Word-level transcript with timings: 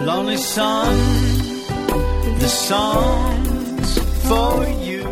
Lonely 0.00 0.36
Sun, 0.36 0.96
the 2.38 2.48
songs 2.48 3.98
for 4.28 4.64
you. 4.80 5.02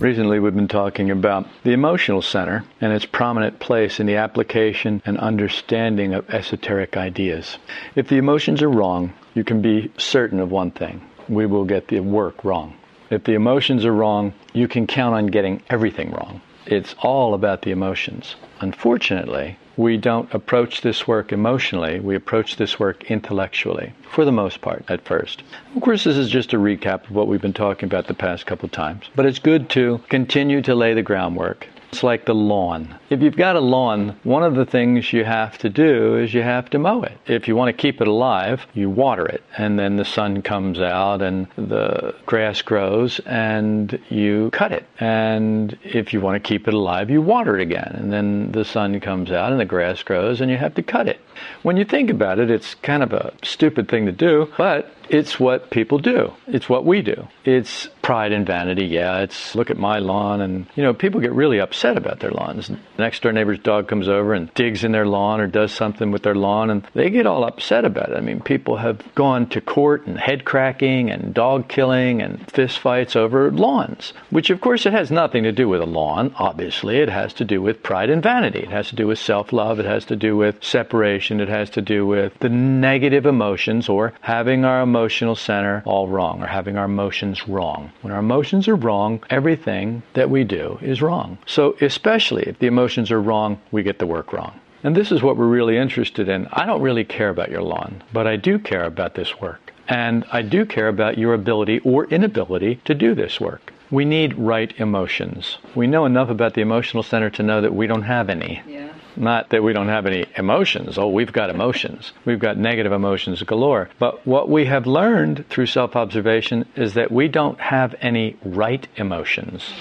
Recently, 0.00 0.40
we've 0.40 0.54
been 0.54 0.66
talking 0.66 1.12
about 1.12 1.46
the 1.62 1.70
emotional 1.70 2.22
center 2.22 2.64
and 2.80 2.92
its 2.92 3.06
prominent 3.06 3.60
place 3.60 4.00
in 4.00 4.06
the 4.06 4.16
application 4.16 5.00
and 5.06 5.16
understanding 5.16 6.12
of 6.12 6.28
esoteric 6.28 6.96
ideas. 6.96 7.56
If 7.94 8.08
the 8.08 8.16
emotions 8.16 8.62
are 8.62 8.68
wrong, 8.68 9.12
you 9.34 9.44
can 9.44 9.62
be 9.62 9.92
certain 9.96 10.40
of 10.40 10.50
one 10.50 10.72
thing 10.72 11.00
we 11.28 11.46
will 11.46 11.64
get 11.64 11.86
the 11.86 12.00
work 12.00 12.42
wrong. 12.44 12.74
If 13.10 13.22
the 13.22 13.34
emotions 13.34 13.84
are 13.84 13.94
wrong, 13.94 14.34
you 14.52 14.66
can 14.66 14.88
count 14.88 15.14
on 15.14 15.26
getting 15.28 15.62
everything 15.70 16.10
wrong. 16.10 16.40
It's 16.66 16.96
all 16.98 17.34
about 17.34 17.62
the 17.62 17.70
emotions. 17.70 18.34
Unfortunately, 18.60 19.56
we 19.76 19.96
don't 19.96 20.32
approach 20.34 20.82
this 20.82 21.06
work 21.06 21.32
emotionally, 21.32 22.00
we 22.00 22.14
approach 22.14 22.56
this 22.56 22.78
work 22.78 23.10
intellectually, 23.10 23.92
for 24.10 24.24
the 24.24 24.32
most 24.32 24.60
part, 24.60 24.84
at 24.88 25.04
first. 25.04 25.42
Of 25.74 25.82
course, 25.82 26.04
this 26.04 26.16
is 26.16 26.28
just 26.28 26.52
a 26.52 26.58
recap 26.58 27.04
of 27.04 27.12
what 27.12 27.28
we've 27.28 27.40
been 27.40 27.52
talking 27.52 27.86
about 27.86 28.06
the 28.06 28.14
past 28.14 28.46
couple 28.46 28.68
times, 28.68 29.10
but 29.14 29.26
it's 29.26 29.38
good 29.38 29.70
to 29.70 30.00
continue 30.08 30.60
to 30.62 30.74
lay 30.74 30.94
the 30.94 31.02
groundwork. 31.02 31.68
It's 31.92 32.02
like 32.02 32.24
the 32.24 32.34
lawn. 32.34 32.98
If 33.10 33.20
you've 33.20 33.36
got 33.36 33.54
a 33.54 33.60
lawn, 33.60 34.18
one 34.22 34.42
of 34.42 34.54
the 34.54 34.64
things 34.64 35.12
you 35.12 35.24
have 35.24 35.58
to 35.58 35.68
do 35.68 36.16
is 36.16 36.32
you 36.32 36.40
have 36.40 36.70
to 36.70 36.78
mow 36.78 37.02
it. 37.02 37.12
If 37.26 37.46
you 37.46 37.54
want 37.54 37.68
to 37.68 37.78
keep 37.78 38.00
it 38.00 38.08
alive, 38.08 38.66
you 38.72 38.88
water 38.88 39.26
it, 39.26 39.42
and 39.58 39.78
then 39.78 39.96
the 39.96 40.04
sun 40.06 40.40
comes 40.40 40.80
out 40.80 41.20
and 41.20 41.46
the 41.56 42.14
grass 42.24 42.62
grows 42.62 43.20
and 43.26 44.00
you 44.08 44.48
cut 44.52 44.72
it. 44.72 44.86
And 45.00 45.78
if 45.84 46.14
you 46.14 46.22
want 46.22 46.42
to 46.42 46.48
keep 46.48 46.66
it 46.66 46.72
alive, 46.72 47.10
you 47.10 47.20
water 47.20 47.58
it 47.58 47.62
again, 47.62 47.94
and 47.94 48.10
then 48.10 48.52
the 48.52 48.64
sun 48.64 48.98
comes 48.98 49.30
out 49.30 49.52
and 49.52 49.60
the 49.60 49.66
grass 49.66 50.02
grows 50.02 50.40
and 50.40 50.50
you 50.50 50.56
have 50.56 50.74
to 50.76 50.82
cut 50.82 51.08
it. 51.08 51.20
When 51.62 51.76
you 51.76 51.84
think 51.84 52.08
about 52.08 52.38
it, 52.38 52.50
it's 52.50 52.74
kind 52.74 53.02
of 53.02 53.12
a 53.12 53.34
stupid 53.42 53.88
thing 53.88 54.06
to 54.06 54.12
do, 54.12 54.50
but 54.56 54.90
it's 55.10 55.38
what 55.38 55.68
people 55.68 55.98
do. 55.98 56.32
It's 56.46 56.70
what 56.70 56.86
we 56.86 57.02
do. 57.02 57.28
It's 57.44 57.88
pride 58.02 58.32
and 58.32 58.46
vanity. 58.46 58.86
Yeah, 58.86 59.20
it's 59.20 59.54
look 59.54 59.70
at 59.70 59.78
my 59.78 60.00
lawn. 60.00 60.40
And, 60.40 60.66
you 60.74 60.82
know, 60.82 60.92
people 60.92 61.20
get 61.20 61.32
really 61.32 61.60
upset 61.60 61.96
about 61.96 62.20
their 62.20 62.32
lawns. 62.32 62.68
The 62.68 62.78
next 62.98 63.22
door 63.22 63.32
neighbor's 63.32 63.60
dog 63.60 63.88
comes 63.88 64.08
over 64.08 64.34
and 64.34 64.52
digs 64.54 64.84
in 64.84 64.92
their 64.92 65.06
lawn 65.06 65.40
or 65.40 65.46
does 65.46 65.72
something 65.72 66.10
with 66.10 66.22
their 66.22 66.34
lawn, 66.34 66.70
and 66.70 66.86
they 66.94 67.10
get 67.10 67.26
all 67.26 67.44
upset 67.44 67.84
about 67.84 68.10
it. 68.10 68.16
I 68.16 68.20
mean, 68.20 68.40
people 68.40 68.76
have 68.76 69.00
gone 69.14 69.48
to 69.50 69.60
court 69.60 70.06
and 70.06 70.18
head 70.18 70.44
cracking 70.44 71.10
and 71.10 71.32
dog 71.32 71.68
killing 71.68 72.20
and 72.20 72.50
fist 72.50 72.78
fights 72.78 73.16
over 73.16 73.50
lawns, 73.50 74.12
which, 74.30 74.50
of 74.50 74.60
course, 74.60 74.84
it 74.84 74.92
has 74.92 75.10
nothing 75.10 75.44
to 75.44 75.52
do 75.52 75.68
with 75.68 75.80
a 75.80 75.86
lawn. 75.86 76.34
Obviously, 76.36 76.98
it 76.98 77.08
has 77.08 77.32
to 77.34 77.44
do 77.44 77.62
with 77.62 77.82
pride 77.82 78.10
and 78.10 78.22
vanity. 78.22 78.60
It 78.60 78.70
has 78.70 78.88
to 78.88 78.96
do 78.96 79.06
with 79.06 79.18
self 79.18 79.52
love. 79.52 79.78
It 79.78 79.86
has 79.86 80.04
to 80.06 80.16
do 80.16 80.36
with 80.36 80.62
separation. 80.62 81.40
It 81.40 81.48
has 81.48 81.70
to 81.70 81.82
do 81.82 82.06
with 82.06 82.36
the 82.40 82.48
negative 82.48 83.26
emotions 83.26 83.88
or 83.88 84.12
having 84.20 84.64
our 84.64 84.82
emotional 84.82 85.36
center 85.36 85.82
all 85.86 86.08
wrong 86.08 86.42
or 86.42 86.46
having 86.46 86.76
our 86.76 86.84
emotions 86.84 87.48
wrong. 87.48 87.92
When 88.02 88.12
our 88.12 88.18
emotions 88.18 88.68
are 88.68 88.74
wrong, 88.74 89.22
everything 89.30 90.02
that 90.14 90.28
we 90.28 90.42
do 90.44 90.78
is 90.82 91.00
wrong. 91.00 91.38
So, 91.46 91.76
especially 91.80 92.42
if 92.42 92.58
the 92.58 92.66
emotions 92.66 93.10
are 93.10 93.22
wrong, 93.22 93.60
we 93.70 93.82
get 93.82 94.00
the 94.00 94.06
work 94.06 94.32
wrong. 94.32 94.60
And 94.84 94.96
this 94.96 95.12
is 95.12 95.22
what 95.22 95.36
we're 95.36 95.46
really 95.46 95.76
interested 95.78 96.28
in. 96.28 96.48
I 96.52 96.66
don't 96.66 96.82
really 96.82 97.04
care 97.04 97.28
about 97.28 97.50
your 97.50 97.62
lawn, 97.62 98.02
but 98.12 98.26
I 98.26 98.34
do 98.36 98.58
care 98.58 98.84
about 98.84 99.14
this 99.14 99.40
work. 99.40 99.72
And 99.88 100.24
I 100.32 100.42
do 100.42 100.66
care 100.66 100.88
about 100.88 101.16
your 101.16 101.34
ability 101.34 101.78
or 101.80 102.06
inability 102.06 102.80
to 102.84 102.94
do 102.94 103.14
this 103.14 103.40
work. 103.40 103.72
We 103.90 104.04
need 104.04 104.34
right 104.38 104.72
emotions. 104.78 105.58
We 105.74 105.86
know 105.86 106.04
enough 106.04 106.30
about 106.30 106.54
the 106.54 106.62
emotional 106.62 107.02
center 107.02 107.30
to 107.30 107.42
know 107.42 107.60
that 107.60 107.74
we 107.74 107.86
don't 107.86 108.02
have 108.02 108.30
any. 108.30 108.62
Yeah. 108.66 108.91
Not 109.16 109.50
that 109.50 109.62
we 109.62 109.72
don't 109.72 109.88
have 109.88 110.06
any 110.06 110.24
emotions. 110.36 110.96
Oh, 110.96 111.08
we've 111.08 111.32
got 111.32 111.50
emotions. 111.50 112.12
We've 112.24 112.38
got 112.38 112.56
negative 112.56 112.92
emotions 112.92 113.42
galore. 113.42 113.90
But 113.98 114.26
what 114.26 114.48
we 114.48 114.64
have 114.66 114.86
learned 114.86 115.48
through 115.48 115.66
self 115.66 115.96
observation 115.96 116.66
is 116.76 116.94
that 116.94 117.12
we 117.12 117.28
don't 117.28 117.60
have 117.60 117.94
any 118.00 118.36
right 118.42 118.86
emotions. 118.96 119.72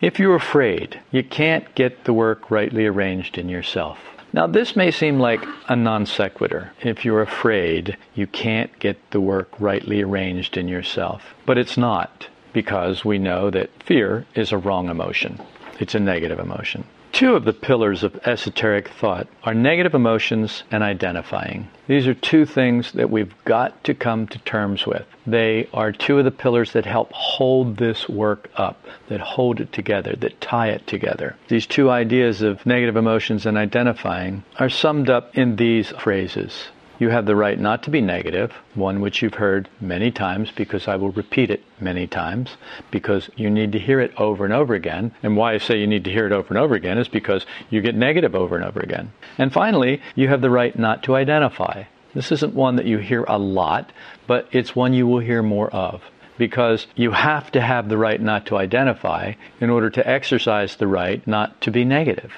If 0.00 0.18
you're 0.18 0.36
afraid, 0.36 1.00
you 1.10 1.24
can't 1.24 1.74
get 1.74 2.04
the 2.04 2.12
work 2.12 2.50
rightly 2.50 2.86
arranged 2.86 3.38
in 3.38 3.48
yourself. 3.48 3.98
Now, 4.32 4.46
this 4.46 4.76
may 4.76 4.90
seem 4.90 5.18
like 5.18 5.44
a 5.68 5.74
non 5.74 6.04
sequitur. 6.06 6.72
If 6.82 7.04
you're 7.04 7.22
afraid, 7.22 7.96
you 8.14 8.26
can't 8.26 8.76
get 8.78 9.10
the 9.10 9.20
work 9.20 9.48
rightly 9.58 10.02
arranged 10.02 10.56
in 10.56 10.68
yourself. 10.68 11.34
But 11.46 11.58
it's 11.58 11.78
not, 11.78 12.28
because 12.52 13.04
we 13.04 13.18
know 13.18 13.50
that 13.50 13.82
fear 13.82 14.26
is 14.34 14.52
a 14.52 14.58
wrong 14.58 14.88
emotion, 14.90 15.40
it's 15.80 15.94
a 15.94 16.00
negative 16.00 16.38
emotion. 16.38 16.84
Two 17.16 17.34
of 17.34 17.46
the 17.46 17.54
pillars 17.54 18.02
of 18.02 18.20
esoteric 18.26 18.88
thought 18.88 19.26
are 19.42 19.54
negative 19.54 19.94
emotions 19.94 20.64
and 20.70 20.82
identifying. 20.82 21.66
These 21.86 22.06
are 22.06 22.12
two 22.12 22.44
things 22.44 22.92
that 22.92 23.08
we've 23.08 23.32
got 23.46 23.82
to 23.84 23.94
come 23.94 24.26
to 24.26 24.38
terms 24.40 24.86
with. 24.86 25.06
They 25.26 25.66
are 25.72 25.92
two 25.92 26.18
of 26.18 26.26
the 26.26 26.30
pillars 26.30 26.72
that 26.72 26.84
help 26.84 27.10
hold 27.12 27.78
this 27.78 28.06
work 28.06 28.50
up, 28.56 28.84
that 29.08 29.20
hold 29.20 29.62
it 29.62 29.72
together, 29.72 30.14
that 30.16 30.42
tie 30.42 30.68
it 30.68 30.86
together. 30.86 31.36
These 31.48 31.66
two 31.66 31.88
ideas 31.88 32.42
of 32.42 32.66
negative 32.66 32.96
emotions 32.96 33.46
and 33.46 33.56
identifying 33.56 34.44
are 34.58 34.68
summed 34.68 35.08
up 35.08 35.34
in 35.38 35.56
these 35.56 35.88
phrases 35.92 36.66
you 36.98 37.10
have 37.10 37.26
the 37.26 37.36
right 37.36 37.58
not 37.58 37.82
to 37.82 37.90
be 37.90 38.00
negative, 38.00 38.52
one 38.74 39.00
which 39.00 39.22
you've 39.22 39.34
heard 39.34 39.68
many 39.80 40.10
times 40.10 40.50
because 40.50 40.88
I 40.88 40.96
will 40.96 41.10
repeat 41.10 41.50
it 41.50 41.62
many 41.80 42.06
times 42.06 42.56
because 42.90 43.30
you 43.36 43.50
need 43.50 43.72
to 43.72 43.78
hear 43.78 44.00
it 44.00 44.12
over 44.16 44.44
and 44.44 44.54
over 44.54 44.74
again. 44.74 45.12
And 45.22 45.36
why 45.36 45.54
I 45.54 45.58
say 45.58 45.78
you 45.78 45.86
need 45.86 46.04
to 46.04 46.12
hear 46.12 46.26
it 46.26 46.32
over 46.32 46.48
and 46.48 46.58
over 46.58 46.74
again 46.74 46.98
is 46.98 47.08
because 47.08 47.44
you 47.70 47.80
get 47.80 47.94
negative 47.94 48.34
over 48.34 48.56
and 48.56 48.64
over 48.64 48.80
again. 48.80 49.12
And 49.38 49.52
finally, 49.52 50.00
you 50.14 50.28
have 50.28 50.40
the 50.40 50.50
right 50.50 50.78
not 50.78 51.02
to 51.04 51.16
identify. 51.16 51.84
This 52.14 52.32
isn't 52.32 52.54
one 52.54 52.76
that 52.76 52.86
you 52.86 52.98
hear 52.98 53.24
a 53.28 53.38
lot, 53.38 53.92
but 54.26 54.48
it's 54.50 54.74
one 54.74 54.94
you 54.94 55.06
will 55.06 55.20
hear 55.20 55.42
more 55.42 55.68
of 55.70 56.02
because 56.38 56.86
you 56.94 57.10
have 57.12 57.50
to 57.52 57.60
have 57.60 57.88
the 57.88 57.98
right 57.98 58.20
not 58.20 58.46
to 58.46 58.56
identify 58.56 59.32
in 59.60 59.70
order 59.70 59.90
to 59.90 60.08
exercise 60.08 60.76
the 60.76 60.86
right 60.86 61.26
not 61.26 61.60
to 61.62 61.70
be 61.70 61.84
negative. 61.84 62.32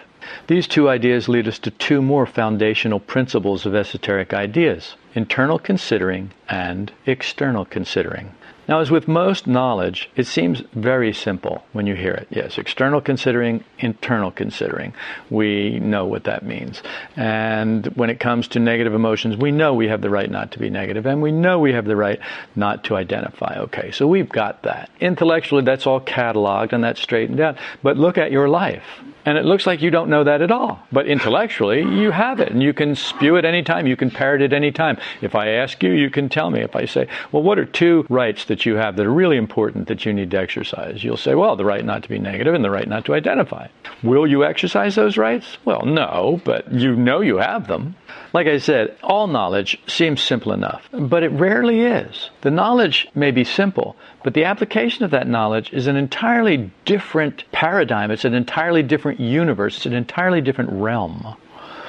These 0.46 0.66
two 0.66 0.88
ideas 0.88 1.28
lead 1.28 1.48
us 1.48 1.58
to 1.60 1.70
two 1.70 2.02
more 2.02 2.26
foundational 2.26 3.00
principles 3.00 3.66
of 3.66 3.74
esoteric 3.74 4.32
ideas 4.32 4.96
internal 5.14 5.58
considering 5.58 6.30
and 6.48 6.92
external 7.06 7.64
considering. 7.64 8.32
Now, 8.68 8.80
as 8.80 8.90
with 8.90 9.08
most 9.08 9.46
knowledge, 9.46 10.10
it 10.14 10.26
seems 10.26 10.62
very 10.74 11.14
simple 11.14 11.64
when 11.72 11.86
you 11.86 11.94
hear 11.94 12.12
it. 12.12 12.28
Yes, 12.28 12.58
external 12.58 13.00
considering, 13.00 13.64
internal 13.78 14.30
considering. 14.30 14.92
We 15.30 15.80
know 15.80 16.04
what 16.04 16.24
that 16.24 16.44
means. 16.44 16.82
And 17.16 17.86
when 17.96 18.10
it 18.10 18.20
comes 18.20 18.46
to 18.48 18.60
negative 18.60 18.92
emotions, 18.92 19.38
we 19.38 19.52
know 19.52 19.72
we 19.72 19.88
have 19.88 20.02
the 20.02 20.10
right 20.10 20.30
not 20.30 20.52
to 20.52 20.58
be 20.58 20.68
negative, 20.68 21.06
and 21.06 21.22
we 21.22 21.32
know 21.32 21.58
we 21.58 21.72
have 21.72 21.86
the 21.86 21.96
right 21.96 22.20
not 22.54 22.84
to 22.84 22.96
identify. 22.96 23.56
Okay, 23.58 23.90
so 23.90 24.06
we've 24.06 24.28
got 24.28 24.62
that. 24.64 24.90
Intellectually, 25.00 25.62
that's 25.62 25.86
all 25.86 26.02
cataloged 26.02 26.74
and 26.74 26.84
that's 26.84 27.00
straightened 27.00 27.40
out. 27.40 27.56
But 27.82 27.96
look 27.96 28.18
at 28.18 28.30
your 28.30 28.50
life. 28.50 28.84
And 29.28 29.36
it 29.36 29.44
looks 29.44 29.66
like 29.66 29.82
you 29.82 29.90
don't 29.90 30.08
know 30.08 30.24
that 30.24 30.40
at 30.40 30.50
all. 30.50 30.80
But 30.90 31.06
intellectually, 31.06 31.82
you 31.82 32.12
have 32.12 32.40
it, 32.40 32.50
and 32.50 32.62
you 32.62 32.72
can 32.72 32.94
spew 32.94 33.36
it 33.36 33.44
anytime. 33.44 33.86
You 33.86 33.94
can 33.94 34.10
parrot 34.10 34.40
it 34.40 34.54
anytime. 34.54 34.96
If 35.20 35.34
I 35.34 35.50
ask 35.50 35.82
you, 35.82 35.90
you 35.90 36.08
can 36.08 36.30
tell 36.30 36.50
me. 36.50 36.62
If 36.62 36.74
I 36.74 36.86
say, 36.86 37.08
well, 37.30 37.42
what 37.42 37.58
are 37.58 37.66
two 37.66 38.06
rights 38.08 38.46
that 38.46 38.64
you 38.64 38.76
have 38.76 38.96
that 38.96 39.04
are 39.04 39.12
really 39.12 39.36
important 39.36 39.88
that 39.88 40.06
you 40.06 40.14
need 40.14 40.30
to 40.30 40.38
exercise? 40.38 41.04
You'll 41.04 41.18
say, 41.18 41.34
well, 41.34 41.56
the 41.56 41.66
right 41.66 41.84
not 41.84 42.04
to 42.04 42.08
be 42.08 42.18
negative 42.18 42.54
and 42.54 42.64
the 42.64 42.70
right 42.70 42.88
not 42.88 43.04
to 43.04 43.14
identify. 43.14 43.68
Will 44.02 44.26
you 44.26 44.46
exercise 44.46 44.94
those 44.94 45.18
rights? 45.18 45.58
Well, 45.66 45.84
no, 45.84 46.40
but 46.46 46.72
you 46.72 46.96
know 46.96 47.20
you 47.20 47.36
have 47.36 47.66
them. 47.66 47.96
Like 48.32 48.46
I 48.46 48.56
said, 48.56 48.96
all 49.02 49.26
knowledge 49.26 49.78
seems 49.86 50.22
simple 50.22 50.52
enough, 50.52 50.88
but 50.90 51.22
it 51.22 51.32
rarely 51.32 51.82
is. 51.82 52.30
The 52.40 52.50
knowledge 52.50 53.06
may 53.14 53.30
be 53.30 53.44
simple, 53.44 53.94
but 54.22 54.34
the 54.34 54.44
application 54.44 55.04
of 55.04 55.10
that 55.12 55.28
knowledge 55.28 55.72
is 55.72 55.86
an 55.86 55.96
entirely 55.96 56.70
different 56.84 57.44
paradigm. 57.52 58.10
It's 58.10 58.24
an 58.24 58.34
entirely 58.34 58.82
different 58.82 59.20
universe. 59.20 59.76
It's 59.76 59.86
an 59.86 59.92
entirely 59.92 60.40
different 60.40 60.70
realm. 60.72 61.36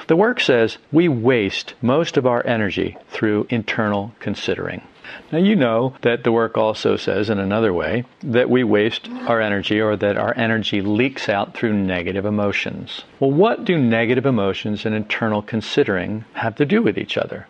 The 0.07 0.15
work 0.15 0.39
says 0.39 0.77
we 0.91 1.07
waste 1.07 1.75
most 1.81 2.17
of 2.17 2.25
our 2.25 2.45
energy 2.45 2.97
through 3.09 3.47
internal 3.49 4.13
considering. 4.19 4.81
Now, 5.31 5.39
you 5.39 5.55
know 5.55 5.95
that 6.01 6.23
the 6.23 6.31
work 6.31 6.57
also 6.57 6.95
says, 6.95 7.29
in 7.29 7.39
another 7.39 7.73
way, 7.73 8.05
that 8.23 8.49
we 8.49 8.63
waste 8.63 9.09
our 9.27 9.41
energy 9.41 9.81
or 9.81 9.95
that 9.95 10.17
our 10.17 10.35
energy 10.35 10.81
leaks 10.81 11.29
out 11.29 11.55
through 11.55 11.73
negative 11.73 12.25
emotions. 12.25 13.03
Well, 13.19 13.31
what 13.31 13.65
do 13.65 13.77
negative 13.77 14.25
emotions 14.25 14.85
and 14.85 14.93
internal 14.95 15.41
considering 15.41 16.25
have 16.33 16.55
to 16.55 16.65
do 16.65 16.81
with 16.81 16.97
each 16.97 17.17
other? 17.17 17.47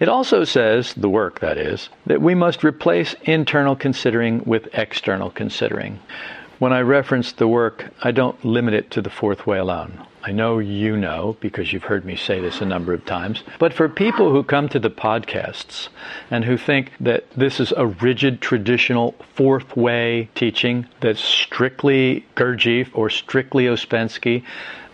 It 0.00 0.08
also 0.08 0.44
says, 0.44 0.94
the 0.94 1.08
work 1.08 1.40
that 1.40 1.58
is, 1.58 1.88
that 2.06 2.20
we 2.20 2.34
must 2.34 2.64
replace 2.64 3.14
internal 3.22 3.76
considering 3.76 4.42
with 4.44 4.68
external 4.72 5.30
considering. 5.30 5.98
When 6.58 6.72
I 6.72 6.80
reference 6.80 7.32
the 7.32 7.48
work, 7.48 7.92
I 8.02 8.12
don't 8.12 8.42
limit 8.42 8.72
it 8.72 8.90
to 8.92 9.02
the 9.02 9.10
fourth 9.10 9.46
way 9.46 9.58
alone. 9.58 10.06
I 10.24 10.32
know 10.32 10.58
you 10.58 10.96
know 10.96 11.36
because 11.40 11.72
you've 11.72 11.84
heard 11.84 12.04
me 12.04 12.16
say 12.16 12.40
this 12.40 12.60
a 12.60 12.64
number 12.64 12.92
of 12.92 13.04
times. 13.04 13.44
But 13.60 13.72
for 13.72 13.88
people 13.88 14.32
who 14.32 14.42
come 14.42 14.68
to 14.70 14.80
the 14.80 14.90
podcasts 14.90 15.88
and 16.32 16.44
who 16.44 16.56
think 16.56 16.92
that 16.98 17.30
this 17.36 17.60
is 17.60 17.72
a 17.76 17.86
rigid, 17.86 18.40
traditional 18.40 19.14
fourth 19.34 19.76
way 19.76 20.28
teaching 20.34 20.86
that's 21.00 21.20
strictly 21.20 22.26
Gurdjieff 22.34 22.88
or 22.92 23.08
strictly 23.08 23.66
Ouspensky, 23.66 24.42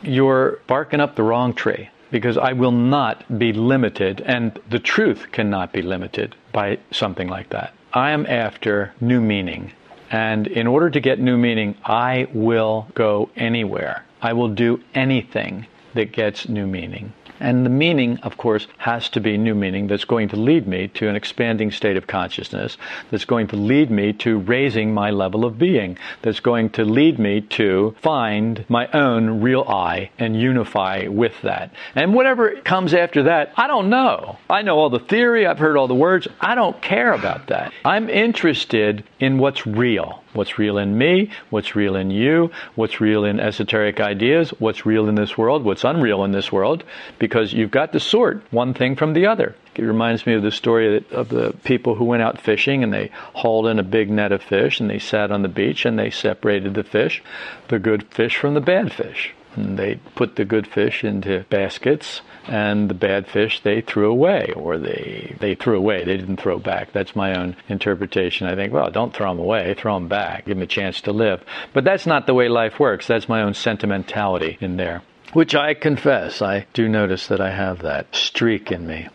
you're 0.02 0.58
barking 0.67 1.00
up 1.00 1.14
the 1.14 1.23
wrong 1.23 1.55
tree. 1.55 1.88
Because 2.12 2.37
I 2.38 2.53
will 2.53 2.70
not 2.70 3.38
be 3.38 3.53
limited, 3.53 4.20
and 4.20 4.56
the 4.70 4.79
truth 4.79 5.32
cannot 5.32 5.73
be 5.73 5.82
limited 5.82 6.37
by 6.53 6.79
something 6.93 7.26
like 7.26 7.49
that. 7.49 7.75
I 7.93 8.12
am 8.12 8.26
after 8.26 8.93
new 9.00 9.20
meaning. 9.20 9.73
And 10.11 10.47
in 10.47 10.67
order 10.67 10.91
to 10.91 11.00
get 11.00 11.19
new 11.19 11.38
meaning, 11.38 11.75
I 11.85 12.29
will 12.32 12.87
go 12.94 13.31
anywhere. 13.35 14.05
I 14.20 14.35
will 14.35 14.49
do 14.49 14.81
anything 14.94 15.67
that 15.94 16.12
gets 16.12 16.49
new 16.49 16.67
meaning. 16.67 17.12
And 17.42 17.66
the 17.66 17.70
meaning, 17.70 18.18
of 18.22 18.36
course, 18.36 18.68
has 18.78 19.08
to 19.10 19.20
be 19.20 19.36
new 19.36 19.56
meaning 19.56 19.88
that's 19.88 20.04
going 20.04 20.28
to 20.28 20.36
lead 20.36 20.68
me 20.68 20.86
to 20.94 21.08
an 21.08 21.16
expanding 21.16 21.72
state 21.72 21.96
of 21.96 22.06
consciousness, 22.06 22.78
that's 23.10 23.24
going 23.24 23.48
to 23.48 23.56
lead 23.56 23.90
me 23.90 24.12
to 24.12 24.38
raising 24.38 24.94
my 24.94 25.10
level 25.10 25.44
of 25.44 25.58
being, 25.58 25.98
that's 26.22 26.38
going 26.38 26.70
to 26.70 26.84
lead 26.84 27.18
me 27.18 27.40
to 27.40 27.96
find 28.00 28.64
my 28.68 28.86
own 28.92 29.40
real 29.40 29.64
I 29.66 30.10
and 30.20 30.40
unify 30.40 31.08
with 31.08 31.42
that. 31.42 31.72
And 31.96 32.14
whatever 32.14 32.52
comes 32.60 32.94
after 32.94 33.24
that, 33.24 33.52
I 33.56 33.66
don't 33.66 33.90
know. 33.90 34.38
I 34.48 34.62
know 34.62 34.78
all 34.78 34.90
the 34.90 35.00
theory, 35.00 35.44
I've 35.44 35.58
heard 35.58 35.76
all 35.76 35.88
the 35.88 35.94
words. 35.96 36.28
I 36.40 36.54
don't 36.54 36.80
care 36.80 37.12
about 37.12 37.48
that. 37.48 37.72
I'm 37.84 38.08
interested 38.08 39.02
in 39.18 39.38
what's 39.38 39.66
real. 39.66 40.21
What's 40.32 40.58
real 40.58 40.79
in 40.79 40.96
me, 40.96 41.31
what's 41.50 41.76
real 41.76 41.96
in 41.96 42.11
you, 42.11 42.50
what's 42.75 43.00
real 43.00 43.25
in 43.25 43.38
esoteric 43.38 44.00
ideas, 44.00 44.50
what's 44.58 44.87
real 44.87 45.08
in 45.08 45.14
this 45.14 45.37
world, 45.37 45.64
what's 45.64 45.84
unreal 45.84 46.25
in 46.25 46.32
this 46.32 46.50
world, 46.50 46.84
because 47.19 47.52
you've 47.52 47.70
got 47.70 47.93
to 47.93 48.00
sort 48.00 48.43
one 48.50 48.73
thing 48.73 48.96
from 48.96 49.12
the 49.12 49.26
other. 49.26 49.55
It 49.75 49.82
reminds 49.82 50.26
me 50.26 50.34
of 50.34 50.43
the 50.43 50.50
story 50.50 51.05
of 51.12 51.29
the 51.29 51.55
people 51.64 51.94
who 51.94 52.05
went 52.05 52.23
out 52.23 52.40
fishing 52.40 52.82
and 52.82 52.93
they 52.93 53.11
hauled 53.34 53.67
in 53.67 53.79
a 53.79 53.82
big 53.82 54.11
net 54.11 54.32
of 54.32 54.43
fish 54.43 54.81
and 54.81 54.88
they 54.88 54.99
sat 54.99 55.31
on 55.31 55.43
the 55.43 55.49
beach 55.49 55.84
and 55.87 55.99
they 55.99 56.11
separated 56.11 56.75
the 56.75 56.85
fish, 56.85 57.23
the 57.69 57.78
good 57.78 58.05
fish 58.05 58.37
from 58.37 58.55
the 58.55 58.61
bad 58.61 58.93
fish. 58.93 59.35
And 59.54 59.78
they 59.78 59.96
put 60.14 60.37
the 60.37 60.44
good 60.44 60.66
fish 60.66 61.04
into 61.04 61.44
baskets 61.50 62.22
and 62.46 62.88
the 62.88 62.94
bad 62.94 63.28
fish 63.28 63.60
they 63.62 63.81
threw 63.81 64.10
away 64.10 64.52
or 64.56 64.78
they 64.78 65.37
they 65.40 65.54
threw 65.54 65.76
away. 65.76 66.04
They 66.04 66.16
didn't 66.16 66.40
throw 66.40 66.58
back. 66.58 66.93
That's 66.93 67.14
my 67.14 67.38
own 67.38 67.56
interpretation. 67.69 68.46
I 68.46 68.54
think 68.54 68.72
well 68.72 68.90
don't 68.90 69.14
throw 69.14 69.31
them 69.31 69.38
away. 69.38 69.75
Throw 69.75 69.94
them 69.94 70.08
back. 70.08 70.46
Give 70.46 70.56
them 70.56 70.62
a 70.62 70.66
chance 70.66 71.00
to 71.02 71.12
live. 71.12 71.44
But 71.72 71.84
that's 71.84 72.06
not 72.06 72.26
the 72.26 72.34
way 72.34 72.49
life 72.49 72.81
works. 72.81 73.06
That's 73.06 73.28
my 73.28 73.43
own 73.43 73.54
sentimentality 73.54 74.58
in 74.60 74.76
there 74.76 75.02
which 75.32 75.54
i 75.54 75.72
confess 75.72 76.43
i 76.43 76.66
do 76.75 76.87
notice 76.88 77.26
that 77.28 77.40
i 77.40 77.50
have 77.50 77.81
that 77.81 78.14
streak 78.14 78.70
in 78.70 78.87
me. 78.87 79.08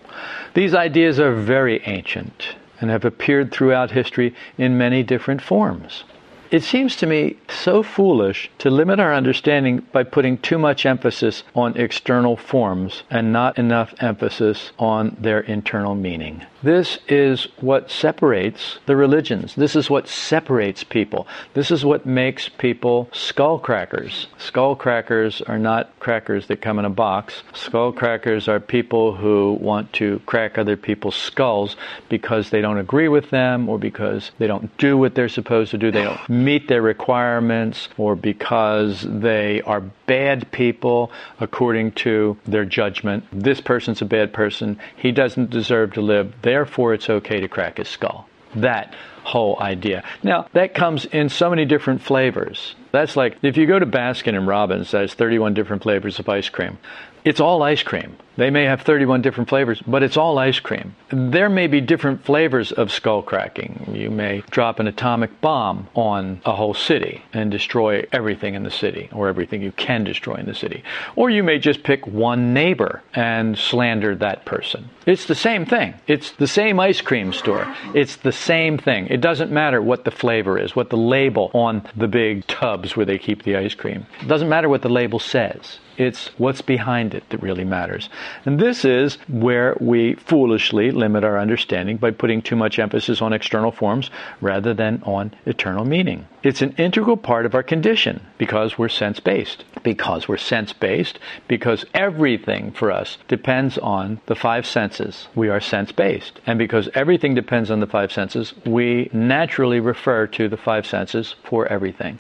These 0.56 0.74
ideas 0.74 1.19
are 1.19 1.34
very 1.34 1.84
ancient 1.86 2.56
and 2.81 2.89
have 2.89 3.06
appeared 3.06 3.51
throughout 3.51 3.92
history 3.92 4.34
in 4.57 4.78
many 4.78 5.04
different 5.04 5.42
forms 5.42 6.04
it 6.52 6.64
seems 6.64 6.96
to 6.98 7.06
me 7.06 7.38
so 7.50 7.84
foolish 7.84 8.50
to 8.60 8.70
limit 8.70 9.00
our 9.00 9.14
understanding 9.14 9.86
by 9.92 10.04
putting 10.04 10.38
too 10.38 10.58
much 10.58 10.86
emphasis 10.86 11.44
on 11.56 11.78
external 11.78 12.38
forms 12.38 13.04
and 13.10 13.34
not 13.34 13.58
enough 13.58 13.94
emphasis 14.00 14.72
on 14.80 15.16
their 15.20 15.42
internal 15.42 15.96
meaning. 15.96 16.46
This 16.64 16.98
is 17.08 17.48
what 17.62 17.92
separates 17.92 18.80
the 18.88 18.96
religions. 18.96 19.54
This 19.56 19.76
is 19.76 19.90
what 19.90 20.08
separates 20.08 20.84
people. 20.84 21.28
This 21.54 21.70
is 21.70 21.86
what 21.86 22.06
makes 22.06 22.50
people 22.50 23.10
skull 23.14 23.60
crackers. 23.60 24.28
Skull 24.40 24.76
crackers 24.76 25.42
are 25.44 25.60
not 25.60 25.98
crackers 26.00 26.48
that 26.48 26.62
come 26.62 26.80
in 26.80 26.86
a 26.86 26.90
box. 26.90 27.44
Skull 27.54 27.92
crackers 27.92 28.48
are 28.48 28.60
people 28.60 29.16
who 29.16 29.58
want 29.62 29.94
to 29.94 30.20
crack 30.26 30.58
other 30.58 30.76
people's 30.76 31.16
skulls 31.16 31.76
because 32.10 32.50
they 32.50 32.62
don't 32.62 32.80
agree 32.80 33.08
with 33.08 33.30
them 33.30 33.70
or 33.70 33.78
because 33.78 34.32
they 34.40 34.48
don't 34.48 34.76
do 34.78 34.98
what 34.98 35.14
they're 35.14 35.30
supposed 35.30 35.72
to 35.72 35.78
do. 35.78 35.92
They 35.92 36.04
don't 36.04 36.30
meet 36.44 36.68
their 36.68 36.81
requirements 36.81 37.89
or 37.98 38.16
because 38.16 39.06
they 39.07 39.62
are 39.62 39.81
bad 40.06 40.51
people 40.51 41.12
according 41.39 41.92
to 41.94 42.38
their 42.45 42.66
judgment. 42.66 43.25
This 43.31 43.62
person's 43.62 44.01
a 44.01 44.06
bad 44.06 44.34
person. 44.34 44.80
He 44.95 45.12
doesn't 45.12 45.50
deserve 45.50 45.94
to 45.94 46.01
live. 46.01 46.34
Therefore, 46.42 46.94
it's 46.94 47.10
okay 47.10 47.39
to 47.39 47.48
crack 47.48 47.78
his 47.78 47.88
skull. 47.88 48.28
That 48.56 48.95
whole 49.24 49.60
idea. 49.60 50.04
Now, 50.24 50.48
that 50.54 50.74
comes 50.74 51.06
in 51.06 51.30
so 51.30 51.50
many 51.50 51.66
different 51.66 52.01
flavors. 52.01 52.75
That's 52.92 53.16
like 53.16 53.38
if 53.42 53.57
you 53.57 53.68
go 53.68 53.78
to 53.78 53.86
Baskin 53.86 54.36
and 54.36 54.48
Robbins, 54.48 54.92
that 54.92 55.01
has 55.01 55.13
31 55.13 55.54
different 55.54 55.84
flavors 55.84 56.19
of 56.19 56.30
ice 56.30 56.50
cream. 56.50 56.78
It's 57.25 57.42
all 57.42 57.62
ice 57.62 57.84
cream. 57.84 58.16
They 58.38 58.51
may 58.51 58.66
have 58.66 58.81
31 58.81 59.24
different 59.24 59.50
flavors, 59.50 59.81
but 59.86 60.04
it's 60.04 60.16
all 60.16 60.38
ice 60.38 60.60
cream. 60.60 60.95
There 61.10 61.50
may 61.50 61.66
be 61.66 61.81
different 61.81 62.24
flavors 62.24 62.72
of 62.72 62.92
skull 62.92 63.24
cracking. 63.24 63.92
You 63.94 64.12
may 64.12 64.44
drop 64.51 64.80
an 64.80 64.88
atomic 64.88 65.42
bomb 65.42 65.88
on 65.95 66.42
a 66.45 66.56
whole 66.56 66.75
city 66.75 67.24
and 67.34 67.50
destroy 67.50 68.06
everything 68.12 68.54
in 68.54 68.62
the 68.62 68.72
city, 68.72 69.10
or 69.12 69.28
everything 69.28 69.63
you 69.63 69.72
can 69.72 70.04
destroy 70.04 70.36
in 70.36 70.45
the 70.45 70.54
city. 70.54 70.84
Or 71.16 71.31
you 71.31 71.42
may 71.42 71.57
just 71.57 71.84
pick 71.84 72.06
one 72.06 72.54
neighbor 72.54 73.01
and 73.16 73.57
slander 73.57 74.16
that 74.16 74.45
person. 74.45 74.89
It's 75.07 75.25
the 75.25 75.36
same 75.36 75.66
thing. 75.66 75.95
It's 76.06 76.31
the 76.31 76.48
same 76.48 76.80
ice 76.80 77.01
cream 77.01 77.34
store. 77.34 77.74
It's 77.95 78.18
the 78.18 78.31
same 78.31 78.78
thing. 78.78 79.07
It 79.07 79.22
doesn't 79.22 79.51
matter 79.51 79.81
what 79.81 80.06
the 80.06 80.12
flavor 80.12 80.60
is, 80.60 80.75
what 80.75 80.92
the 80.92 80.98
label 80.98 81.50
on 81.54 81.88
the 81.95 82.07
big 82.07 82.45
tubs 82.45 82.95
where 82.95 83.06
they 83.06 83.18
keep 83.18 83.44
the 83.44 83.56
ice 83.56 83.74
cream. 83.74 84.06
It 84.22 84.28
doesn't 84.28 84.50
matter 84.50 84.69
what 84.69 84.84
the 84.84 84.89
label 84.89 85.18
says. 85.18 85.80
It's 85.98 86.30
what's 86.38 86.62
behind 86.62 87.14
it 87.14 87.28
that 87.30 87.42
really 87.42 87.64
matters. 87.64 88.10
And 88.46 88.60
this 88.60 88.86
is 88.86 89.18
where 89.28 89.76
we 89.80 90.14
foolishly 90.16 90.92
limit 90.92 91.24
our 91.24 91.40
understanding 91.40 91.98
by 91.98 92.12
putting 92.12 92.42
too 92.42 92.56
much 92.56 92.80
emphasis 92.80 93.22
on 93.22 93.34
external 93.34 93.72
forms 93.72 94.12
rather 94.40 94.74
than 94.74 95.02
on 95.04 95.34
eternal 95.46 95.86
meaning. 95.86 96.28
It's 96.44 96.62
an 96.62 96.76
integral 96.78 97.18
part 97.18 97.46
of 97.46 97.56
our 97.56 97.64
condition 97.64 98.22
because 98.38 98.78
we're 98.78 98.90
sense 98.90 99.20
based. 99.20 99.66
Because 99.84 100.28
we're 100.28 100.38
sense 100.38 100.72
based, 100.72 101.20
because 101.48 101.84
everything 101.94 102.72
for 102.72 102.92
us 102.92 103.18
depends 103.28 103.78
on 103.80 104.22
the 104.28 104.36
five 104.36 104.66
senses. 104.66 105.28
We 105.36 105.50
are 105.50 105.60
sense 105.60 105.92
based. 105.92 106.40
And 106.46 106.60
because 106.60 106.90
everything 106.94 107.34
depends 107.36 107.72
on 107.72 107.80
the 107.80 107.88
five 107.88 108.12
senses, 108.12 108.54
we 108.66 109.10
naturally 109.12 109.80
refer 109.80 110.28
to 110.28 110.48
the 110.48 110.58
five 110.58 110.86
senses 110.86 111.36
for 111.44 111.68
everything. 111.68 112.20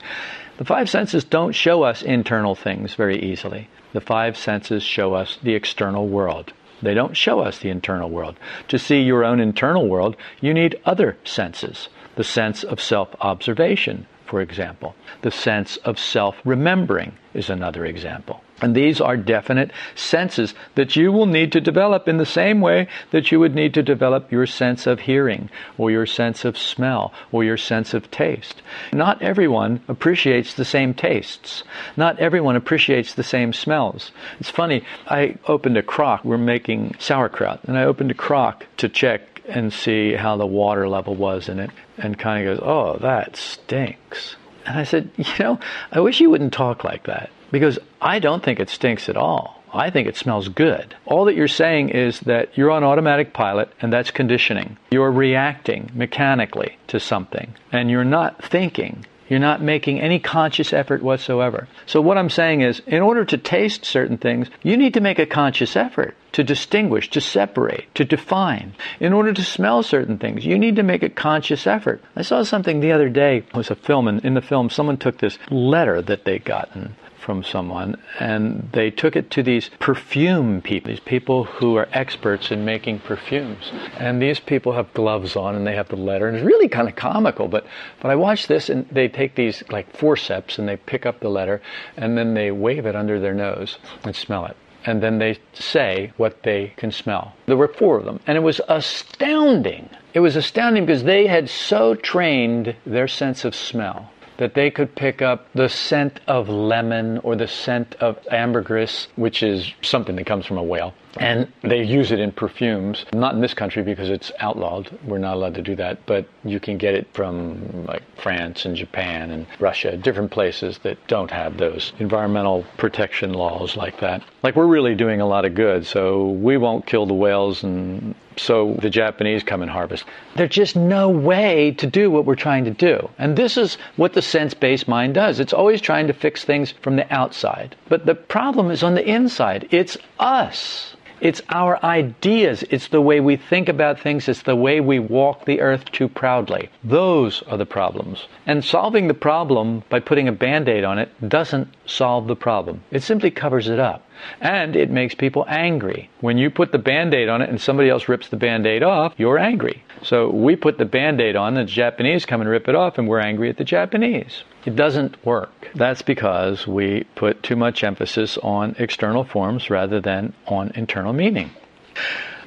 The 0.57 0.65
five 0.65 0.89
senses 0.89 1.23
don't 1.23 1.53
show 1.53 1.83
us 1.83 2.01
internal 2.01 2.55
things 2.55 2.95
very 2.95 3.21
easily. 3.21 3.69
The 3.93 4.01
five 4.01 4.35
senses 4.35 4.81
show 4.81 5.13
us 5.13 5.37
the 5.43 5.53
external 5.53 6.07
world. 6.07 6.51
They 6.81 6.93
don't 6.93 7.15
show 7.15 7.39
us 7.41 7.59
the 7.59 7.69
internal 7.69 8.09
world. 8.09 8.37
To 8.69 8.79
see 8.79 9.01
your 9.01 9.23
own 9.23 9.39
internal 9.39 9.87
world, 9.87 10.15
you 10.41 10.53
need 10.53 10.79
other 10.85 11.17
senses. 11.23 11.89
The 12.15 12.23
sense 12.23 12.63
of 12.63 12.81
self 12.81 13.15
observation, 13.21 14.07
for 14.25 14.41
example. 14.41 14.95
The 15.21 15.31
sense 15.31 15.77
of 15.77 15.99
self 15.99 16.35
remembering 16.43 17.13
is 17.33 17.49
another 17.49 17.85
example. 17.85 18.41
And 18.59 18.73
these 18.73 18.99
are 18.99 19.15
definite 19.15 19.69
senses 19.93 20.55
that 20.73 20.95
you 20.95 21.11
will 21.11 21.27
need 21.27 21.51
to 21.51 21.61
develop 21.61 22.07
in 22.07 22.17
the 22.17 22.25
same 22.25 22.59
way 22.59 22.87
that 23.11 23.31
you 23.31 23.39
would 23.39 23.53
need 23.53 23.73
to 23.75 23.83
develop 23.83 24.31
your 24.31 24.47
sense 24.47 24.87
of 24.87 25.01
hearing, 25.01 25.49
or 25.77 25.91
your 25.91 26.07
sense 26.07 26.43
of 26.43 26.57
smell, 26.57 27.13
or 27.31 27.43
your 27.43 27.57
sense 27.57 27.93
of 27.93 28.09
taste. 28.09 28.63
Not 28.91 29.21
everyone 29.21 29.81
appreciates 29.87 30.55
the 30.55 30.65
same 30.65 30.95
tastes. 30.95 31.63
Not 31.95 32.19
everyone 32.19 32.55
appreciates 32.55 33.13
the 33.13 33.23
same 33.23 33.53
smells. 33.53 34.11
It's 34.39 34.49
funny, 34.49 34.83
I 35.07 35.35
opened 35.47 35.77
a 35.77 35.83
crock, 35.83 36.25
we're 36.25 36.39
making 36.39 36.95
sauerkraut, 36.97 37.59
and 37.65 37.77
I 37.77 37.83
opened 37.83 38.09
a 38.09 38.15
crock 38.15 38.65
to 38.77 38.89
check 38.89 39.43
and 39.47 39.71
see 39.71 40.13
how 40.13 40.35
the 40.35 40.47
water 40.47 40.89
level 40.89 41.13
was 41.13 41.47
in 41.47 41.59
it, 41.59 41.69
and 41.99 42.17
kind 42.17 42.47
of 42.47 42.57
goes, 42.57 42.67
Oh, 42.67 42.97
that 43.01 43.35
stinks. 43.35 44.35
And 44.65 44.79
I 44.79 44.83
said, 44.83 45.11
You 45.15 45.25
know, 45.39 45.59
I 45.91 45.99
wish 45.99 46.19
you 46.19 46.31
wouldn't 46.31 46.53
talk 46.53 46.83
like 46.83 47.03
that 47.03 47.29
because 47.51 47.79
I 48.01 48.19
don't 48.19 48.43
think 48.43 48.59
it 48.59 48.69
stinks 48.69 49.09
at 49.09 49.17
all. 49.17 49.57
I 49.73 49.89
think 49.89 50.07
it 50.07 50.15
smells 50.15 50.47
good. 50.47 50.95
All 51.05 51.25
that 51.25 51.35
you're 51.35 51.47
saying 51.47 51.89
is 51.89 52.21
that 52.21 52.57
you're 52.57 52.71
on 52.71 52.83
automatic 52.83 53.33
pilot 53.33 53.71
and 53.81 53.91
that's 53.91 54.11
conditioning. 54.11 54.77
You're 54.91 55.11
reacting 55.11 55.91
mechanically 55.93 56.77
to 56.87 56.99
something 56.99 57.53
and 57.71 57.89
you're 57.91 58.05
not 58.05 58.43
thinking. 58.43 59.05
You're 59.29 59.39
not 59.39 59.61
making 59.61 59.99
any 59.99 60.19
conscious 60.19 60.71
effort 60.71 61.03
whatsoever. 61.03 61.67
So, 61.85 61.99
what 61.99 62.17
I'm 62.17 62.29
saying 62.29 62.61
is, 62.61 62.81
in 62.87 63.01
order 63.01 63.25
to 63.25 63.37
taste 63.37 63.83
certain 63.83 64.17
things, 64.17 64.49
you 64.63 64.77
need 64.77 64.93
to 64.93 65.01
make 65.01 65.19
a 65.19 65.25
conscious 65.25 65.75
effort 65.75 66.15
to 66.31 66.45
distinguish, 66.45 67.09
to 67.09 67.19
separate, 67.19 67.93
to 67.95 68.05
define. 68.05 68.73
In 69.01 69.11
order 69.11 69.33
to 69.33 69.43
smell 69.43 69.83
certain 69.83 70.17
things, 70.17 70.45
you 70.45 70.57
need 70.57 70.77
to 70.77 70.83
make 70.83 71.03
a 71.03 71.09
conscious 71.09 71.67
effort. 71.67 72.01
I 72.15 72.21
saw 72.21 72.43
something 72.43 72.79
the 72.79 72.93
other 72.93 73.09
day, 73.09 73.39
it 73.39 73.53
was 73.53 73.69
a 73.69 73.75
film, 73.75 74.07
and 74.07 74.23
in 74.23 74.33
the 74.33 74.41
film, 74.41 74.69
someone 74.69 74.95
took 74.95 75.17
this 75.17 75.37
letter 75.51 76.01
that 76.03 76.23
they'd 76.23 76.45
gotten 76.45 76.95
from 77.27 77.43
someone, 77.43 77.93
and 78.21 78.69
they 78.71 78.89
took 78.89 79.17
it 79.17 79.29
to 79.29 79.43
these 79.43 79.69
perfume 79.79 80.61
people, 80.61 80.89
these 80.89 81.01
people 81.01 81.43
who 81.43 81.75
are 81.75 81.89
experts 81.91 82.51
in 82.51 82.63
making 82.63 82.99
perfumes. 82.99 83.69
And 83.97 84.21
these 84.21 84.39
people 84.39 84.71
have 84.71 84.93
gloves 84.93 85.35
on, 85.35 85.53
and 85.53 85.67
they 85.67 85.75
have 85.75 85.89
the 85.89 85.97
letter, 85.97 86.29
and 86.29 86.37
it's 86.37 86.45
really 86.45 86.69
kind 86.69 86.87
of 86.87 86.95
comical. 86.95 87.49
But 87.49 87.65
but 87.99 88.11
I 88.11 88.15
watched 88.15 88.47
this, 88.47 88.69
and 88.69 88.87
they 88.89 89.09
take 89.09 89.35
these 89.35 89.61
like 89.69 89.93
forceps, 89.93 90.57
and 90.57 90.69
they 90.69 90.77
pick 90.77 91.05
up 91.05 91.19
the 91.19 91.29
letter, 91.29 91.61
and 91.97 92.17
then 92.17 92.33
they 92.33 92.49
wave 92.49 92.85
it 92.85 92.95
under 92.95 93.19
their 93.19 93.33
nose 93.33 93.77
and 94.05 94.15
smell 94.15 94.45
it 94.45 94.55
and 94.85 95.03
then 95.03 95.17
they 95.17 95.37
say 95.53 96.13
what 96.15 96.43
they 96.43 96.71
can 96.77 96.93
smell. 96.93 97.33
There 97.45 97.57
were 97.57 97.67
four 97.67 97.97
of 97.97 98.05
them, 98.05 98.21
and 98.25 98.37
it 98.37 98.41
was 98.41 98.61
astounding. 98.69 99.89
It 100.13 100.21
was 100.21 100.37
astounding 100.37 100.85
because 100.85 101.03
they 101.03 101.27
had 101.27 101.49
so 101.49 101.93
trained 101.93 102.73
their 102.85 103.09
sense 103.09 103.43
of 103.43 103.53
smell 103.53 104.09
that 104.37 104.53
they 104.53 104.69
could 104.69 104.95
pick 104.95 105.21
up 105.21 105.47
the 105.53 105.67
scent 105.67 106.19
of 106.27 106.49
lemon 106.49 107.17
or 107.19 107.35
the 107.35 107.47
scent 107.47 107.95
of 107.99 108.17
ambergris, 108.31 109.07
which 109.15 109.43
is 109.43 109.73
something 109.81 110.15
that 110.15 110.25
comes 110.25 110.45
from 110.45 110.57
a 110.57 110.63
whale. 110.63 110.93
And 111.19 111.51
they 111.61 111.83
use 111.83 112.11
it 112.11 112.19
in 112.19 112.31
perfumes. 112.31 113.05
Not 113.13 113.35
in 113.35 113.41
this 113.41 113.53
country 113.53 113.83
because 113.83 114.09
it's 114.09 114.31
outlawed. 114.39 114.89
We're 115.05 115.17
not 115.17 115.35
allowed 115.35 115.55
to 115.55 115.61
do 115.61 115.75
that. 115.75 116.05
But 116.05 116.27
you 116.43 116.59
can 116.59 116.77
get 116.77 116.95
it 116.95 117.07
from 117.13 117.85
like 117.85 118.03
France 118.21 118.65
and 118.65 118.75
Japan 118.75 119.31
and 119.31 119.45
Russia, 119.59 119.97
different 119.97 120.31
places 120.31 120.79
that 120.79 120.97
don't 121.07 121.31
have 121.31 121.57
those 121.57 121.93
environmental 121.99 122.65
protection 122.77 123.33
laws 123.33 123.75
like 123.75 123.99
that. 123.99 124.23
Like 124.43 124.55
we're 124.55 124.67
really 124.67 124.95
doing 124.95 125.21
a 125.21 125.27
lot 125.27 125.45
of 125.45 125.55
good. 125.55 125.85
So 125.85 126.29
we 126.29 126.57
won't 126.57 126.85
kill 126.85 127.05
the 127.05 127.13
whales 127.13 127.63
and 127.63 128.15
so 128.37 128.75
the 128.81 128.89
Japanese 128.89 129.43
come 129.43 129.61
and 129.61 129.71
harvest. 129.71 130.05
There's 130.35 130.51
just 130.51 130.75
no 130.75 131.09
way 131.09 131.71
to 131.71 131.87
do 131.87 132.11
what 132.11 132.25
we're 132.25 132.35
trying 132.35 132.65
to 132.65 132.71
do. 132.71 133.09
And 133.17 133.35
this 133.35 133.57
is 133.57 133.77
what 133.95 134.13
the 134.13 134.21
sense 134.21 134.53
based 134.53 134.87
mind 134.87 135.15
does. 135.15 135.39
It's 135.39 135.53
always 135.53 135.81
trying 135.81 136.07
to 136.07 136.13
fix 136.13 136.43
things 136.43 136.71
from 136.81 136.95
the 136.95 137.11
outside. 137.13 137.75
But 137.89 138.05
the 138.05 138.15
problem 138.15 138.69
is 138.71 138.83
on 138.83 138.95
the 138.95 139.07
inside. 139.07 139.67
It's 139.71 139.97
us. 140.19 140.95
It's 141.19 141.41
our 141.49 141.83
ideas. 141.83 142.63
It's 142.69 142.89
the 142.89 143.01
way 143.01 143.19
we 143.19 143.37
think 143.37 143.69
about 143.69 143.99
things. 143.99 144.27
It's 144.27 144.43
the 144.43 144.55
way 144.55 144.79
we 144.79 144.99
walk 144.99 145.45
the 145.45 145.61
earth 145.61 145.91
too 145.91 146.07
proudly. 146.07 146.69
Those 146.83 147.41
are 147.43 147.57
the 147.57 147.65
problems. 147.65 148.27
And 148.45 148.63
solving 148.63 149.07
the 149.07 149.13
problem 149.13 149.83
by 149.89 149.99
putting 149.99 150.27
a 150.27 150.31
band 150.31 150.69
aid 150.69 150.83
on 150.83 150.99
it 150.99 151.09
doesn't 151.27 151.73
solve 151.85 152.27
the 152.27 152.35
problem, 152.35 152.81
it 152.91 153.01
simply 153.03 153.31
covers 153.31 153.67
it 153.67 153.79
up. 153.79 154.06
And 154.41 154.75
it 154.75 154.89
makes 154.89 155.15
people 155.15 155.45
angry. 155.47 156.09
When 156.21 156.37
you 156.37 156.49
put 156.49 156.71
the 156.71 156.77
band 156.77 157.13
aid 157.13 157.29
on 157.29 157.41
it 157.41 157.49
and 157.49 157.59
somebody 157.59 157.89
else 157.89 158.07
rips 158.07 158.29
the 158.29 158.37
band 158.37 158.65
aid 158.65 158.83
off, 158.83 159.13
you're 159.17 159.37
angry. 159.37 159.83
So 160.03 160.29
we 160.29 160.55
put 160.55 160.77
the 160.77 160.85
band 160.85 161.21
aid 161.21 161.35
on, 161.35 161.55
the 161.55 161.65
Japanese 161.65 162.25
come 162.25 162.41
and 162.41 162.49
rip 162.49 162.67
it 162.67 162.75
off, 162.75 162.97
and 162.97 163.07
we're 163.07 163.19
angry 163.19 163.49
at 163.49 163.57
the 163.57 163.63
Japanese. 163.63 164.43
It 164.65 164.75
doesn't 164.75 165.25
work. 165.25 165.69
That's 165.75 166.01
because 166.01 166.67
we 166.67 167.05
put 167.15 167.43
too 167.43 167.55
much 167.55 167.83
emphasis 167.83 168.37
on 168.39 168.75
external 168.79 169.23
forms 169.23 169.69
rather 169.69 169.99
than 170.01 170.33
on 170.47 170.71
internal 170.75 171.13
meaning. 171.13 171.51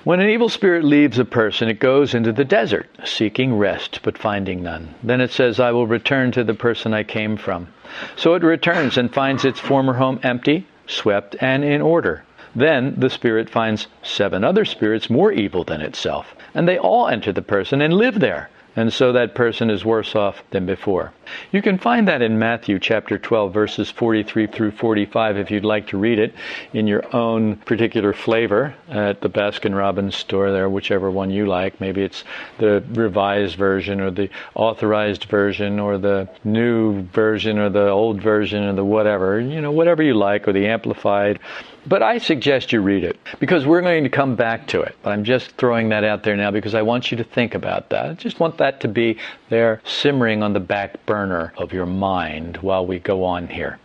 When 0.02 0.20
an 0.20 0.30
evil 0.30 0.48
spirit 0.48 0.82
leaves 0.82 1.18
a 1.18 1.26
person, 1.26 1.68
it 1.68 1.78
goes 1.78 2.14
into 2.14 2.32
the 2.32 2.44
desert, 2.44 2.88
seeking 3.04 3.58
rest, 3.58 4.00
but 4.02 4.16
finding 4.16 4.62
none. 4.62 4.94
Then 5.02 5.20
it 5.20 5.30
says, 5.30 5.60
I 5.60 5.72
will 5.72 5.86
return 5.86 6.32
to 6.32 6.42
the 6.42 6.54
person 6.54 6.94
I 6.94 7.04
came 7.04 7.36
from. 7.36 7.68
So 8.16 8.32
it 8.32 8.42
returns 8.42 8.96
and 8.96 9.12
finds 9.12 9.44
its 9.44 9.60
former 9.60 9.92
home 9.92 10.18
empty, 10.22 10.66
swept, 10.90 11.36
and 11.40 11.64
in 11.64 11.80
order. 11.80 12.24
Then 12.54 12.94
the 12.96 13.10
spirit 13.10 13.48
finds 13.48 13.86
seven 14.02 14.42
other 14.42 14.64
spirits 14.64 15.08
more 15.08 15.30
evil 15.30 15.62
than 15.64 15.80
itself, 15.80 16.34
and 16.54 16.66
they 16.66 16.78
all 16.78 17.06
enter 17.06 17.32
the 17.32 17.42
person 17.42 17.80
and 17.80 17.94
live 17.94 18.18
there. 18.18 18.50
And 18.76 18.92
so 18.92 19.12
that 19.12 19.34
person 19.34 19.68
is 19.68 19.84
worse 19.84 20.14
off 20.14 20.42
than 20.50 20.64
before. 20.64 21.12
You 21.50 21.60
can 21.60 21.78
find 21.78 22.06
that 22.08 22.22
in 22.22 22.38
Matthew 22.38 22.78
chapter 22.78 23.18
12, 23.18 23.52
verses 23.52 23.90
43 23.90 24.46
through 24.46 24.70
45, 24.72 25.38
if 25.38 25.50
you'd 25.50 25.64
like 25.64 25.88
to 25.88 25.98
read 25.98 26.18
it 26.18 26.34
in 26.72 26.86
your 26.86 27.04
own 27.14 27.56
particular 27.56 28.12
flavor 28.12 28.74
at 28.88 29.20
the 29.20 29.28
Baskin 29.28 29.76
Robbins 29.76 30.16
store 30.16 30.52
there, 30.52 30.68
whichever 30.68 31.10
one 31.10 31.30
you 31.30 31.46
like. 31.46 31.80
Maybe 31.80 32.02
it's 32.02 32.24
the 32.58 32.82
revised 32.92 33.56
version 33.56 34.00
or 34.00 34.10
the 34.10 34.30
authorized 34.54 35.24
version 35.24 35.80
or 35.80 35.98
the 35.98 36.28
new 36.44 37.02
version 37.02 37.58
or 37.58 37.70
the 37.70 37.88
old 37.88 38.20
version 38.20 38.64
or 38.64 38.72
the 38.72 38.84
whatever, 38.84 39.40
you 39.40 39.60
know, 39.60 39.72
whatever 39.72 40.02
you 40.02 40.14
like, 40.14 40.46
or 40.46 40.52
the 40.52 40.68
amplified. 40.68 41.40
But 41.86 42.02
I 42.02 42.18
suggest 42.18 42.72
you 42.72 42.82
read 42.82 43.04
it 43.04 43.18
because 43.38 43.66
we're 43.66 43.80
going 43.80 44.04
to 44.04 44.10
come 44.10 44.36
back 44.36 44.66
to 44.68 44.82
it. 44.82 44.96
But 45.02 45.10
I'm 45.10 45.24
just 45.24 45.52
throwing 45.52 45.88
that 45.88 46.04
out 46.04 46.22
there 46.22 46.36
now 46.36 46.50
because 46.50 46.74
I 46.74 46.82
want 46.82 47.10
you 47.10 47.16
to 47.16 47.24
think 47.24 47.54
about 47.54 47.88
that. 47.88 48.10
I 48.10 48.14
just 48.14 48.38
want 48.38 48.58
that 48.58 48.80
to 48.80 48.88
be 48.88 49.18
there 49.48 49.80
simmering 49.84 50.42
on 50.42 50.52
the 50.52 50.60
back 50.60 51.04
burner 51.06 51.52
of 51.56 51.72
your 51.72 51.86
mind 51.86 52.58
while 52.58 52.86
we 52.86 52.98
go 52.98 53.24
on 53.24 53.48
here. 53.48 53.78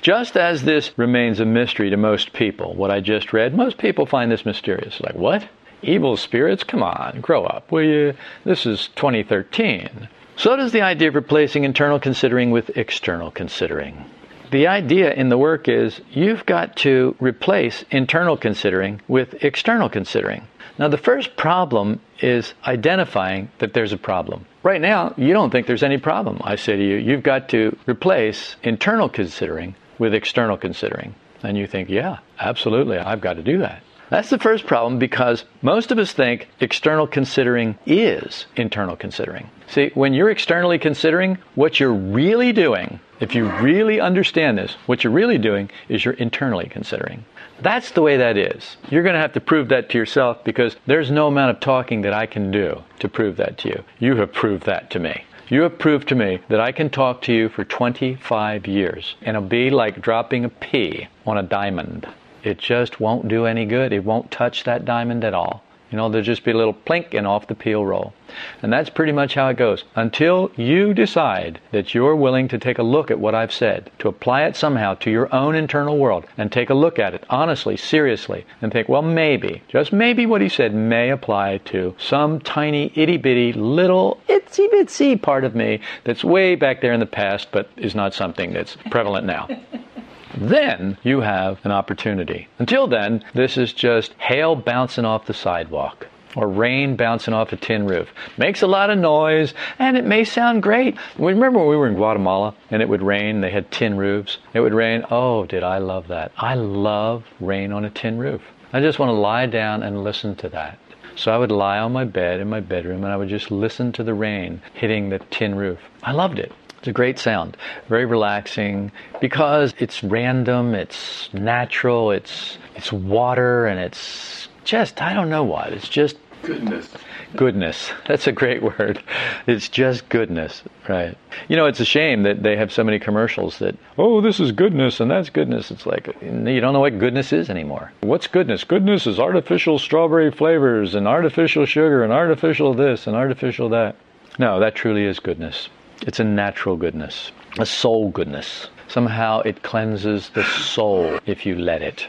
Just 0.00 0.36
as 0.36 0.62
this 0.62 0.96
remains 0.96 1.40
a 1.40 1.44
mystery 1.44 1.90
to 1.90 1.96
most 1.96 2.32
people, 2.32 2.74
what 2.74 2.90
I 2.90 3.00
just 3.00 3.32
read, 3.32 3.54
most 3.54 3.78
people 3.78 4.06
find 4.06 4.30
this 4.30 4.46
mysterious. 4.46 5.00
Like, 5.00 5.14
what? 5.14 5.46
Evil 5.82 6.16
spirits? 6.16 6.64
Come 6.64 6.82
on, 6.82 7.20
grow 7.20 7.44
up, 7.44 7.70
will 7.70 7.82
you? 7.82 8.14
This 8.44 8.64
is 8.64 8.88
2013. 8.96 10.08
So 10.36 10.56
does 10.56 10.72
the 10.72 10.82
idea 10.82 11.08
of 11.08 11.14
replacing 11.14 11.64
internal 11.64 11.98
considering 11.98 12.50
with 12.50 12.76
external 12.76 13.30
considering 13.30 14.04
the 14.50 14.66
idea 14.66 15.12
in 15.12 15.28
the 15.28 15.38
work 15.38 15.68
is 15.68 16.00
you've 16.10 16.46
got 16.46 16.76
to 16.76 17.16
replace 17.20 17.84
internal 17.90 18.36
considering 18.36 19.00
with 19.08 19.44
external 19.44 19.88
considering. 19.88 20.46
Now, 20.78 20.88
the 20.88 20.98
first 20.98 21.36
problem 21.36 22.00
is 22.20 22.52
identifying 22.66 23.50
that 23.58 23.72
there's 23.72 23.92
a 23.92 23.96
problem. 23.96 24.46
Right 24.62 24.80
now, 24.80 25.14
you 25.16 25.32
don't 25.32 25.50
think 25.50 25.66
there's 25.66 25.82
any 25.82 25.98
problem. 25.98 26.40
I 26.44 26.56
say 26.56 26.76
to 26.76 26.82
you, 26.82 26.96
you've 26.96 27.22
got 27.22 27.48
to 27.50 27.76
replace 27.86 28.56
internal 28.62 29.08
considering 29.08 29.74
with 29.98 30.12
external 30.12 30.56
considering. 30.56 31.14
And 31.42 31.56
you 31.56 31.66
think, 31.66 31.88
yeah, 31.88 32.18
absolutely, 32.38 32.98
I've 32.98 33.20
got 33.20 33.34
to 33.34 33.42
do 33.42 33.58
that. 33.58 33.82
That's 34.10 34.30
the 34.30 34.38
first 34.38 34.66
problem 34.66 34.98
because 34.98 35.44
most 35.62 35.90
of 35.90 35.98
us 35.98 36.12
think 36.12 36.48
external 36.60 37.06
considering 37.06 37.76
is 37.86 38.46
internal 38.54 38.96
considering. 38.96 39.50
See, 39.66 39.90
when 39.94 40.14
you're 40.14 40.30
externally 40.30 40.78
considering, 40.78 41.38
what 41.56 41.80
you're 41.80 41.92
really 41.92 42.52
doing 42.52 43.00
if 43.20 43.34
you 43.34 43.46
really 43.46 44.00
understand 44.00 44.58
this, 44.58 44.72
what 44.86 45.02
you're 45.02 45.12
really 45.12 45.38
doing 45.38 45.70
is 45.88 46.04
you're 46.04 46.14
internally 46.14 46.68
considering. 46.68 47.24
That's 47.60 47.92
the 47.92 48.02
way 48.02 48.16
that 48.18 48.36
is. 48.36 48.76
You're 48.90 49.02
going 49.02 49.14
to 49.14 49.20
have 49.20 49.32
to 49.32 49.40
prove 49.40 49.68
that 49.68 49.88
to 49.90 49.98
yourself 49.98 50.44
because 50.44 50.76
there's 50.86 51.10
no 51.10 51.26
amount 51.26 51.50
of 51.50 51.60
talking 51.60 52.02
that 52.02 52.12
I 52.12 52.26
can 52.26 52.50
do 52.50 52.82
to 52.98 53.08
prove 53.08 53.36
that 53.38 53.56
to 53.58 53.68
you. 53.68 53.84
You 53.98 54.16
have 54.16 54.32
proved 54.32 54.64
that 54.66 54.90
to 54.90 54.98
me. 54.98 55.24
You 55.48 55.62
have 55.62 55.78
proved 55.78 56.08
to 56.08 56.14
me 56.14 56.40
that 56.48 56.60
I 56.60 56.72
can 56.72 56.90
talk 56.90 57.22
to 57.22 57.32
you 57.32 57.48
for 57.48 57.64
25 57.64 58.66
years 58.66 59.14
and 59.22 59.36
it'll 59.36 59.48
be 59.48 59.70
like 59.70 60.02
dropping 60.02 60.44
a 60.44 60.48
pea 60.48 61.08
on 61.24 61.38
a 61.38 61.42
diamond. 61.42 62.06
It 62.42 62.58
just 62.58 63.00
won't 63.00 63.28
do 63.28 63.46
any 63.46 63.64
good. 63.64 63.92
It 63.92 64.04
won't 64.04 64.30
touch 64.30 64.64
that 64.64 64.84
diamond 64.84 65.24
at 65.24 65.34
all. 65.34 65.62
You 65.90 65.96
know, 65.96 66.08
there'll 66.08 66.24
just 66.24 66.44
be 66.44 66.50
a 66.50 66.56
little 66.56 66.74
plink 66.74 67.14
and 67.14 67.26
off 67.26 67.46
the 67.46 67.54
peel 67.54 67.84
roll. 67.84 68.12
And 68.60 68.72
that's 68.72 68.90
pretty 68.90 69.12
much 69.12 69.34
how 69.34 69.48
it 69.48 69.56
goes. 69.56 69.84
Until 69.94 70.50
you 70.56 70.92
decide 70.92 71.60
that 71.70 71.94
you're 71.94 72.16
willing 72.16 72.48
to 72.48 72.58
take 72.58 72.78
a 72.78 72.82
look 72.82 73.10
at 73.10 73.20
what 73.20 73.34
I've 73.34 73.52
said, 73.52 73.90
to 74.00 74.08
apply 74.08 74.44
it 74.44 74.56
somehow 74.56 74.94
to 74.94 75.10
your 75.10 75.32
own 75.34 75.54
internal 75.54 75.96
world, 75.96 76.26
and 76.36 76.50
take 76.50 76.70
a 76.70 76.74
look 76.74 76.98
at 76.98 77.14
it 77.14 77.24
honestly, 77.30 77.76
seriously, 77.76 78.44
and 78.60 78.72
think, 78.72 78.88
well, 78.88 79.02
maybe, 79.02 79.62
just 79.68 79.92
maybe 79.92 80.26
what 80.26 80.40
he 80.40 80.48
said 80.48 80.74
may 80.74 81.10
apply 81.10 81.58
to 81.66 81.94
some 81.98 82.40
tiny, 82.40 82.92
itty 82.94 83.16
bitty, 83.16 83.52
little, 83.52 84.20
itsy 84.28 84.68
bitsy 84.70 85.20
part 85.20 85.44
of 85.44 85.54
me 85.54 85.80
that's 86.04 86.24
way 86.24 86.56
back 86.56 86.80
there 86.80 86.92
in 86.92 87.00
the 87.00 87.06
past, 87.06 87.48
but 87.52 87.70
is 87.76 87.94
not 87.94 88.12
something 88.12 88.52
that's 88.52 88.76
prevalent 88.90 89.26
now. 89.26 89.48
then 90.36 90.98
you 91.02 91.20
have 91.20 91.58
an 91.64 91.72
opportunity. 91.72 92.48
Until 92.58 92.86
then, 92.86 93.24
this 93.34 93.56
is 93.56 93.72
just 93.72 94.12
hail 94.14 94.54
bouncing 94.54 95.04
off 95.04 95.26
the 95.26 95.34
sidewalk 95.34 96.06
or 96.36 96.48
rain 96.48 96.96
bouncing 96.96 97.34
off 97.34 97.52
a 97.52 97.56
tin 97.56 97.86
roof. 97.86 98.08
Makes 98.36 98.62
a 98.62 98.66
lot 98.66 98.90
of 98.90 98.98
noise 98.98 99.54
and 99.78 99.96
it 99.96 100.04
may 100.04 100.22
sound 100.22 100.62
great. 100.62 100.96
Remember 101.18 101.58
when 101.58 101.68
we 101.68 101.76
were 101.76 101.88
in 101.88 101.94
Guatemala 101.94 102.54
and 102.70 102.82
it 102.82 102.88
would 102.88 103.02
rain, 103.02 103.40
they 103.40 103.50
had 103.50 103.70
tin 103.70 103.96
roofs. 103.96 104.38
It 104.52 104.60
would 104.60 104.74
rain. 104.74 105.04
Oh, 105.10 105.46
did 105.46 105.62
I 105.62 105.78
love 105.78 106.08
that? 106.08 106.32
I 106.36 106.54
love 106.54 107.24
rain 107.40 107.72
on 107.72 107.84
a 107.84 107.90
tin 107.90 108.18
roof. 108.18 108.42
I 108.72 108.80
just 108.80 108.98
want 108.98 109.08
to 109.08 109.14
lie 109.14 109.46
down 109.46 109.82
and 109.82 110.04
listen 110.04 110.36
to 110.36 110.48
that. 110.50 110.78
So 111.16 111.32
I 111.32 111.38
would 111.38 111.50
lie 111.50 111.78
on 111.78 111.92
my 111.92 112.04
bed 112.04 112.40
in 112.40 112.50
my 112.50 112.60
bedroom 112.60 113.02
and 113.02 113.12
I 113.12 113.16
would 113.16 113.30
just 113.30 113.50
listen 113.50 113.90
to 113.92 114.04
the 114.04 114.12
rain 114.12 114.60
hitting 114.74 115.08
the 115.08 115.18
tin 115.18 115.54
roof. 115.54 115.78
I 116.02 116.12
loved 116.12 116.38
it. 116.38 116.52
It's 116.86 116.90
a 116.92 116.92
great 116.92 117.18
sound, 117.18 117.56
very 117.88 118.06
relaxing 118.06 118.92
because 119.20 119.74
it's 119.80 120.04
random, 120.04 120.72
it's 120.72 121.28
natural, 121.34 122.12
it's 122.12 122.58
it's 122.76 122.92
water 122.92 123.66
and 123.66 123.80
it's 123.80 124.46
just 124.62 125.02
I 125.02 125.12
don't 125.12 125.28
know 125.28 125.42
what. 125.42 125.72
It's 125.72 125.88
just 125.88 126.16
goodness. 126.42 126.88
Goodness. 127.34 127.90
That's 128.06 128.28
a 128.28 128.30
great 128.30 128.62
word. 128.62 129.02
It's 129.48 129.68
just 129.68 130.08
goodness, 130.10 130.62
right? 130.88 131.18
You 131.48 131.56
know, 131.56 131.66
it's 131.66 131.80
a 131.80 131.84
shame 131.84 132.22
that 132.22 132.44
they 132.44 132.56
have 132.56 132.72
so 132.72 132.84
many 132.84 133.00
commercials 133.00 133.58
that, 133.58 133.74
oh, 133.98 134.20
this 134.20 134.38
is 134.38 134.52
goodness 134.52 135.00
and 135.00 135.10
that's 135.10 135.28
goodness. 135.28 135.72
It's 135.72 135.86
like, 135.86 136.06
you 136.22 136.60
don't 136.60 136.72
know 136.72 136.78
what 136.78 137.00
goodness 137.00 137.32
is 137.32 137.50
anymore. 137.50 137.90
What's 138.02 138.28
goodness? 138.28 138.62
Goodness 138.62 139.08
is 139.08 139.18
artificial 139.18 139.80
strawberry 139.80 140.30
flavors 140.30 140.94
and 140.94 141.08
artificial 141.08 141.66
sugar 141.66 142.04
and 142.04 142.12
artificial 142.12 142.74
this 142.74 143.08
and 143.08 143.16
artificial 143.16 143.70
that. 143.70 143.96
No, 144.38 144.60
that 144.60 144.76
truly 144.76 145.04
is 145.04 145.18
goodness. 145.18 145.68
It's 146.02 146.20
a 146.20 146.24
natural 146.24 146.76
goodness, 146.76 147.32
a 147.58 147.66
soul 147.66 148.10
goodness. 148.10 148.68
Somehow 148.88 149.40
it 149.40 149.62
cleanses 149.62 150.30
the 150.30 150.44
soul 150.44 151.18
if 151.26 151.46
you 151.46 151.56
let 151.56 151.82
it. 151.82 152.06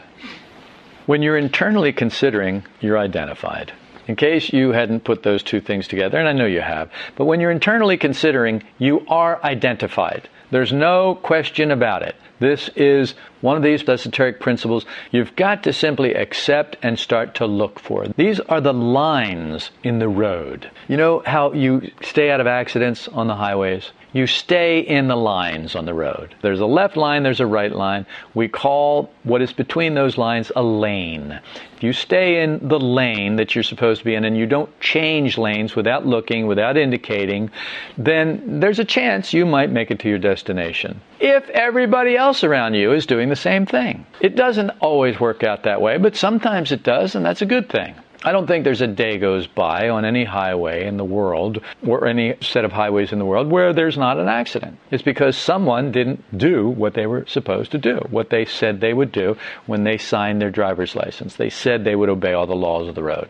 When 1.06 1.22
you're 1.22 1.38
internally 1.38 1.94
considering, 1.94 2.64
you're 2.82 2.98
identified. 2.98 3.72
In 4.08 4.16
case 4.16 4.54
you 4.54 4.72
hadn't 4.72 5.04
put 5.04 5.24
those 5.24 5.42
two 5.42 5.60
things 5.60 5.88
together, 5.88 6.18
and 6.18 6.28
I 6.28 6.34
know 6.34 6.46
you 6.46 6.62
have, 6.62 6.92
but 7.16 7.26
when 7.26 7.40
you're 7.40 7.52
internally 7.52 7.98
considering, 7.98 8.64
you 8.78 9.06
are 9.08 9.42
identified. 9.44 10.30
There's 10.50 10.72
no 10.72 11.16
question 11.16 11.72
about 11.72 12.04
it. 12.04 12.16
This 12.40 12.70
is 12.76 13.16
one 13.42 13.58
of 13.58 13.64
these 13.64 13.88
esoteric 13.88 14.40
principles 14.40 14.86
you've 15.12 15.36
got 15.36 15.64
to 15.64 15.74
simply 15.74 16.14
accept 16.14 16.78
and 16.82 16.98
start 16.98 17.36
to 17.36 17.46
look 17.46 17.80
for. 17.80 18.08
These 18.16 18.40
are 18.42 18.62
the 18.62 18.74
lines 18.74 19.72
in 19.84 20.00
the 20.00 20.08
road. 20.08 20.70
You 20.88 20.98
know 20.98 21.24
how 21.26 21.54
you 21.54 21.92
stay 22.02 22.30
out 22.30 22.40
of 22.40 22.48
accidents 22.48 23.08
on 23.08 23.28
the 23.28 23.36
highways? 23.36 23.92
You 24.18 24.26
stay 24.26 24.80
in 24.80 25.10
the 25.10 25.16
lines 25.16 25.76
on 25.76 25.86
the 25.86 25.94
road. 25.94 26.34
There's 26.42 26.60
a 26.60 26.66
left 26.66 26.98
line, 26.98 27.22
there's 27.22 27.40
a 27.40 27.46
right 27.46 27.72
line. 27.72 28.08
We 28.34 28.48
call 28.48 29.12
what 29.22 29.44
is 29.44 29.54
between 29.54 29.94
those 29.94 30.18
lines 30.18 30.52
a 30.56 30.64
lane. 30.64 31.40
If 31.76 31.84
you 31.84 31.94
stay 31.94 32.42
in 32.42 32.68
the 32.68 32.80
lane 32.80 33.36
that 33.36 33.54
you're 33.54 33.64
supposed 33.64 34.00
to 34.00 34.06
be 34.06 34.16
in 34.16 34.26
and 34.26 34.36
you 34.36 34.48
don't 34.48 34.72
change 34.80 35.38
lanes 35.38 35.76
without 35.76 36.08
looking, 36.08 36.48
without 36.48 36.78
indicating, 36.78 37.52
then 37.96 38.60
there's 38.60 38.80
a 38.80 38.86
chance 38.86 39.34
you 39.34 39.46
might 39.46 39.70
make 39.70 39.92
it 39.92 40.00
to 40.00 40.10
your 40.10 40.18
destination. 40.18 41.00
If 41.20 41.48
everybody 41.50 42.18
else 42.18 42.44
around 42.44 42.74
you 42.74 42.94
is 42.94 43.06
doing 43.06 43.30
the 43.30 43.36
same 43.36 43.68
thing. 43.68 44.04
It 44.20 44.36
doesn't 44.36 44.72
always 44.80 45.20
work 45.20 45.44
out 45.44 45.62
that 45.62 45.80
way, 45.80 46.00
but 46.00 46.16
sometimes 46.16 46.72
it 46.72 46.82
does, 46.82 47.14
and 47.14 47.24
that's 47.24 47.44
a 47.44 47.46
good 47.46 47.70
thing. 47.70 47.94
I 48.24 48.32
don't 48.32 48.48
think 48.48 48.64
there's 48.64 48.82
a 48.82 48.88
day 48.88 49.20
goes 49.20 49.46
by 49.46 49.90
on 49.90 50.04
any 50.04 50.24
highway 50.24 50.88
in 50.88 50.98
the 50.98 51.06
world 51.06 51.62
or 51.86 52.08
any 52.08 52.36
set 52.42 52.66
of 52.66 52.72
highways 52.72 53.12
in 53.12 53.20
the 53.20 53.26
world 53.26 53.52
where 53.52 53.74
there's 53.74 53.98
not 53.98 54.18
an 54.18 54.28
accident. 54.28 54.80
It's 54.90 55.04
because 55.04 55.38
someone 55.38 55.92
didn't 55.92 56.24
do 56.36 56.68
what 56.68 56.96
they 56.96 57.06
were 57.06 57.26
supposed 57.28 57.72
to 57.72 57.78
do, 57.78 58.00
what 58.10 58.32
they 58.32 58.46
said 58.46 58.82
they 58.82 58.94
would 58.94 59.12
do 59.12 59.38
when 59.68 59.84
they 59.84 60.00
signed 60.00 60.42
their 60.42 60.50
driver's 60.50 60.96
license. 60.96 61.36
They 61.36 61.52
said 61.52 61.84
they 61.84 61.96
would 61.96 62.10
obey 62.10 62.34
all 62.34 62.48
the 62.48 62.56
laws 62.56 62.88
of 62.88 62.96
the 62.96 63.04
road. 63.04 63.30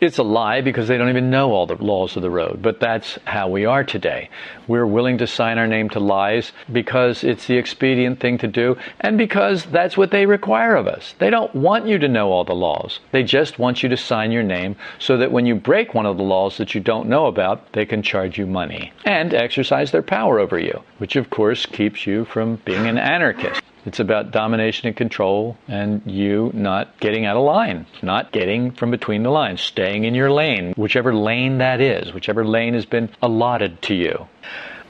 It's 0.00 0.16
a 0.16 0.22
lie 0.22 0.62
because 0.62 0.88
they 0.88 0.96
don't 0.96 1.10
even 1.10 1.30
know 1.30 1.52
all 1.52 1.66
the 1.66 1.74
laws 1.74 2.16
of 2.16 2.22
the 2.22 2.30
road, 2.30 2.60
but 2.62 2.80
that's 2.80 3.18
how 3.24 3.48
we 3.48 3.66
are 3.66 3.84
today. 3.84 4.30
We're 4.66 4.86
willing 4.86 5.18
to 5.18 5.26
sign 5.26 5.58
our 5.58 5.66
name 5.66 5.90
to 5.90 6.00
lies 6.00 6.52
because 6.72 7.22
it's 7.22 7.46
the 7.46 7.58
expedient 7.58 8.18
thing 8.20 8.38
to 8.38 8.48
do 8.48 8.78
and 9.00 9.18
because 9.18 9.66
that's 9.66 9.98
what 9.98 10.10
they 10.10 10.24
require 10.24 10.74
of 10.74 10.86
us. 10.86 11.14
They 11.18 11.28
don't 11.28 11.54
want 11.54 11.86
you 11.86 11.98
to 11.98 12.08
know 12.08 12.32
all 12.32 12.44
the 12.44 12.54
laws. 12.54 12.98
They 13.10 13.24
just 13.24 13.58
want 13.58 13.82
you 13.82 13.90
to 13.90 13.96
sign 13.96 14.21
your 14.30 14.42
name 14.42 14.76
so 14.98 15.16
that 15.16 15.32
when 15.32 15.46
you 15.46 15.54
break 15.54 15.94
one 15.94 16.06
of 16.06 16.16
the 16.16 16.22
laws 16.22 16.58
that 16.58 16.74
you 16.74 16.80
don't 16.80 17.08
know 17.08 17.26
about, 17.26 17.72
they 17.72 17.86
can 17.86 18.02
charge 18.02 18.38
you 18.38 18.46
money 18.46 18.92
and 19.04 19.34
exercise 19.34 19.90
their 19.90 20.02
power 20.02 20.38
over 20.38 20.58
you, 20.58 20.82
which 20.98 21.16
of 21.16 21.30
course 21.30 21.66
keeps 21.66 22.06
you 22.06 22.24
from 22.26 22.56
being 22.64 22.86
an 22.86 22.98
anarchist. 22.98 23.62
It's 23.84 23.98
about 23.98 24.30
domination 24.30 24.86
and 24.86 24.96
control 24.96 25.56
and 25.66 26.02
you 26.06 26.52
not 26.54 27.00
getting 27.00 27.24
out 27.24 27.36
of 27.36 27.42
line, 27.42 27.86
not 28.00 28.30
getting 28.30 28.70
from 28.70 28.92
between 28.92 29.24
the 29.24 29.30
lines, 29.30 29.60
staying 29.60 30.04
in 30.04 30.14
your 30.14 30.30
lane, 30.30 30.72
whichever 30.76 31.12
lane 31.12 31.58
that 31.58 31.80
is, 31.80 32.14
whichever 32.14 32.44
lane 32.44 32.74
has 32.74 32.86
been 32.86 33.10
allotted 33.20 33.82
to 33.82 33.94
you. 33.94 34.28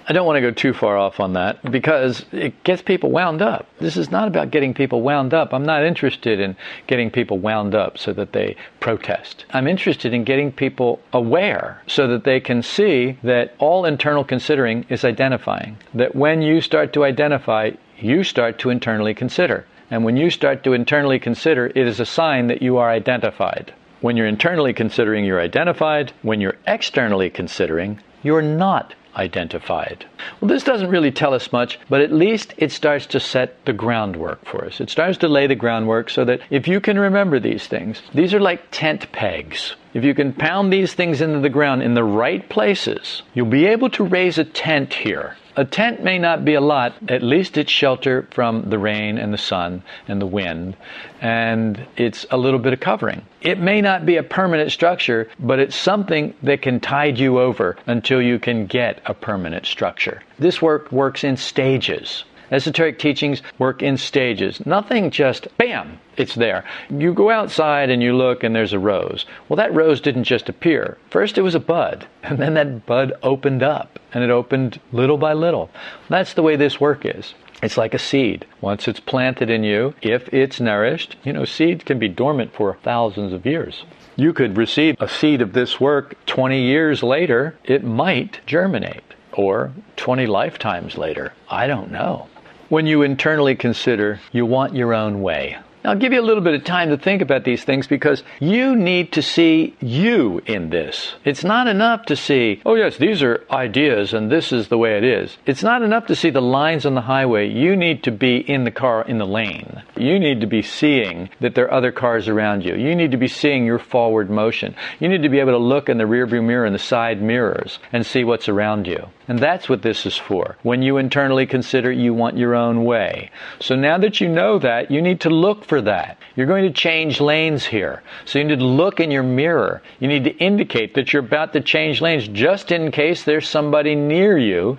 I 0.08 0.12
don't 0.12 0.26
want 0.26 0.36
to 0.36 0.40
go 0.40 0.50
too 0.50 0.72
far 0.72 0.96
off 0.96 1.20
on 1.20 1.34
that 1.34 1.70
because 1.70 2.24
it 2.32 2.64
gets 2.64 2.82
people 2.82 3.10
wound 3.10 3.40
up. 3.40 3.66
This 3.78 3.96
is 3.96 4.10
not 4.10 4.26
about 4.26 4.50
getting 4.50 4.74
people 4.74 5.00
wound 5.00 5.32
up. 5.32 5.54
I'm 5.54 5.64
not 5.64 5.84
interested 5.84 6.40
in 6.40 6.56
getting 6.88 7.10
people 7.10 7.38
wound 7.38 7.74
up 7.74 7.98
so 7.98 8.12
that 8.14 8.32
they 8.32 8.56
protest. 8.80 9.44
I'm 9.50 9.68
interested 9.68 10.12
in 10.12 10.24
getting 10.24 10.50
people 10.50 11.00
aware 11.12 11.80
so 11.86 12.08
that 12.08 12.24
they 12.24 12.40
can 12.40 12.62
see 12.62 13.16
that 13.22 13.54
all 13.58 13.84
internal 13.84 14.24
considering 14.24 14.84
is 14.88 15.04
identifying. 15.04 15.78
That 15.94 16.16
when 16.16 16.42
you 16.42 16.60
start 16.60 16.92
to 16.94 17.04
identify, 17.04 17.70
you 17.98 18.24
start 18.24 18.58
to 18.60 18.70
internally 18.70 19.14
consider. 19.14 19.66
And 19.90 20.04
when 20.04 20.16
you 20.16 20.30
start 20.30 20.64
to 20.64 20.72
internally 20.72 21.20
consider, 21.20 21.66
it 21.66 21.76
is 21.76 22.00
a 22.00 22.06
sign 22.06 22.48
that 22.48 22.62
you 22.62 22.78
are 22.78 22.90
identified. 22.90 23.72
When 24.00 24.16
you're 24.16 24.26
internally 24.26 24.72
considering, 24.72 25.24
you're 25.24 25.40
identified. 25.40 26.12
When 26.22 26.40
you're 26.40 26.56
externally 26.66 27.30
considering, 27.30 28.00
you're 28.24 28.42
not 28.42 28.94
identified. 29.16 30.06
Well, 30.40 30.48
this 30.48 30.64
doesn't 30.64 30.90
really 30.90 31.10
tell 31.10 31.34
us 31.34 31.52
much, 31.52 31.78
but 31.88 32.00
at 32.00 32.12
least 32.12 32.54
it 32.56 32.72
starts 32.72 33.06
to 33.06 33.20
set 33.20 33.64
the 33.64 33.72
groundwork 33.72 34.44
for 34.44 34.64
us. 34.64 34.80
It 34.80 34.90
starts 34.90 35.18
to 35.18 35.28
lay 35.28 35.46
the 35.46 35.54
groundwork 35.54 36.10
so 36.10 36.24
that 36.24 36.40
if 36.50 36.66
you 36.66 36.80
can 36.80 36.98
remember 36.98 37.38
these 37.38 37.66
things, 37.66 38.02
these 38.14 38.34
are 38.34 38.40
like 38.40 38.70
tent 38.70 39.10
pegs. 39.12 39.76
If 39.94 40.04
you 40.04 40.14
can 40.14 40.32
pound 40.32 40.72
these 40.72 40.94
things 40.94 41.20
into 41.20 41.40
the 41.40 41.50
ground 41.50 41.82
in 41.82 41.94
the 41.94 42.04
right 42.04 42.48
places, 42.48 43.22
you'll 43.34 43.46
be 43.46 43.66
able 43.66 43.90
to 43.90 44.04
raise 44.04 44.38
a 44.38 44.44
tent 44.44 44.94
here. 44.94 45.36
A 45.54 45.66
tent 45.66 46.02
may 46.02 46.18
not 46.18 46.46
be 46.46 46.54
a 46.54 46.62
lot, 46.62 46.94
at 47.08 47.22
least 47.22 47.58
it's 47.58 47.70
shelter 47.70 48.26
from 48.30 48.70
the 48.70 48.78
rain 48.78 49.18
and 49.18 49.34
the 49.34 49.38
sun 49.38 49.82
and 50.08 50.18
the 50.18 50.26
wind, 50.26 50.78
and 51.20 51.86
it's 51.98 52.24
a 52.30 52.38
little 52.38 52.58
bit 52.58 52.72
of 52.72 52.80
covering. 52.80 53.20
It 53.42 53.58
may 53.58 53.82
not 53.82 54.06
be 54.06 54.16
a 54.16 54.22
permanent 54.22 54.72
structure, 54.72 55.28
but 55.38 55.58
it's 55.58 55.76
something 55.76 56.32
that 56.42 56.62
can 56.62 56.80
tide 56.80 57.18
you 57.18 57.38
over 57.38 57.76
until 57.86 58.22
you 58.22 58.38
can 58.38 58.64
get 58.64 59.02
a 59.04 59.12
permanent 59.12 59.66
structure. 59.66 60.22
This 60.38 60.62
work 60.62 60.90
works 60.90 61.22
in 61.22 61.36
stages. 61.36 62.24
Esoteric 62.52 62.98
teachings 62.98 63.40
work 63.58 63.82
in 63.82 63.96
stages. 63.96 64.64
Nothing 64.66 65.10
just, 65.10 65.48
bam, 65.56 65.98
it's 66.18 66.34
there. 66.34 66.64
You 66.90 67.14
go 67.14 67.30
outside 67.30 67.88
and 67.88 68.02
you 68.02 68.14
look 68.14 68.44
and 68.44 68.54
there's 68.54 68.74
a 68.74 68.78
rose. 68.78 69.24
Well, 69.48 69.56
that 69.56 69.74
rose 69.74 70.02
didn't 70.02 70.24
just 70.24 70.50
appear. 70.50 70.98
First 71.08 71.38
it 71.38 71.42
was 71.42 71.54
a 71.54 71.60
bud, 71.60 72.06
and 72.22 72.38
then 72.38 72.52
that 72.54 72.84
bud 72.84 73.14
opened 73.22 73.62
up, 73.62 73.98
and 74.12 74.22
it 74.22 74.28
opened 74.28 74.78
little 74.92 75.16
by 75.16 75.32
little. 75.32 75.70
That's 76.10 76.34
the 76.34 76.42
way 76.42 76.56
this 76.56 76.78
work 76.78 77.06
is. 77.06 77.34
It's 77.62 77.78
like 77.78 77.94
a 77.94 77.98
seed. 77.98 78.44
Once 78.60 78.86
it's 78.86 79.00
planted 79.00 79.48
in 79.48 79.64
you, 79.64 79.94
if 80.02 80.28
it's 80.34 80.60
nourished, 80.60 81.16
you 81.24 81.32
know, 81.32 81.46
seeds 81.46 81.84
can 81.84 81.98
be 81.98 82.08
dormant 82.08 82.52
for 82.52 82.76
thousands 82.82 83.32
of 83.32 83.46
years. 83.46 83.84
You 84.16 84.34
could 84.34 84.58
receive 84.58 84.96
a 85.00 85.08
seed 85.08 85.40
of 85.40 85.54
this 85.54 85.80
work 85.80 86.16
20 86.26 86.60
years 86.60 87.02
later, 87.02 87.56
it 87.64 87.82
might 87.82 88.40
germinate, 88.44 89.14
or 89.32 89.72
20 89.96 90.26
lifetimes 90.26 90.98
later. 90.98 91.32
I 91.48 91.66
don't 91.66 91.90
know. 91.90 92.26
When 92.72 92.86
you 92.86 93.02
internally 93.02 93.54
consider, 93.54 94.18
you 94.32 94.46
want 94.46 94.74
your 94.74 94.94
own 94.94 95.20
way. 95.20 95.58
I'll 95.84 95.96
give 95.96 96.12
you 96.12 96.20
a 96.20 96.22
little 96.22 96.42
bit 96.42 96.54
of 96.54 96.64
time 96.64 96.90
to 96.90 96.96
think 96.96 97.22
about 97.22 97.44
these 97.44 97.64
things 97.64 97.86
because 97.86 98.22
you 98.38 98.76
need 98.76 99.12
to 99.12 99.22
see 99.22 99.74
you 99.80 100.40
in 100.46 100.70
this. 100.70 101.14
It's 101.24 101.42
not 101.42 101.66
enough 101.66 102.06
to 102.06 102.16
see, 102.16 102.62
oh, 102.64 102.76
yes, 102.76 102.98
these 102.98 103.22
are 103.22 103.44
ideas 103.50 104.14
and 104.14 104.30
this 104.30 104.52
is 104.52 104.68
the 104.68 104.78
way 104.78 104.96
it 104.96 105.04
is. 105.04 105.36
It's 105.44 105.62
not 105.62 105.82
enough 105.82 106.06
to 106.06 106.16
see 106.16 106.30
the 106.30 106.40
lines 106.40 106.86
on 106.86 106.94
the 106.94 107.00
highway. 107.00 107.48
You 107.48 107.74
need 107.74 108.04
to 108.04 108.12
be 108.12 108.36
in 108.36 108.64
the 108.64 108.70
car 108.70 109.02
in 109.02 109.18
the 109.18 109.26
lane. 109.26 109.82
You 109.96 110.20
need 110.20 110.40
to 110.40 110.46
be 110.46 110.62
seeing 110.62 111.30
that 111.40 111.54
there 111.54 111.66
are 111.66 111.74
other 111.74 111.92
cars 111.92 112.28
around 112.28 112.64
you. 112.64 112.76
You 112.76 112.94
need 112.94 113.10
to 113.10 113.16
be 113.16 113.28
seeing 113.28 113.64
your 113.64 113.78
forward 113.78 114.30
motion. 114.30 114.76
You 115.00 115.08
need 115.08 115.22
to 115.22 115.28
be 115.28 115.40
able 115.40 115.52
to 115.52 115.58
look 115.58 115.88
in 115.88 115.98
the 115.98 116.04
rearview 116.04 116.44
mirror 116.44 116.64
and 116.64 116.74
the 116.74 116.78
side 116.78 117.20
mirrors 117.20 117.80
and 117.92 118.06
see 118.06 118.22
what's 118.22 118.48
around 118.48 118.86
you. 118.86 119.08
And 119.28 119.38
that's 119.38 119.68
what 119.68 119.82
this 119.82 120.04
is 120.04 120.16
for. 120.16 120.56
When 120.62 120.82
you 120.82 120.96
internally 120.96 121.46
consider 121.46 121.90
you 121.90 122.12
want 122.12 122.36
your 122.36 122.54
own 122.54 122.84
way. 122.84 123.30
So 123.60 123.76
now 123.76 123.98
that 123.98 124.20
you 124.20 124.28
know 124.28 124.58
that, 124.58 124.90
you 124.90 125.00
need 125.00 125.20
to 125.20 125.30
look 125.30 125.64
for 125.72 125.80
that. 125.80 126.18
You're 126.36 126.46
going 126.46 126.64
to 126.64 126.70
change 126.70 127.18
lanes 127.18 127.64
here. 127.64 128.02
So 128.26 128.38
you 128.38 128.44
need 128.44 128.58
to 128.58 128.64
look 128.66 129.00
in 129.00 129.10
your 129.10 129.22
mirror. 129.22 129.80
You 130.00 130.08
need 130.08 130.24
to 130.24 130.36
indicate 130.36 130.92
that 130.96 131.14
you're 131.14 131.24
about 131.24 131.54
to 131.54 131.62
change 131.62 132.02
lanes 132.02 132.28
just 132.28 132.70
in 132.70 132.90
case 132.90 133.24
there's 133.24 133.48
somebody 133.48 133.94
near 133.94 134.36
you. 134.36 134.76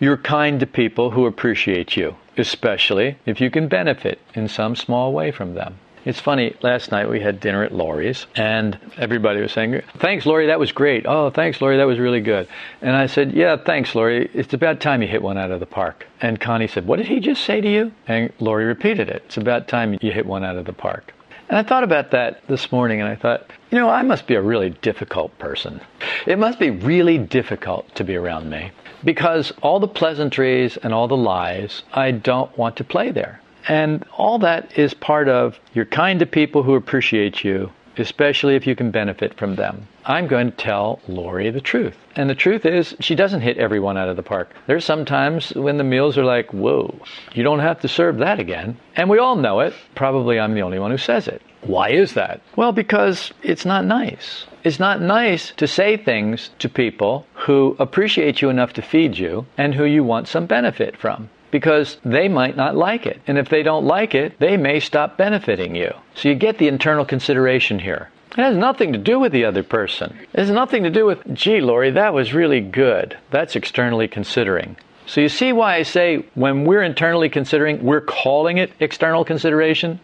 You're 0.00 0.16
kind 0.16 0.58
to 0.58 0.66
people 0.66 1.12
who 1.12 1.26
appreciate 1.26 1.96
you, 1.96 2.16
especially 2.36 3.18
if 3.24 3.40
you 3.40 3.52
can 3.52 3.68
benefit 3.68 4.18
in 4.34 4.48
some 4.48 4.74
small 4.74 5.12
way 5.12 5.30
from 5.30 5.54
them. 5.54 5.78
It's 6.04 6.18
funny, 6.18 6.56
last 6.62 6.90
night 6.90 7.08
we 7.08 7.20
had 7.20 7.38
dinner 7.38 7.62
at 7.62 7.72
Laurie's, 7.72 8.26
and 8.34 8.76
everybody 8.98 9.40
was 9.40 9.52
saying, 9.52 9.82
Thanks, 9.98 10.26
Laurie, 10.26 10.46
that 10.46 10.58
was 10.58 10.72
great. 10.72 11.06
Oh, 11.06 11.30
thanks, 11.30 11.60
Laurie, 11.60 11.76
that 11.76 11.86
was 11.86 12.00
really 12.00 12.20
good. 12.20 12.48
And 12.80 12.96
I 12.96 13.06
said, 13.06 13.32
Yeah, 13.32 13.56
thanks, 13.56 13.94
Laurie. 13.94 14.28
It's 14.34 14.52
about 14.52 14.80
time 14.80 15.02
you 15.02 15.06
hit 15.06 15.22
one 15.22 15.38
out 15.38 15.52
of 15.52 15.60
the 15.60 15.66
park. 15.66 16.06
And 16.20 16.40
Connie 16.40 16.66
said, 16.66 16.88
What 16.88 16.96
did 16.96 17.06
he 17.06 17.20
just 17.20 17.44
say 17.44 17.60
to 17.60 17.70
you? 17.70 17.92
And 18.08 18.32
Laurie 18.40 18.64
repeated 18.64 19.08
it. 19.08 19.22
It's 19.26 19.36
about 19.36 19.68
time 19.68 19.96
you 20.00 20.10
hit 20.10 20.26
one 20.26 20.42
out 20.42 20.56
of 20.56 20.64
the 20.64 20.72
park. 20.72 21.14
And 21.48 21.56
I 21.58 21.62
thought 21.62 21.84
about 21.84 22.10
that 22.12 22.40
this 22.48 22.72
morning, 22.72 23.00
and 23.00 23.08
I 23.08 23.14
thought, 23.14 23.50
you 23.70 23.78
know, 23.78 23.90
I 23.90 24.02
must 24.02 24.26
be 24.26 24.34
a 24.34 24.42
really 24.42 24.70
difficult 24.70 25.38
person. 25.38 25.80
It 26.26 26.38
must 26.38 26.58
be 26.58 26.70
really 26.70 27.18
difficult 27.18 27.94
to 27.94 28.04
be 28.04 28.16
around 28.16 28.50
me 28.50 28.72
because 29.04 29.52
all 29.62 29.78
the 29.78 29.86
pleasantries 29.86 30.78
and 30.78 30.94
all 30.94 31.06
the 31.06 31.16
lies, 31.16 31.82
I 31.92 32.10
don't 32.10 32.56
want 32.58 32.76
to 32.76 32.84
play 32.84 33.10
there. 33.10 33.41
And 33.68 34.04
all 34.16 34.38
that 34.40 34.76
is 34.76 34.92
part 34.92 35.28
of 35.28 35.60
you're 35.72 35.84
kind 35.84 36.18
to 36.20 36.26
people 36.26 36.62
who 36.64 36.74
appreciate 36.74 37.44
you, 37.44 37.70
especially 37.96 38.56
if 38.56 38.66
you 38.66 38.74
can 38.74 38.90
benefit 38.90 39.34
from 39.34 39.54
them. 39.54 39.86
I'm 40.04 40.26
going 40.26 40.50
to 40.50 40.56
tell 40.56 41.00
Laurie 41.06 41.50
the 41.50 41.60
truth. 41.60 41.96
And 42.16 42.28
the 42.28 42.34
truth 42.34 42.66
is, 42.66 42.96
she 42.98 43.14
doesn't 43.14 43.42
hit 43.42 43.58
everyone 43.58 43.96
out 43.96 44.08
of 44.08 44.16
the 44.16 44.22
park. 44.22 44.50
There's 44.66 44.84
sometimes 44.84 45.50
when 45.54 45.76
the 45.76 45.84
meals 45.84 46.18
are 46.18 46.24
like, 46.24 46.52
whoa, 46.52 46.98
you 47.34 47.44
don't 47.44 47.60
have 47.60 47.80
to 47.82 47.88
serve 47.88 48.18
that 48.18 48.40
again. 48.40 48.76
And 48.96 49.08
we 49.08 49.18
all 49.18 49.36
know 49.36 49.60
it. 49.60 49.74
Probably 49.94 50.40
I'm 50.40 50.54
the 50.54 50.62
only 50.62 50.80
one 50.80 50.90
who 50.90 50.98
says 50.98 51.28
it. 51.28 51.40
Why 51.60 51.90
is 51.90 52.14
that? 52.14 52.40
Well, 52.56 52.72
because 52.72 53.32
it's 53.42 53.64
not 53.64 53.84
nice. 53.84 54.46
It's 54.64 54.80
not 54.80 55.00
nice 55.00 55.52
to 55.52 55.68
say 55.68 55.96
things 55.96 56.50
to 56.58 56.68
people 56.68 57.26
who 57.34 57.76
appreciate 57.78 58.42
you 58.42 58.50
enough 58.50 58.72
to 58.72 58.82
feed 58.82 59.18
you 59.18 59.46
and 59.56 59.74
who 59.74 59.84
you 59.84 60.02
want 60.02 60.26
some 60.26 60.46
benefit 60.46 60.96
from 60.96 61.28
because 61.52 61.98
they 62.04 62.26
might 62.26 62.56
not 62.56 62.74
like 62.74 63.06
it. 63.06 63.20
And 63.28 63.38
if 63.38 63.48
they 63.48 63.62
don't 63.62 63.84
like 63.84 64.16
it, 64.16 64.40
they 64.40 64.56
may 64.56 64.80
stop 64.80 65.16
benefiting 65.16 65.76
you. 65.76 65.94
So 66.16 66.28
you 66.28 66.34
get 66.34 66.58
the 66.58 66.66
internal 66.66 67.04
consideration 67.04 67.78
here. 67.78 68.10
It 68.32 68.38
has 68.38 68.56
nothing 68.56 68.92
to 68.94 68.98
do 68.98 69.20
with 69.20 69.30
the 69.30 69.44
other 69.44 69.62
person. 69.62 70.18
It 70.32 70.40
has 70.40 70.50
nothing 70.50 70.82
to 70.84 70.90
do 70.90 71.04
with, 71.04 71.20
gee, 71.34 71.60
Laurie, 71.60 71.90
that 71.90 72.14
was 72.14 72.32
really 72.32 72.62
good. 72.62 73.16
That's 73.30 73.54
externally 73.54 74.08
considering. 74.08 74.76
So 75.06 75.20
you 75.20 75.28
see 75.28 75.52
why 75.52 75.76
I 75.76 75.82
say 75.82 76.24
when 76.34 76.64
we're 76.64 76.82
internally 76.82 77.28
considering, 77.28 77.84
we're 77.84 78.00
calling 78.00 78.56
it 78.56 78.72
external 78.80 79.24
consideration? 79.24 80.00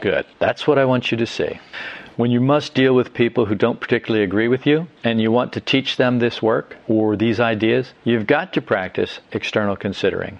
Good. 0.00 0.24
That's 0.38 0.66
what 0.66 0.78
I 0.78 0.86
want 0.86 1.10
you 1.10 1.18
to 1.18 1.26
see. 1.26 1.60
When 2.16 2.30
you 2.30 2.40
must 2.40 2.72
deal 2.72 2.94
with 2.94 3.12
people 3.12 3.44
who 3.44 3.54
don't 3.54 3.78
particularly 3.78 4.24
agree 4.24 4.48
with 4.48 4.64
you 4.66 4.88
and 5.04 5.20
you 5.20 5.30
want 5.30 5.52
to 5.52 5.60
teach 5.60 5.98
them 5.98 6.18
this 6.18 6.40
work 6.40 6.74
or 6.88 7.14
these 7.14 7.40
ideas, 7.40 7.92
you've 8.04 8.26
got 8.26 8.54
to 8.54 8.62
practice 8.62 9.18
external 9.32 9.76
considering. 9.76 10.38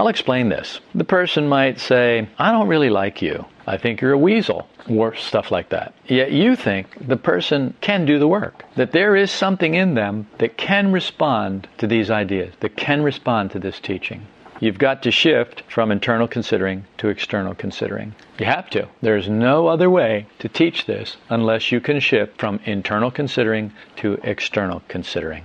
I'll 0.00 0.08
explain 0.08 0.48
this. 0.48 0.80
The 0.94 1.04
person 1.04 1.46
might 1.46 1.78
say, 1.78 2.26
I 2.38 2.52
don't 2.52 2.68
really 2.68 2.88
like 2.88 3.20
you. 3.20 3.44
I 3.66 3.76
think 3.76 4.00
you're 4.00 4.14
a 4.14 4.18
weasel, 4.18 4.66
or 4.88 5.14
stuff 5.14 5.50
like 5.50 5.68
that. 5.68 5.92
Yet 6.06 6.32
you 6.32 6.56
think 6.56 7.06
the 7.06 7.18
person 7.18 7.74
can 7.82 8.06
do 8.06 8.18
the 8.18 8.26
work, 8.26 8.64
that 8.76 8.92
there 8.92 9.14
is 9.14 9.30
something 9.30 9.74
in 9.74 9.92
them 9.92 10.26
that 10.38 10.56
can 10.56 10.90
respond 10.90 11.68
to 11.76 11.86
these 11.86 12.10
ideas, 12.10 12.54
that 12.60 12.78
can 12.78 13.02
respond 13.02 13.50
to 13.50 13.58
this 13.58 13.78
teaching. 13.78 14.26
You've 14.58 14.78
got 14.78 15.02
to 15.02 15.10
shift 15.10 15.64
from 15.68 15.90
internal 15.90 16.26
considering 16.26 16.86
to 16.96 17.08
external 17.08 17.54
considering. 17.54 18.14
You 18.38 18.46
have 18.46 18.70
to. 18.70 18.88
There's 19.02 19.28
no 19.28 19.66
other 19.66 19.90
way 19.90 20.26
to 20.38 20.48
teach 20.48 20.86
this 20.86 21.18
unless 21.28 21.70
you 21.70 21.80
can 21.82 22.00
shift 22.00 22.38
from 22.38 22.58
internal 22.64 23.10
considering 23.10 23.70
to 23.96 24.18
external 24.22 24.80
considering. 24.88 25.44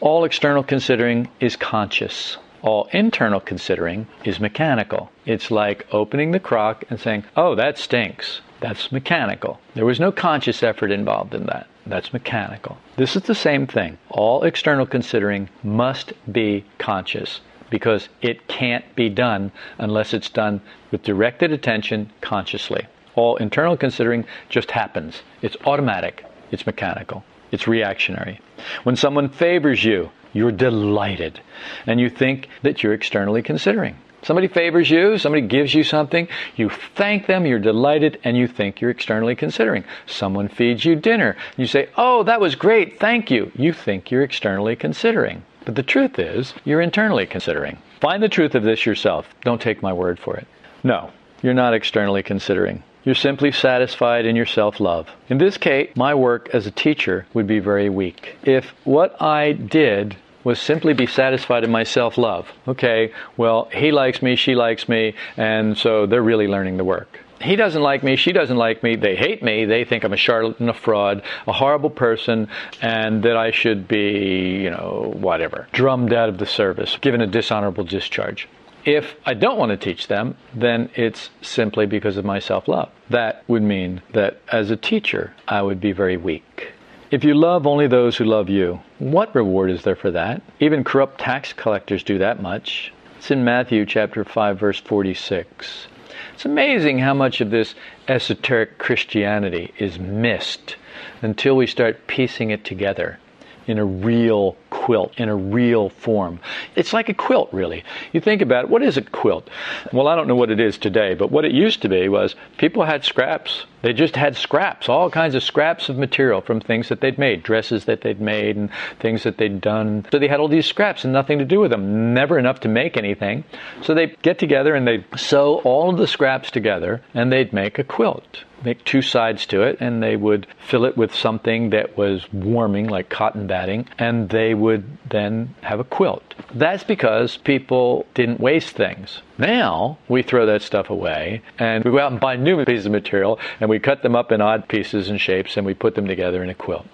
All 0.00 0.24
external 0.24 0.62
considering 0.62 1.30
is 1.40 1.56
conscious. 1.56 2.36
All 2.64 2.88
internal 2.92 3.40
considering 3.40 4.06
is 4.24 4.40
mechanical. 4.40 5.10
It's 5.26 5.50
like 5.50 5.86
opening 5.92 6.30
the 6.30 6.40
crock 6.40 6.82
and 6.88 6.98
saying, 6.98 7.24
oh, 7.36 7.54
that 7.56 7.76
stinks. 7.76 8.40
That's 8.60 8.90
mechanical. 8.90 9.60
There 9.74 9.84
was 9.84 10.00
no 10.00 10.10
conscious 10.10 10.62
effort 10.62 10.90
involved 10.90 11.34
in 11.34 11.44
that. 11.44 11.66
That's 11.84 12.14
mechanical. 12.14 12.78
This 12.96 13.16
is 13.16 13.24
the 13.24 13.34
same 13.34 13.66
thing. 13.66 13.98
All 14.08 14.44
external 14.44 14.86
considering 14.86 15.50
must 15.62 16.14
be 16.32 16.64
conscious 16.78 17.42
because 17.68 18.08
it 18.22 18.48
can't 18.48 18.96
be 18.96 19.10
done 19.10 19.52
unless 19.76 20.14
it's 20.14 20.30
done 20.30 20.62
with 20.90 21.02
directed 21.02 21.52
attention 21.52 22.10
consciously. 22.22 22.86
All 23.14 23.36
internal 23.36 23.76
considering 23.76 24.24
just 24.48 24.70
happens. 24.70 25.20
It's 25.42 25.58
automatic, 25.66 26.24
it's 26.50 26.64
mechanical, 26.64 27.24
it's 27.52 27.68
reactionary. 27.68 28.40
When 28.84 28.96
someone 28.96 29.28
favors 29.28 29.84
you, 29.84 30.10
you're 30.34 30.52
delighted 30.52 31.40
and 31.86 31.98
you 31.98 32.10
think 32.10 32.48
that 32.62 32.82
you're 32.82 32.92
externally 32.92 33.42
considering. 33.42 33.96
Somebody 34.24 34.48
favors 34.48 34.90
you, 34.90 35.18
somebody 35.18 35.46
gives 35.46 35.74
you 35.74 35.84
something, 35.84 36.28
you 36.56 36.70
thank 36.94 37.26
them, 37.26 37.44
you're 37.44 37.58
delighted, 37.58 38.18
and 38.24 38.38
you 38.38 38.46
think 38.46 38.80
you're 38.80 38.90
externally 38.90 39.34
considering. 39.34 39.84
Someone 40.06 40.48
feeds 40.48 40.84
you 40.84 40.96
dinner, 40.96 41.36
you 41.58 41.66
say, 41.66 41.88
Oh, 41.96 42.22
that 42.22 42.40
was 42.40 42.54
great, 42.54 42.98
thank 42.98 43.30
you. 43.30 43.52
You 43.54 43.72
think 43.72 44.10
you're 44.10 44.22
externally 44.22 44.76
considering. 44.76 45.42
But 45.66 45.74
the 45.74 45.82
truth 45.82 46.18
is, 46.18 46.54
you're 46.64 46.80
internally 46.80 47.26
considering. 47.26 47.78
Find 48.00 48.22
the 48.22 48.28
truth 48.28 48.54
of 48.54 48.62
this 48.62 48.84
yourself. 48.86 49.28
Don't 49.42 49.60
take 49.60 49.82
my 49.82 49.92
word 49.92 50.18
for 50.18 50.36
it. 50.36 50.46
No, 50.82 51.10
you're 51.42 51.54
not 51.54 51.74
externally 51.74 52.22
considering. 52.22 52.82
You're 53.04 53.14
simply 53.14 53.52
satisfied 53.52 54.24
in 54.24 54.36
your 54.36 54.46
self 54.46 54.80
love. 54.80 55.10
In 55.28 55.36
this 55.36 55.58
case, 55.58 55.94
my 55.94 56.14
work 56.14 56.48
as 56.54 56.66
a 56.66 56.70
teacher 56.70 57.26
would 57.34 57.46
be 57.46 57.58
very 57.58 57.90
weak. 57.90 58.36
If 58.42 58.72
what 58.84 59.20
I 59.20 59.52
did 59.52 60.16
was 60.44 60.60
simply 60.60 60.92
be 60.92 61.06
satisfied 61.06 61.64
in 61.64 61.70
my 61.70 61.82
self 61.82 62.16
love, 62.16 62.52
okay, 62.68 63.12
well, 63.36 63.68
he 63.72 63.90
likes 63.90 64.22
me, 64.22 64.36
she 64.36 64.54
likes 64.54 64.88
me, 64.88 65.14
and 65.36 65.76
so 65.76 66.06
they're 66.06 66.22
really 66.22 66.46
learning 66.46 66.76
the 66.76 66.84
work 66.84 67.24
he 67.44 67.56
doesn't 67.56 67.82
like 67.82 68.02
me, 68.02 68.16
she 68.16 68.32
doesn't 68.32 68.56
like 68.56 68.82
me, 68.82 68.96
they 68.96 69.14
hate 69.14 69.42
me, 69.42 69.64
they 69.64 69.84
think 69.84 70.04
I'm 70.04 70.12
a 70.12 70.16
charlatan, 70.16 70.68
a 70.68 70.74
fraud, 70.74 71.22
a 71.46 71.52
horrible 71.52 71.90
person, 71.90 72.48
and 72.80 73.22
that 73.22 73.36
I 73.36 73.50
should 73.50 73.86
be, 73.86 74.62
you 74.62 74.70
know, 74.70 75.12
whatever, 75.16 75.68
drummed 75.72 76.12
out 76.12 76.28
of 76.28 76.38
the 76.38 76.46
service, 76.46 76.96
given 77.00 77.20
a 77.20 77.26
dishonorable 77.26 77.84
discharge. 77.84 78.48
If 78.84 79.14
I 79.24 79.34
don't 79.34 79.58
want 79.58 79.70
to 79.70 79.76
teach 79.76 80.08
them, 80.08 80.36
then 80.54 80.90
it's 80.94 81.30
simply 81.40 81.86
because 81.86 82.16
of 82.16 82.24
my 82.24 82.38
self 82.38 82.68
love. 82.68 82.90
That 83.08 83.42
would 83.48 83.62
mean 83.62 84.02
that 84.12 84.40
as 84.52 84.70
a 84.70 84.76
teacher, 84.76 85.34
I 85.48 85.62
would 85.62 85.80
be 85.80 85.92
very 85.92 86.18
weak. 86.18 86.72
If 87.10 87.22
you 87.22 87.34
love 87.34 87.66
only 87.66 87.86
those 87.86 88.16
who 88.16 88.24
love 88.24 88.48
you, 88.48 88.80
what 88.98 89.34
reward 89.34 89.70
is 89.70 89.82
there 89.82 89.94
for 89.94 90.10
that? 90.12 90.40
Even 90.58 90.84
corrupt 90.84 91.20
tax 91.20 91.52
collectors 91.52 92.02
do 92.02 92.16
that 92.18 92.40
much. 92.40 92.92
It's 93.18 93.30
in 93.30 93.44
Matthew 93.44 93.84
chapter 93.84 94.24
5 94.24 94.58
verse 94.58 94.80
46. 94.80 95.86
It's 96.32 96.44
amazing 96.44 97.00
how 97.00 97.12
much 97.12 97.40
of 97.40 97.50
this 97.50 97.74
esoteric 98.08 98.78
Christianity 98.78 99.74
is 99.78 99.98
missed 99.98 100.76
until 101.20 101.56
we 101.56 101.66
start 101.66 102.06
piecing 102.06 102.50
it 102.50 102.64
together 102.64 103.18
in 103.66 103.78
a 103.78 103.84
real 103.84 104.56
quilt, 104.70 105.12
in 105.16 105.28
a 105.28 105.36
real 105.36 105.88
form. 105.88 106.40
It's 106.76 106.92
like 106.92 107.08
a 107.08 107.14
quilt, 107.14 107.48
really. 107.52 107.84
You 108.12 108.20
think 108.20 108.42
about 108.42 108.64
it, 108.64 108.70
what 108.70 108.82
is 108.82 108.96
a 108.96 109.02
quilt? 109.02 109.48
Well, 109.92 110.08
I 110.08 110.16
don't 110.16 110.28
know 110.28 110.34
what 110.34 110.50
it 110.50 110.60
is 110.60 110.76
today, 110.76 111.14
but 111.14 111.30
what 111.30 111.44
it 111.44 111.52
used 111.52 111.82
to 111.82 111.88
be 111.88 112.08
was 112.08 112.34
people 112.58 112.84
had 112.84 113.04
scraps. 113.04 113.64
They 113.82 113.92
just 113.92 114.16
had 114.16 114.36
scraps, 114.36 114.88
all 114.88 115.10
kinds 115.10 115.34
of 115.34 115.42
scraps 115.42 115.88
of 115.88 115.96
material 115.96 116.40
from 116.40 116.60
things 116.60 116.88
that 116.88 117.00
they'd 117.00 117.18
made, 117.18 117.42
dresses 117.42 117.84
that 117.86 118.00
they'd 118.02 118.20
made, 118.20 118.56
and 118.56 118.70
things 119.00 119.22
that 119.22 119.38
they'd 119.38 119.60
done. 119.60 120.06
So 120.10 120.18
they 120.18 120.28
had 120.28 120.40
all 120.40 120.48
these 120.48 120.66
scraps 120.66 121.04
and 121.04 121.12
nothing 121.12 121.38
to 121.38 121.44
do 121.44 121.60
with 121.60 121.70
them, 121.70 122.14
never 122.14 122.38
enough 122.38 122.60
to 122.60 122.68
make 122.68 122.96
anything. 122.96 123.44
So 123.82 123.94
they'd 123.94 124.20
get 124.22 124.38
together 124.38 124.74
and 124.74 124.86
they'd 124.86 125.04
sew 125.16 125.60
all 125.64 125.90
of 125.90 125.98
the 125.98 126.06
scraps 126.06 126.50
together 126.50 127.02
and 127.14 127.32
they'd 127.32 127.52
make 127.52 127.78
a 127.78 127.84
quilt 127.84 128.44
make 128.64 128.84
two 128.84 129.02
sides 129.02 129.46
to 129.46 129.62
it 129.62 129.76
and 129.80 130.02
they 130.02 130.16
would 130.16 130.46
fill 130.58 130.84
it 130.84 130.96
with 130.96 131.14
something 131.14 131.70
that 131.70 131.96
was 131.96 132.32
warming 132.32 132.88
like 132.88 133.08
cotton 133.08 133.46
batting 133.46 133.88
and 133.98 134.28
they 134.30 134.54
would 134.54 134.84
then 135.10 135.54
have 135.62 135.80
a 135.80 135.84
quilt. 135.84 136.33
That's 136.52 136.84
because 136.84 137.36
people 137.36 138.06
didn't 138.14 138.40
waste 138.40 138.76
things. 138.76 139.22
Now 139.38 139.98
we 140.08 140.22
throw 140.22 140.46
that 140.46 140.62
stuff 140.62 140.90
away 140.90 141.42
and 141.58 141.84
we 141.84 141.90
go 141.90 141.98
out 141.98 142.12
and 142.12 142.20
buy 142.20 142.36
new 142.36 142.64
pieces 142.64 142.86
of 142.86 142.92
material 142.92 143.38
and 143.60 143.68
we 143.68 143.78
cut 143.78 144.02
them 144.02 144.14
up 144.14 144.30
in 144.30 144.40
odd 144.40 144.68
pieces 144.68 145.08
and 145.08 145.20
shapes 145.20 145.56
and 145.56 145.66
we 145.66 145.74
put 145.74 145.94
them 145.94 146.06
together 146.06 146.42
in 146.42 146.50
a 146.50 146.54
quilt. 146.54 146.86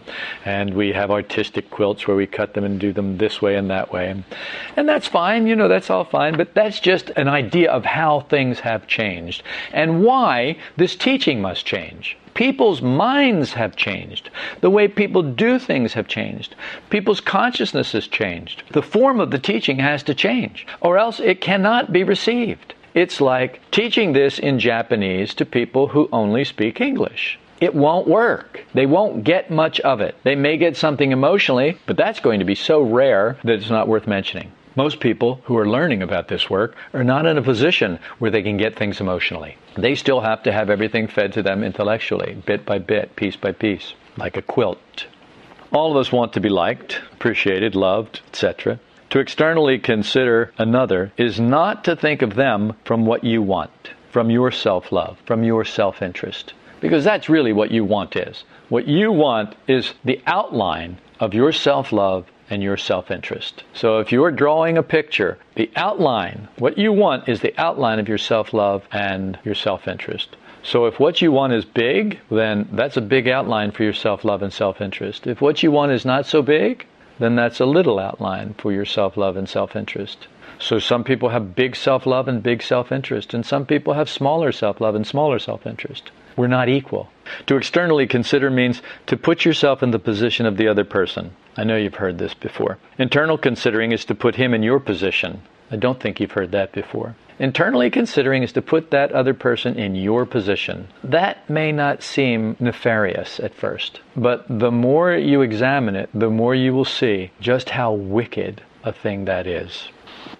And 0.45 0.75
we 0.75 0.93
have 0.93 1.11
artistic 1.11 1.71
quilts 1.71 2.07
where 2.07 2.17
we 2.17 2.27
cut 2.27 2.55
them 2.55 2.65
and 2.65 2.81
do 2.81 2.93
them 2.93 3.19
this 3.19 3.43
way 3.43 3.57
and 3.57 3.71
that 3.71 3.93
way. 3.93 4.09
And, 4.09 4.25
and 4.77 4.89
that's 4.89 5.07
fine, 5.07 5.47
you 5.47 5.57
know, 5.57 5.69
that's 5.69 5.91
all 5.91 6.05
fine, 6.05 6.37
but 6.37 6.55
that's 6.55 6.81
just 6.81 7.11
an 7.11 7.29
idea 7.29 7.71
of 7.71 7.85
how 7.85 8.21
things 8.21 8.61
have 8.61 8.87
changed 8.87 9.43
and 9.73 10.03
why 10.03 10.57
this 10.77 10.97
teaching 10.97 11.41
must 11.41 11.67
change. 11.67 12.17
People's 12.35 12.81
minds 12.81 13.53
have 13.53 13.77
changed. 13.77 14.31
The 14.61 14.71
way 14.71 14.89
people 14.89 15.23
do 15.23 15.59
things 15.59 15.95
have 15.95 16.09
changed. 16.09 16.55
People's 16.89 17.21
consciousness 17.21 17.93
has 17.93 18.07
changed. 18.07 18.63
The 18.71 18.83
form 18.83 19.21
of 19.21 19.31
the 19.31 19.39
teaching 19.39 19.79
has 19.79 20.03
to 20.05 20.15
change, 20.15 20.67
or 20.81 20.99
else 20.99 21.21
it 21.21 21.41
cannot 21.41 21.93
be 21.93 22.05
received. 22.05 22.75
It's 22.95 23.21
like 23.21 23.61
teaching 23.71 24.13
this 24.13 24.39
in 24.39 24.59
Japanese 24.59 25.35
to 25.35 25.45
people 25.45 25.89
who 25.89 26.09
only 26.13 26.45
speak 26.45 26.81
English. 26.81 27.39
It 27.61 27.75
won't 27.75 28.09
work. 28.09 28.65
They 28.73 28.87
won't 28.87 29.23
get 29.23 29.51
much 29.51 29.81
of 29.81 30.01
it. 30.01 30.17
They 30.25 30.35
may 30.35 30.57
get 30.57 30.77
something 30.77 31.13
emotionally, 31.13 31.77
but 31.87 31.97
that's 31.97 32.21
going 32.21 32.39
to 32.39 32.47
be 32.47 32.55
so 32.55 32.81
rare 32.81 33.37
that 33.45 33.53
it's 33.53 33.71
not 33.71 33.87
worth 33.87 34.07
mentioning. 34.07 34.51
Most 34.77 35.01
people 35.01 35.41
who 35.45 35.59
are 35.59 35.69
learning 35.69 36.01
about 36.01 36.29
this 36.29 36.49
work 36.49 36.77
are 36.95 37.03
not 37.03 37.27
in 37.27 37.37
a 37.37 37.43
position 37.43 37.99
where 38.21 38.31
they 38.31 38.43
can 38.43 38.57
get 38.57 38.77
things 38.77 39.01
emotionally. 39.01 39.57
They 39.77 39.97
still 39.97 40.21
have 40.21 40.45
to 40.45 40.53
have 40.53 40.71
everything 40.71 41.09
fed 41.09 41.33
to 41.33 41.43
them 41.43 41.65
intellectually, 41.65 42.41
bit 42.47 42.65
by 42.65 42.79
bit, 42.79 43.17
piece 43.17 43.35
by 43.35 43.51
piece, 43.51 43.95
like 44.17 44.37
a 44.37 44.43
quilt. 44.43 45.07
All 45.73 45.91
of 45.91 45.97
us 45.97 46.13
want 46.13 46.33
to 46.35 46.41
be 46.41 46.49
liked, 46.49 47.01
appreciated, 47.13 47.75
loved, 47.75 48.21
etc. 48.29 48.79
To 49.11 49.19
externally 49.19 49.81
consider 49.81 50.53
another 50.57 51.13
is 51.17 51.41
not 51.41 51.83
to 51.85 51.97
think 51.97 52.23
of 52.23 52.37
them 52.37 52.75
from 52.85 53.07
what 53.07 53.25
you 53.25 53.43
want, 53.43 53.91
from 54.13 54.31
your 54.31 54.53
self 54.53 54.93
love, 54.93 55.19
from 55.27 55.43
your 55.43 55.65
self 55.65 56.01
interest. 56.01 56.55
Because 56.81 57.03
that's 57.03 57.29
really 57.29 57.53
what 57.53 57.73
you 57.73 57.85
want 57.85 58.15
is. 58.15 58.45
What 58.69 58.87
you 58.87 59.11
want 59.11 59.57
is 59.67 59.95
the 60.05 60.21
outline 60.27 60.99
of 61.19 61.35
your 61.35 61.51
self 61.51 61.93
love 61.93 62.27
and 62.51 62.63
your 62.63 62.77
self 62.77 63.11
interest. 63.11 63.65
So 63.73 64.01
if 64.01 64.13
you're 64.13 64.31
drawing 64.33 64.77
a 64.77 64.83
picture, 64.83 65.39
the 65.55 65.71
outline, 65.77 66.49
what 66.59 66.77
you 66.77 66.93
want 66.93 67.29
is 67.29 67.41
the 67.41 67.55
outline 67.59 67.99
of 67.99 68.09
your 68.09 68.19
self 68.19 68.53
love 68.53 68.83
and 68.93 69.39
your 69.45 69.55
self 69.55 69.89
interest. 69.89 70.37
So 70.63 70.85
if 70.85 71.01
what 71.01 71.23
you 71.23 71.33
want 71.33 71.55
is 71.55 71.65
big, 71.65 72.21
then 72.31 72.69
that's 72.73 72.99
a 72.99 73.01
big 73.01 73.29
outline 73.29 73.71
for 73.71 73.85
your 73.85 73.95
self 73.95 74.25
love 74.25 74.43
and 74.43 74.53
self 74.53 74.81
interest. 74.81 75.27
If 75.27 75.41
what 75.41 75.63
you 75.63 75.71
want 75.71 75.93
is 75.93 76.05
not 76.05 76.27
so 76.27 76.43
big, 76.43 76.87
then 77.19 77.37
that's 77.37 77.61
a 77.61 77.67
little 77.67 77.99
outline 77.99 78.55
for 78.59 78.73
your 78.73 78.85
self 78.85 79.17
love 79.17 79.37
and 79.37 79.49
self 79.49 79.75
interest. 79.77 80.27
So 80.59 80.79
some 80.79 81.05
people 81.05 81.31
have 81.31 81.55
big 81.55 81.75
self 81.75 82.05
love 82.05 82.29
and 82.29 82.43
big 82.43 82.63
self 82.63 82.93
interest, 82.93 83.33
and 83.33 83.47
some 83.47 83.65
people 83.65 83.95
have 83.95 84.11
smaller 84.11 84.53
self 84.53 84.81
love 84.81 84.95
and 84.95 85.07
smaller 85.07 85.39
self 85.39 85.67
interest. 85.67 86.11
We're 86.41 86.47
not 86.47 86.71
equal. 86.71 87.11
To 87.49 87.59
externally 87.59 88.07
consider 88.07 88.49
means 88.49 88.81
to 89.09 89.19
put 89.19 89.45
yourself 89.45 89.83
in 89.83 89.91
the 89.91 89.99
position 89.99 90.47
of 90.47 90.57
the 90.57 90.69
other 90.69 90.85
person. 90.85 91.33
I 91.55 91.65
know 91.65 91.77
you've 91.77 91.97
heard 91.97 92.17
this 92.17 92.33
before. 92.33 92.79
Internal 92.97 93.37
considering 93.37 93.93
is 93.93 94.07
to 94.07 94.15
put 94.15 94.37
him 94.37 94.55
in 94.55 94.63
your 94.63 94.81
position. 94.81 95.43
I 95.71 95.77
don't 95.77 96.01
think 96.01 96.19
you've 96.19 96.33
heard 96.33 96.53
that 96.53 96.73
before. 96.73 97.15
Internally 97.39 97.91
considering 97.91 98.43
is 98.43 98.55
to 98.55 98.63
put 98.63 98.91
that 98.91 99.13
other 99.13 99.35
person 99.35 99.79
in 99.79 99.95
your 99.95 100.25
position. 100.25 100.89
That 101.05 101.51
may 101.51 101.73
not 101.73 102.03
seem 102.03 102.57
nefarious 102.59 103.39
at 103.41 103.55
first, 103.55 104.01
but 104.17 104.47
the 104.49 104.71
more 104.71 105.13
you 105.13 105.43
examine 105.43 105.95
it, 105.95 106.09
the 106.15 106.31
more 106.31 106.55
you 106.55 106.73
will 106.73 106.87
see 106.87 107.33
just 107.41 107.69
how 107.69 107.93
wicked 107.93 108.63
a 108.83 108.95
thing 108.95 109.27
that 109.27 109.47
is. 109.47 109.89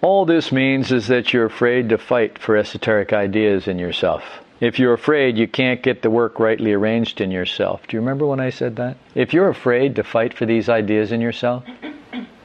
All 0.01 0.25
this 0.25 0.51
means 0.51 0.91
is 0.91 1.05
that 1.09 1.31
you're 1.31 1.45
afraid 1.45 1.89
to 1.89 1.99
fight 1.99 2.39
for 2.39 2.57
esoteric 2.57 3.13
ideas 3.13 3.67
in 3.67 3.77
yourself. 3.77 4.41
If 4.61 4.77
you're 4.77 4.93
afraid 4.93 5.39
you 5.39 5.47
can't 5.47 5.81
get 5.81 6.03
the 6.03 6.11
work 6.11 6.39
rightly 6.39 6.71
arranged 6.71 7.19
in 7.19 7.31
yourself. 7.31 7.81
Do 7.87 7.97
you 7.97 7.99
remember 7.99 8.27
when 8.27 8.39
I 8.39 8.51
said 8.51 8.75
that? 8.75 8.95
If 9.15 9.33
you're 9.33 9.49
afraid 9.49 9.95
to 9.95 10.03
fight 10.03 10.35
for 10.35 10.45
these 10.45 10.69
ideas 10.69 11.11
in 11.11 11.19
yourself, 11.19 11.63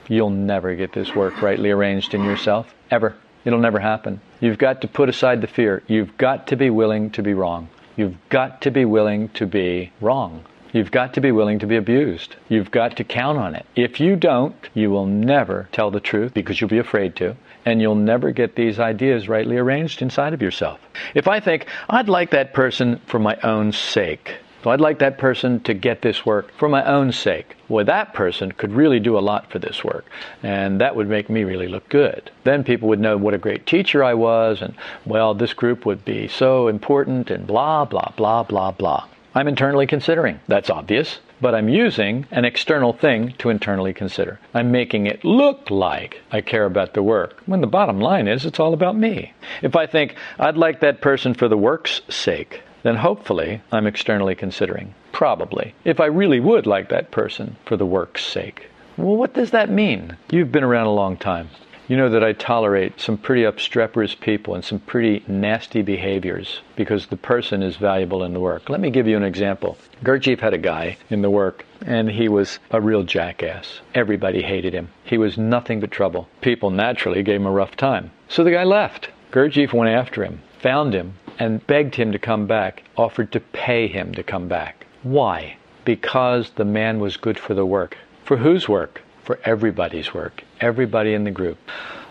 you'll 0.08 0.30
never 0.30 0.74
get 0.74 0.94
this 0.94 1.14
work 1.14 1.42
rightly 1.42 1.70
arranged 1.70 2.14
in 2.14 2.24
yourself. 2.24 2.74
Ever. 2.90 3.16
It'll 3.44 3.58
never 3.58 3.80
happen. 3.80 4.22
You've 4.40 4.56
got 4.56 4.80
to 4.80 4.88
put 4.88 5.10
aside 5.10 5.42
the 5.42 5.46
fear. 5.46 5.82
You've 5.88 6.16
got 6.16 6.46
to 6.46 6.56
be 6.56 6.70
willing 6.70 7.10
to 7.10 7.22
be 7.22 7.34
wrong. 7.34 7.68
You've 7.96 8.16
got 8.30 8.62
to 8.62 8.70
be 8.70 8.86
willing 8.86 9.28
to 9.34 9.46
be 9.46 9.92
wrong. 10.00 10.42
You've 10.72 10.90
got 10.90 11.12
to 11.14 11.20
be 11.20 11.32
willing 11.32 11.58
to 11.58 11.66
be 11.66 11.76
abused. 11.76 12.36
You've 12.48 12.70
got 12.70 12.96
to 12.96 13.04
count 13.04 13.36
on 13.36 13.54
it. 13.54 13.66
If 13.76 14.00
you 14.00 14.16
don't, 14.16 14.56
you 14.72 14.90
will 14.90 15.06
never 15.06 15.68
tell 15.70 15.90
the 15.90 16.00
truth 16.00 16.32
because 16.32 16.62
you'll 16.62 16.70
be 16.70 16.78
afraid 16.78 17.14
to, 17.16 17.36
and 17.66 17.82
you'll 17.82 17.96
never 17.96 18.30
get 18.30 18.54
these 18.54 18.78
ideas 18.78 19.28
rightly 19.28 19.58
arranged 19.58 20.00
inside 20.00 20.32
of 20.32 20.40
yourself. 20.40 20.80
If 21.14 21.28
I 21.28 21.40
think, 21.40 21.66
I'd 21.90 22.08
like 22.08 22.30
that 22.30 22.54
person 22.54 23.00
for 23.06 23.18
my 23.18 23.36
own 23.42 23.72
sake, 23.72 24.36
so 24.66 24.70
I'd 24.70 24.80
like 24.80 24.98
that 24.98 25.18
person 25.18 25.60
to 25.60 25.74
get 25.74 26.02
this 26.02 26.26
work 26.26 26.52
for 26.58 26.68
my 26.68 26.84
own 26.84 27.12
sake. 27.12 27.56
Well, 27.68 27.84
that 27.84 28.14
person 28.14 28.50
could 28.50 28.72
really 28.72 28.98
do 28.98 29.16
a 29.16 29.20
lot 29.20 29.50
for 29.50 29.58
this 29.58 29.84
work, 29.84 30.06
and 30.42 30.80
that 30.80 30.96
would 30.96 31.08
make 31.08 31.30
me 31.30 31.44
really 31.44 31.68
look 31.68 31.88
good. 31.88 32.30
Then 32.44 32.64
people 32.64 32.88
would 32.88 32.98
know 32.98 33.16
what 33.16 33.34
a 33.34 33.38
great 33.38 33.66
teacher 33.66 34.02
I 34.02 34.14
was, 34.14 34.62
and 34.62 34.74
well, 35.04 35.34
this 35.34 35.54
group 35.54 35.86
would 35.86 36.04
be 36.04 36.26
so 36.26 36.68
important, 36.68 37.30
and 37.30 37.46
blah, 37.46 37.84
blah, 37.84 38.12
blah, 38.16 38.42
blah, 38.42 38.72
blah. 38.72 39.06
I'm 39.36 39.46
internally 39.48 39.86
considering. 39.86 40.40
That's 40.48 40.70
obvious. 40.70 41.18
But 41.40 41.54
I'm 41.54 41.68
using 41.68 42.26
an 42.30 42.44
external 42.44 42.94
thing 42.94 43.34
to 43.38 43.50
internally 43.50 43.92
consider. 43.92 44.40
I'm 44.54 44.70
making 44.70 45.06
it 45.06 45.24
look 45.24 45.70
like 45.70 46.22
I 46.32 46.40
care 46.40 46.64
about 46.64 46.94
the 46.94 47.02
work, 47.02 47.42
when 47.44 47.60
the 47.60 47.66
bottom 47.66 48.00
line 48.00 48.26
is 48.26 48.46
it's 48.46 48.58
all 48.58 48.72
about 48.72 48.96
me. 48.96 49.34
If 49.60 49.76
I 49.76 49.86
think 49.86 50.14
I'd 50.38 50.56
like 50.56 50.80
that 50.80 51.00
person 51.00 51.34
for 51.34 51.48
the 51.48 51.58
work's 51.58 52.00
sake, 52.08 52.62
then 52.82 52.96
hopefully 52.96 53.60
I'm 53.70 53.86
externally 53.86 54.34
considering. 54.34 54.94
Probably. 55.12 55.74
If 55.84 56.00
I 56.00 56.06
really 56.06 56.40
would 56.40 56.66
like 56.66 56.88
that 56.88 57.10
person 57.10 57.56
for 57.66 57.76
the 57.76 57.86
work's 57.86 58.24
sake. 58.24 58.70
Well, 58.96 59.16
what 59.16 59.34
does 59.34 59.50
that 59.50 59.68
mean? 59.68 60.16
You've 60.30 60.52
been 60.52 60.64
around 60.64 60.86
a 60.86 60.92
long 60.92 61.16
time 61.18 61.50
you 61.88 61.96
know 61.96 62.08
that 62.08 62.24
I 62.24 62.32
tolerate 62.32 63.00
some 63.00 63.16
pretty 63.16 63.44
obstreperous 63.44 64.16
people 64.16 64.56
and 64.56 64.64
some 64.64 64.80
pretty 64.80 65.24
nasty 65.28 65.82
behaviors 65.82 66.60
because 66.74 67.06
the 67.06 67.16
person 67.16 67.62
is 67.62 67.76
valuable 67.76 68.24
in 68.24 68.32
the 68.32 68.40
work. 68.40 68.68
Let 68.68 68.80
me 68.80 68.90
give 68.90 69.06
you 69.06 69.16
an 69.16 69.22
example. 69.22 69.78
Gurdjieff 70.02 70.40
had 70.40 70.52
a 70.52 70.58
guy 70.58 70.96
in 71.10 71.22
the 71.22 71.30
work, 71.30 71.64
and 71.86 72.10
he 72.10 72.28
was 72.28 72.58
a 72.72 72.80
real 72.80 73.04
jackass. 73.04 73.80
Everybody 73.94 74.42
hated 74.42 74.72
him. 74.72 74.88
He 75.04 75.16
was 75.16 75.38
nothing 75.38 75.78
but 75.78 75.92
trouble. 75.92 76.28
People 76.40 76.70
naturally 76.70 77.22
gave 77.22 77.40
him 77.40 77.46
a 77.46 77.52
rough 77.52 77.76
time. 77.76 78.10
So 78.28 78.42
the 78.42 78.50
guy 78.50 78.64
left. 78.64 79.10
Gurdjieff 79.30 79.72
went 79.72 79.94
after 79.94 80.24
him, 80.24 80.40
found 80.58 80.92
him, 80.92 81.14
and 81.38 81.64
begged 81.68 81.94
him 81.94 82.10
to 82.10 82.18
come 82.18 82.48
back, 82.48 82.82
offered 82.96 83.30
to 83.30 83.40
pay 83.40 83.86
him 83.86 84.12
to 84.14 84.24
come 84.24 84.48
back. 84.48 84.86
Why? 85.04 85.56
Because 85.84 86.50
the 86.50 86.64
man 86.64 86.98
was 86.98 87.16
good 87.16 87.38
for 87.38 87.54
the 87.54 87.66
work. 87.66 87.96
For 88.24 88.38
whose 88.38 88.68
work? 88.68 89.02
For 89.22 89.38
everybody's 89.44 90.12
work 90.12 90.42
everybody 90.60 91.14
in 91.14 91.24
the 91.24 91.30
group. 91.30 91.58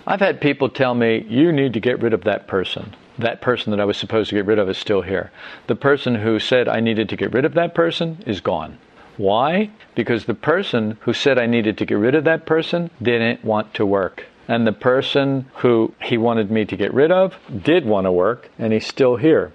I've 0.08 0.20
had 0.20 0.40
people 0.40 0.70
tell 0.70 0.94
me, 0.94 1.26
you 1.28 1.52
need 1.52 1.74
to 1.74 1.80
get 1.80 2.02
rid 2.02 2.14
of 2.14 2.26
that 2.26 2.48
person. 2.48 2.96
That 3.18 3.42
person 3.42 3.72
that 3.72 3.80
I 3.80 3.86
was 3.86 3.98
supposed 3.98 4.30
to 4.30 4.36
get 4.36 4.46
rid 4.46 4.60
of 4.60 4.70
is 4.70 4.78
still 4.78 5.02
here. 5.02 5.32
The 5.68 5.76
person 5.76 6.16
who 6.16 6.38
said 6.38 6.68
I 6.68 6.80
needed 6.80 7.10
to 7.10 7.16
get 7.16 7.34
rid 7.34 7.46
of 7.46 7.56
that 7.56 7.74
person 7.74 8.24
is 8.28 8.42
gone. 8.42 8.78
Why? 9.18 9.72
Because 9.96 10.26
the 10.26 10.34
person 10.34 10.98
who 11.02 11.14
said 11.14 11.40
I 11.40 11.48
needed 11.48 11.78
to 11.80 11.86
get 11.86 11.96
rid 11.96 12.14
of 12.14 12.26
that 12.26 12.46
person 12.46 12.92
didn't 13.02 13.44
want 13.44 13.74
to 13.76 13.86
work. 13.86 14.26
And 14.48 14.68
the 14.68 14.74
person 14.74 15.50
who 15.56 15.94
he 16.02 16.18
wanted 16.18 16.52
me 16.52 16.66
to 16.66 16.78
get 16.78 16.94
rid 16.94 17.12
of 17.12 17.36
did 17.64 17.86
want 17.86 18.06
to 18.06 18.12
work, 18.12 18.52
and 18.60 18.74
he's 18.74 18.86
still 18.86 19.16
here. 19.16 19.54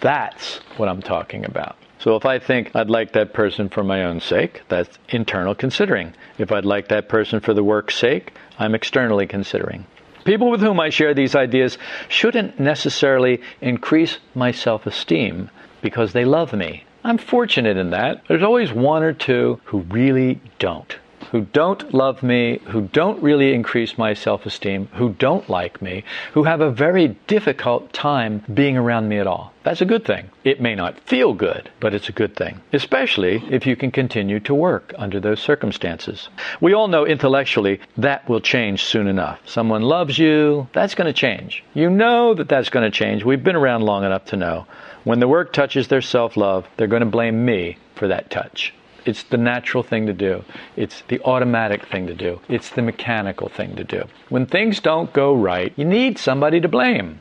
That's 0.00 0.56
what 0.76 0.90
I'm 0.90 1.00
talking 1.00 1.46
about. 1.46 1.77
So 1.98 2.14
if 2.14 2.24
I 2.24 2.38
think 2.38 2.70
I'd 2.74 2.90
like 2.90 3.12
that 3.12 3.32
person 3.32 3.68
for 3.68 3.82
my 3.82 4.04
own 4.04 4.20
sake, 4.20 4.62
that's 4.68 4.98
internal 5.08 5.54
considering. 5.54 6.14
If 6.38 6.52
I'd 6.52 6.64
like 6.64 6.88
that 6.88 7.08
person 7.08 7.40
for 7.40 7.54
the 7.54 7.64
work's 7.64 7.96
sake, 7.96 8.32
I'm 8.58 8.74
externally 8.74 9.26
considering. 9.26 9.84
People 10.24 10.50
with 10.50 10.60
whom 10.60 10.78
I 10.78 10.90
share 10.90 11.14
these 11.14 11.34
ideas 11.34 11.78
shouldn't 12.08 12.60
necessarily 12.60 13.40
increase 13.60 14.18
my 14.34 14.52
self 14.52 14.86
esteem 14.86 15.50
because 15.82 16.12
they 16.12 16.24
love 16.24 16.52
me. 16.52 16.84
I'm 17.02 17.18
fortunate 17.18 17.76
in 17.76 17.90
that. 17.90 18.22
There's 18.28 18.42
always 18.42 18.72
one 18.72 19.02
or 19.02 19.12
two 19.12 19.60
who 19.64 19.78
really 19.80 20.40
don't 20.58 20.96
who 21.30 21.42
don't 21.42 21.92
love 21.92 22.22
me, 22.22 22.58
who 22.66 22.82
don't 22.82 23.22
really 23.22 23.52
increase 23.54 23.98
my 23.98 24.14
self 24.14 24.46
esteem, 24.46 24.88
who 24.94 25.10
don't 25.10 25.48
like 25.48 25.82
me, 25.82 26.04
who 26.32 26.44
have 26.44 26.60
a 26.60 26.70
very 26.70 27.08
difficult 27.26 27.92
time 27.92 28.42
being 28.52 28.76
around 28.76 29.08
me 29.08 29.18
at 29.18 29.26
all. 29.26 29.52
That's 29.62 29.82
a 29.82 29.84
good 29.84 30.04
thing. 30.04 30.30
It 30.44 30.60
may 30.60 30.74
not 30.74 30.98
feel 31.00 31.34
good, 31.34 31.70
but 31.80 31.92
it's 31.92 32.08
a 32.08 32.12
good 32.12 32.34
thing, 32.34 32.60
especially 32.72 33.42
if 33.50 33.66
you 33.66 33.76
can 33.76 33.90
continue 33.90 34.40
to 34.40 34.54
work 34.54 34.94
under 34.96 35.20
those 35.20 35.40
circumstances. 35.40 36.28
We 36.60 36.72
all 36.72 36.88
know 36.88 37.04
intellectually 37.04 37.80
that 37.98 38.26
will 38.28 38.40
change 38.40 38.84
soon 38.84 39.08
enough. 39.08 39.40
Someone 39.44 39.82
loves 39.82 40.18
you, 40.18 40.68
that's 40.72 40.94
going 40.94 41.06
to 41.06 41.12
change. 41.12 41.62
You 41.74 41.90
know 41.90 42.34
that 42.34 42.48
that's 42.48 42.70
going 42.70 42.90
to 42.90 42.98
change. 42.98 43.24
We've 43.24 43.44
been 43.44 43.56
around 43.56 43.82
long 43.82 44.04
enough 44.04 44.24
to 44.26 44.36
know. 44.36 44.66
When 45.04 45.20
the 45.20 45.28
work 45.28 45.52
touches 45.52 45.88
their 45.88 46.02
self 46.02 46.36
love, 46.36 46.66
they're 46.76 46.86
going 46.86 47.00
to 47.00 47.06
blame 47.06 47.44
me 47.44 47.76
for 47.94 48.08
that 48.08 48.30
touch. 48.30 48.72
It's 49.04 49.22
the 49.22 49.36
natural 49.36 49.82
thing 49.82 50.06
to 50.06 50.12
do. 50.12 50.44
It's 50.76 51.02
the 51.08 51.20
automatic 51.24 51.86
thing 51.86 52.06
to 52.06 52.14
do. 52.14 52.40
It's 52.48 52.70
the 52.70 52.82
mechanical 52.82 53.48
thing 53.48 53.76
to 53.76 53.84
do. 53.84 54.04
When 54.28 54.46
things 54.46 54.80
don't 54.80 55.12
go 55.12 55.34
right, 55.34 55.72
you 55.76 55.84
need 55.84 56.18
somebody 56.18 56.60
to 56.60 56.68
blame. 56.68 57.20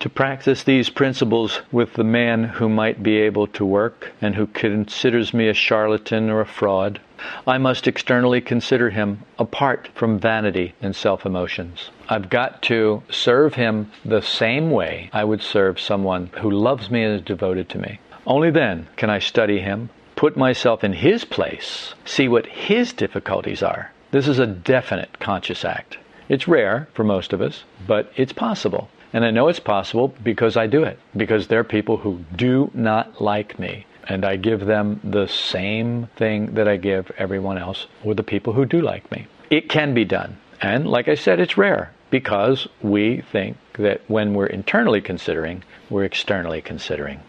To 0.00 0.10
practice 0.10 0.62
these 0.62 0.90
principles 0.90 1.62
with 1.72 1.94
the 1.94 2.04
man 2.04 2.44
who 2.44 2.68
might 2.68 3.02
be 3.02 3.16
able 3.16 3.46
to 3.48 3.64
work 3.64 4.12
and 4.20 4.34
who 4.34 4.46
considers 4.46 5.32
me 5.32 5.48
a 5.48 5.54
charlatan 5.54 6.28
or 6.28 6.42
a 6.42 6.46
fraud, 6.46 7.00
I 7.46 7.56
must 7.56 7.88
externally 7.88 8.42
consider 8.42 8.90
him 8.90 9.22
apart 9.38 9.88
from 9.94 10.18
vanity 10.18 10.74
and 10.82 10.94
self 10.94 11.24
emotions. 11.24 11.90
I've 12.10 12.28
got 12.28 12.60
to 12.64 13.02
serve 13.10 13.54
him 13.54 13.90
the 14.04 14.20
same 14.20 14.70
way 14.70 15.08
I 15.14 15.24
would 15.24 15.40
serve 15.40 15.80
someone 15.80 16.30
who 16.40 16.50
loves 16.50 16.90
me 16.90 17.02
and 17.02 17.14
is 17.14 17.22
devoted 17.22 17.70
to 17.70 17.78
me. 17.78 17.98
Only 18.26 18.50
then 18.50 18.88
can 18.96 19.08
I 19.08 19.18
study 19.18 19.60
him, 19.60 19.88
put 20.16 20.36
myself 20.36 20.82
in 20.82 20.94
his 20.94 21.24
place, 21.24 21.94
see 22.04 22.26
what 22.26 22.46
his 22.46 22.92
difficulties 22.92 23.62
are. 23.62 23.92
This 24.10 24.26
is 24.26 24.38
a 24.38 24.46
definite 24.46 25.20
conscious 25.20 25.64
act. 25.64 25.98
It's 26.28 26.48
rare 26.48 26.88
for 26.94 27.04
most 27.04 27.32
of 27.32 27.40
us, 27.40 27.64
but 27.86 28.10
it's 28.16 28.32
possible. 28.32 28.88
And 29.12 29.24
I 29.24 29.30
know 29.30 29.48
it's 29.48 29.60
possible 29.60 30.08
because 30.22 30.56
I 30.56 30.66
do 30.66 30.82
it, 30.82 30.98
because 31.16 31.46
there 31.46 31.60
are 31.60 31.64
people 31.64 31.98
who 31.98 32.24
do 32.34 32.70
not 32.74 33.20
like 33.20 33.58
me. 33.58 33.86
And 34.08 34.24
I 34.24 34.36
give 34.36 34.66
them 34.66 35.00
the 35.04 35.26
same 35.26 36.08
thing 36.16 36.54
that 36.54 36.68
I 36.68 36.76
give 36.76 37.10
everyone 37.18 37.58
else, 37.58 37.86
or 38.04 38.14
the 38.14 38.22
people 38.22 38.52
who 38.52 38.64
do 38.64 38.80
like 38.80 39.10
me. 39.10 39.26
It 39.50 39.68
can 39.68 39.94
be 39.94 40.04
done. 40.04 40.38
And 40.60 40.88
like 40.88 41.08
I 41.08 41.14
said, 41.14 41.40
it's 41.40 41.56
rare 41.56 41.92
because 42.10 42.66
we 42.82 43.22
think 43.32 43.56
that 43.74 44.00
when 44.08 44.34
we're 44.34 44.46
internally 44.46 45.00
considering, 45.00 45.62
we're 45.90 46.04
externally 46.04 46.62
considering. 46.62 47.20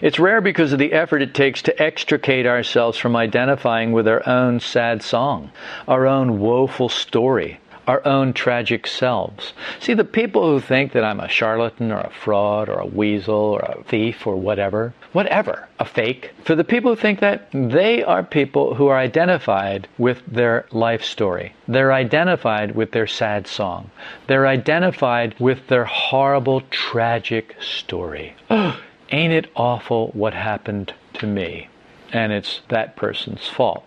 It's 0.00 0.18
rare 0.18 0.40
because 0.40 0.72
of 0.72 0.78
the 0.78 0.92
effort 0.92 1.22
it 1.22 1.34
takes 1.34 1.62
to 1.62 1.82
extricate 1.82 2.46
ourselves 2.46 2.98
from 2.98 3.16
identifying 3.16 3.92
with 3.92 4.06
our 4.08 4.26
own 4.28 4.60
sad 4.60 5.02
song, 5.02 5.50
our 5.86 6.06
own 6.06 6.38
woeful 6.38 6.88
story, 6.88 7.58
our 7.86 8.06
own 8.06 8.32
tragic 8.32 8.86
selves. 8.86 9.52
See, 9.80 9.94
the 9.94 10.04
people 10.04 10.48
who 10.48 10.60
think 10.60 10.92
that 10.92 11.04
I'm 11.04 11.20
a 11.20 11.28
charlatan 11.28 11.90
or 11.90 12.00
a 12.00 12.10
fraud 12.10 12.68
or 12.68 12.78
a 12.78 12.86
weasel 12.86 13.34
or 13.34 13.60
a 13.60 13.82
thief 13.84 14.26
or 14.26 14.36
whatever, 14.36 14.94
whatever, 15.12 15.68
a 15.78 15.84
fake, 15.84 16.30
for 16.44 16.54
the 16.54 16.64
people 16.64 16.94
who 16.94 17.00
think 17.00 17.20
that, 17.20 17.48
they 17.52 18.02
are 18.02 18.22
people 18.22 18.74
who 18.74 18.86
are 18.86 18.98
identified 18.98 19.88
with 19.98 20.22
their 20.26 20.66
life 20.70 21.02
story. 21.02 21.54
They're 21.66 21.92
identified 21.92 22.74
with 22.74 22.92
their 22.92 23.06
sad 23.06 23.46
song. 23.46 23.90
They're 24.26 24.46
identified 24.46 25.34
with 25.38 25.66
their 25.68 25.84
horrible, 25.84 26.62
tragic 26.70 27.56
story. 27.60 28.34
ain't 29.12 29.32
it 29.32 29.50
awful 29.54 30.08
what 30.08 30.34
happened 30.34 30.92
to 31.14 31.26
me? 31.26 31.68
And 32.12 32.32
it's 32.32 32.60
that 32.68 32.96
person's 32.96 33.46
fault. 33.46 33.84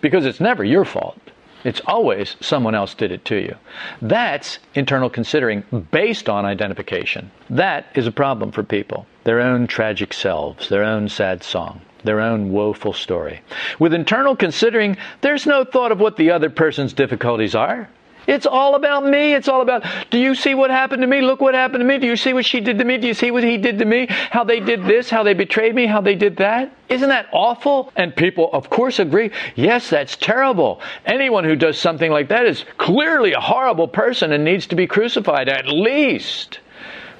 Because 0.00 0.24
it's 0.24 0.40
never 0.40 0.64
your 0.64 0.84
fault. 0.84 1.20
It's 1.64 1.80
always 1.86 2.36
someone 2.40 2.74
else 2.74 2.94
did 2.94 3.10
it 3.10 3.24
to 3.26 3.36
you. 3.36 3.56
That's 4.00 4.58
internal 4.74 5.10
considering 5.10 5.64
based 5.90 6.28
on 6.28 6.44
identification. 6.44 7.30
That 7.50 7.86
is 7.94 8.06
a 8.06 8.12
problem 8.12 8.52
for 8.52 8.62
people. 8.62 9.06
Their 9.24 9.40
own 9.40 9.66
tragic 9.66 10.12
selves, 10.12 10.68
their 10.68 10.84
own 10.84 11.08
sad 11.08 11.42
song, 11.42 11.80
their 12.04 12.20
own 12.20 12.52
woeful 12.52 12.92
story. 12.92 13.40
With 13.80 13.92
internal 13.92 14.36
considering, 14.36 14.96
there's 15.20 15.46
no 15.46 15.64
thought 15.64 15.90
of 15.90 16.00
what 16.00 16.16
the 16.16 16.30
other 16.30 16.48
person's 16.48 16.92
difficulties 16.92 17.56
are. 17.56 17.88
It's 18.28 18.44
all 18.44 18.74
about 18.74 19.06
me. 19.06 19.32
It's 19.32 19.48
all 19.48 19.62
about, 19.62 19.86
do 20.10 20.18
you 20.18 20.34
see 20.34 20.54
what 20.54 20.70
happened 20.70 21.00
to 21.00 21.06
me? 21.06 21.22
Look 21.22 21.40
what 21.40 21.54
happened 21.54 21.80
to 21.80 21.86
me. 21.86 21.96
Do 21.98 22.06
you 22.06 22.14
see 22.14 22.34
what 22.34 22.44
she 22.44 22.60
did 22.60 22.78
to 22.78 22.84
me? 22.84 22.98
Do 22.98 23.06
you 23.06 23.14
see 23.14 23.30
what 23.30 23.42
he 23.42 23.56
did 23.56 23.78
to 23.78 23.86
me? 23.86 24.06
How 24.08 24.44
they 24.44 24.60
did 24.60 24.84
this? 24.84 25.08
How 25.08 25.22
they 25.22 25.32
betrayed 25.32 25.74
me? 25.74 25.86
How 25.86 26.02
they 26.02 26.14
did 26.14 26.36
that? 26.36 26.70
Isn't 26.90 27.08
that 27.08 27.28
awful? 27.32 27.90
And 27.96 28.14
people, 28.14 28.50
of 28.52 28.68
course, 28.68 28.98
agree. 28.98 29.30
Yes, 29.56 29.88
that's 29.88 30.14
terrible. 30.14 30.82
Anyone 31.06 31.44
who 31.44 31.56
does 31.56 31.78
something 31.78 32.10
like 32.10 32.28
that 32.28 32.44
is 32.44 32.66
clearly 32.76 33.32
a 33.32 33.40
horrible 33.40 33.88
person 33.88 34.30
and 34.32 34.44
needs 34.44 34.66
to 34.66 34.76
be 34.76 34.86
crucified, 34.86 35.48
at 35.48 35.66
least. 35.66 36.60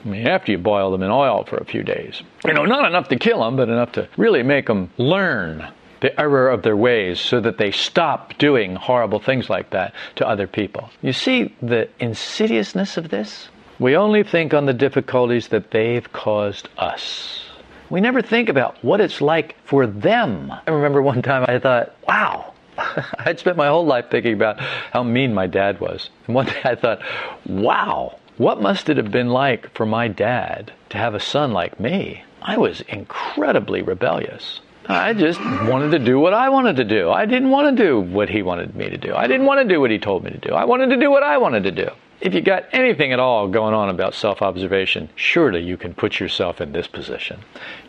I 0.05 0.09
mean, 0.09 0.27
after 0.29 0.53
you 0.53 0.59
boil 0.59 0.90
them 0.90 1.03
in 1.03 1.11
oil 1.11 1.44
for 1.44 1.57
a 1.57 1.64
few 1.64 1.83
days. 1.83 2.23
You 2.44 2.53
know, 2.53 2.66
not 2.66 2.87
enough 2.87 3.09
to 3.09 3.16
kill 3.16 3.40
them, 3.40 3.57
but 3.57 3.71
enough 3.71 3.92
to 3.92 4.09
really 4.18 4.42
make 4.42 4.66
them 4.66 4.90
learn 4.99 5.73
the 6.00 6.18
error 6.20 6.48
of 6.48 6.62
their 6.62 6.76
ways 6.76 7.20
so 7.20 7.40
that 7.40 7.58
they 7.58 7.70
stop 7.70 8.37
doing 8.38 8.76
horrible 8.76 9.18
things 9.18 9.50
like 9.50 9.70
that 9.70 9.94
to 10.16 10.28
other 10.28 10.46
people. 10.46 10.90
You 11.02 11.12
see 11.12 11.54
the 11.61 11.88
insidiousness 12.00 12.96
of 12.96 13.08
this? 13.08 13.48
We 13.78 13.96
only 13.96 14.22
think 14.22 14.54
on 14.54 14.66
the 14.66 14.72
difficulties 14.72 15.48
that 15.48 15.70
they've 15.70 16.12
caused 16.12 16.68
us. 16.78 17.44
We 17.90 18.00
never 18.00 18.20
think 18.20 18.48
about 18.48 18.82
what 18.82 19.00
it's 19.00 19.20
like 19.20 19.56
for 19.64 19.87
them. 19.87 20.52
I 20.66 20.70
remember 20.70 21.00
one 21.00 21.22
time 21.22 21.44
I 21.48 21.58
thought, 21.58 21.94
wow, 22.06 22.52
I'd 23.18 23.38
spent 23.38 23.56
my 23.56 23.68
whole 23.68 23.87
life 23.87 24.11
thinking 24.11 24.34
about 24.34 24.61
how 24.61 25.02
mean 25.02 25.32
my 25.32 25.46
dad 25.46 25.80
was. 25.80 26.11
And 26.26 26.34
one 26.34 26.46
day 26.46 26.61
I 26.64 26.74
thought, 26.74 27.00
wow, 27.46 28.18
what 28.37 28.61
must 28.61 28.88
it 28.88 28.96
have 28.98 29.11
been 29.11 29.30
like 29.30 29.74
for 29.74 29.87
my 29.87 30.08
dad 30.08 30.72
to 30.90 30.98
have 30.98 31.14
a 31.14 31.20
son 31.20 31.52
like 31.52 31.80
me? 31.80 32.24
I 32.42 32.56
was 32.56 32.82
incredibly 32.82 33.82
rebellious. 33.82 34.61
I 34.90 35.12
just 35.12 35.38
wanted 35.40 35.90
to 35.90 35.98
do 35.98 36.18
what 36.18 36.33
I 36.33 36.48
wanted 36.48 36.77
to 36.77 36.85
do. 36.85 37.11
I 37.11 37.27
didn't 37.27 37.51
want 37.51 37.77
to 37.77 37.85
do 37.85 38.01
what 38.01 38.31
he 38.31 38.40
wanted 38.40 38.74
me 38.74 38.88
to 38.88 38.96
do. 38.96 39.14
I 39.14 39.27
didn't 39.27 39.44
want 39.44 39.61
to 39.61 39.74
do 39.74 39.83
what 39.83 39.90
he 39.90 39.98
told 39.98 40.24
me 40.24 40.31
to 40.31 40.38
do. 40.38 40.55
I 40.55 40.64
wanted 40.64 40.88
to 40.90 40.96
do 40.96 41.11
what 41.11 41.22
I 41.22 41.37
wanted 41.37 41.64
to 41.64 41.70
do. 41.70 41.90
If 42.22 42.33
you 42.35 42.40
got 42.40 42.64
anything 42.72 43.12
at 43.12 43.20
all 43.20 43.48
going 43.48 43.74
on 43.74 43.90
about 43.90 44.14
self 44.14 44.40
observation, 44.40 45.11
surely 45.14 45.62
you 45.62 45.77
can 45.77 45.92
put 45.92 46.18
yourself 46.18 46.61
in 46.62 46.72
this 46.72 46.87
position. 46.87 47.40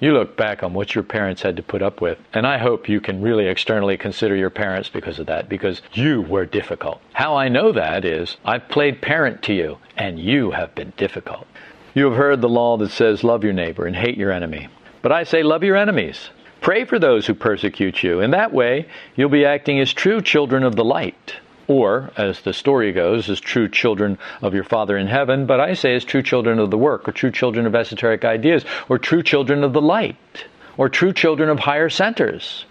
You 0.02 0.12
look 0.12 0.36
back 0.36 0.62
on 0.62 0.74
what 0.74 0.94
your 0.94 1.06
parents 1.06 1.42
had 1.42 1.56
to 1.56 1.64
put 1.64 1.82
up 1.82 2.02
with, 2.02 2.20
and 2.34 2.46
I 2.46 2.58
hope 2.58 2.90
you 2.90 3.00
can 3.00 3.22
really 3.22 3.48
externally 3.48 3.98
consider 3.98 4.36
your 4.36 4.52
parents 4.52 4.90
because 4.90 5.20
of 5.20 5.26
that, 5.28 5.48
because 5.48 5.82
you 5.94 6.22
were 6.22 6.46
difficult. 6.46 7.02
How 7.14 7.36
I 7.36 7.48
know 7.48 7.72
that 7.72 8.04
is 8.04 8.36
I've 8.44 8.68
played 8.68 9.02
parent 9.02 9.42
to 9.44 9.54
you, 9.54 9.78
and 9.98 10.20
you 10.20 10.52
have 10.52 10.76
been 10.76 10.92
difficult. 10.98 11.48
You 11.96 12.06
have 12.10 12.18
heard 12.18 12.42
the 12.42 12.50
law 12.50 12.78
that 12.78 12.92
says, 12.92 13.24
Love 13.24 13.46
your 13.46 13.54
neighbor 13.54 13.88
and 13.88 13.96
hate 13.96 14.18
your 14.18 14.32
enemy. 14.32 14.68
But 15.02 15.14
I 15.14 15.24
say, 15.24 15.42
Love 15.44 15.64
your 15.64 15.78
enemies. 15.78 16.30
Pray 16.70 16.86
for 16.86 17.00
those 17.00 17.26
who 17.26 17.34
persecute 17.34 18.04
you. 18.04 18.20
In 18.20 18.30
that 18.30 18.54
way, 18.54 18.86
you'll 19.16 19.30
be 19.30 19.44
acting 19.44 19.80
as 19.80 19.92
true 19.92 20.22
children 20.22 20.62
of 20.62 20.76
the 20.76 20.84
light. 20.84 21.34
Or, 21.68 22.12
as 22.16 22.42
the 22.42 22.54
story 22.54 22.92
goes, 22.92 23.28
as 23.28 23.40
true 23.40 23.68
children 23.68 24.20
of 24.44 24.54
your 24.54 24.64
Father 24.64 24.96
in 24.96 25.08
heaven, 25.08 25.48
but 25.48 25.60
I 25.60 25.74
say 25.74 25.96
as 25.96 26.06
true 26.06 26.22
children 26.22 26.60
of 26.60 26.70
the 26.70 26.78
work, 26.78 27.10
or 27.10 27.12
true 27.12 27.32
children 27.32 27.66
of 27.66 27.74
esoteric 27.74 28.24
ideas, 28.24 28.66
or 28.88 29.00
true 29.00 29.24
children 29.24 29.64
of 29.64 29.74
the 29.74 29.82
light, 29.82 30.46
or 30.78 30.90
true 30.90 31.12
children 31.12 31.50
of 31.50 31.58
higher 31.58 31.90
centers. 31.90 32.66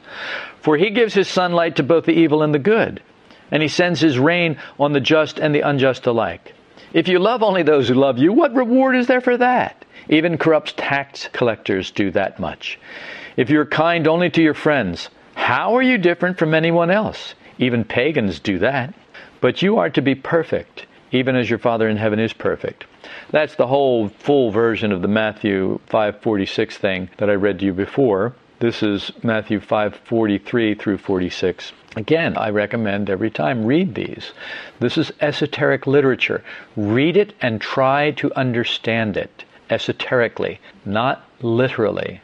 For 0.61 0.77
he 0.77 0.91
gives 0.91 1.15
his 1.15 1.27
sunlight 1.27 1.75
to 1.75 1.83
both 1.83 2.05
the 2.05 2.13
evil 2.13 2.45
and 2.45 2.55
the 2.55 2.61
good, 2.61 3.03
and 3.51 3.65
he 3.65 3.69
sends 3.69 4.01
his 4.01 4.17
rain 4.17 4.59
on 4.79 4.93
the 4.93 5.01
just 5.01 5.41
and 5.41 5.53
the 5.53 5.69
unjust 5.69 6.07
alike. 6.07 6.55
If 6.93 7.09
you 7.09 7.19
love 7.19 7.43
only 7.43 7.65
those 7.65 7.89
who 7.89 7.95
love 7.95 8.19
you, 8.19 8.33
what 8.33 8.55
reward 8.55 8.95
is 8.95 9.09
there 9.09 9.21
for 9.21 9.37
that? 9.39 9.85
Even 10.09 10.39
corrupt 10.39 10.77
tax 10.77 11.29
collectors 11.33 11.91
do 11.91 12.13
that 12.13 12.39
much. 12.39 12.79
If 13.38 13.51
you're 13.51 13.66
kind 13.66 14.09
only 14.09 14.31
to 14.31 14.42
your 14.42 14.53
friends, 14.53 15.11
how 15.37 15.77
are 15.77 15.83
you 15.83 15.96
different 15.96 16.38
from 16.38 16.55
anyone 16.55 16.90
else? 16.90 17.37
Even 17.57 17.85
pagans 17.85 18.40
do 18.40 18.59
that. 18.59 18.92
But 19.40 19.62
you 19.62 19.79
are 19.79 19.90
to 19.90 20.03
be 20.03 20.16
perfect, 20.16 20.87
even 21.12 21.37
as 21.37 21.48
your 21.48 21.61
Father 21.61 21.88
in 21.88 21.98
heaven 21.98 22.18
is 22.18 22.33
perfect. 22.33 22.85
That's 23.31 23.55
the 23.55 23.68
whole 23.68 24.09
full 24.09 24.51
version 24.51 24.90
of 24.90 25.03
the 25.03 25.07
Matthew 25.07 25.79
5:46 25.87 26.77
thing 26.79 27.11
that 27.18 27.31
I 27.31 27.35
read 27.35 27.61
to 27.61 27.66
you 27.66 27.72
before. 27.72 28.33
This 28.59 28.83
is 28.83 29.12
Matthew 29.22 29.61
5:43 29.61 30.74
through 30.74 30.98
46. 30.98 31.72
Again, 31.94 32.37
I 32.37 32.51
recommend 32.51 33.09
every 33.09 33.31
time 33.31 33.64
read 33.64 33.94
these. 33.94 34.33
This 34.81 34.98
is 34.98 35.12
esoteric 35.20 35.87
literature. 35.87 36.42
Read 36.77 37.16
it 37.16 37.35
and 37.40 37.61
try 37.61 38.11
to 38.16 38.35
understand 38.35 39.16
it 39.16 39.44
esoterically, 39.70 40.59
not 40.85 41.24
literally 41.40 42.20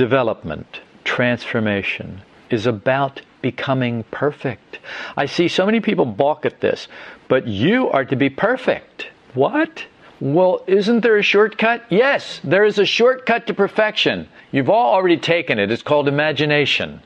development, 0.00 0.80
transformation 1.04 2.22
is 2.48 2.64
about 2.64 3.20
becoming 3.42 4.02
perfect. 4.04 4.78
I 5.14 5.26
see 5.26 5.46
so 5.46 5.66
many 5.66 5.80
people 5.80 6.06
balk 6.06 6.46
at 6.46 6.62
this, 6.62 6.88
but 7.28 7.46
you 7.46 7.90
are 7.90 8.06
to 8.06 8.16
be 8.16 8.30
perfect. 8.30 9.08
What? 9.34 9.84
Well, 10.18 10.64
isn't 10.66 11.02
there 11.02 11.18
a 11.18 11.22
shortcut? 11.22 11.84
Yes, 11.90 12.40
there 12.42 12.64
is 12.64 12.78
a 12.78 12.86
shortcut 12.86 13.46
to 13.48 13.52
perfection. 13.52 14.26
You've 14.52 14.70
all 14.70 14.94
already 14.94 15.18
taken 15.18 15.58
it. 15.58 15.70
It's 15.70 15.82
called 15.82 16.08
imagination. 16.08 17.02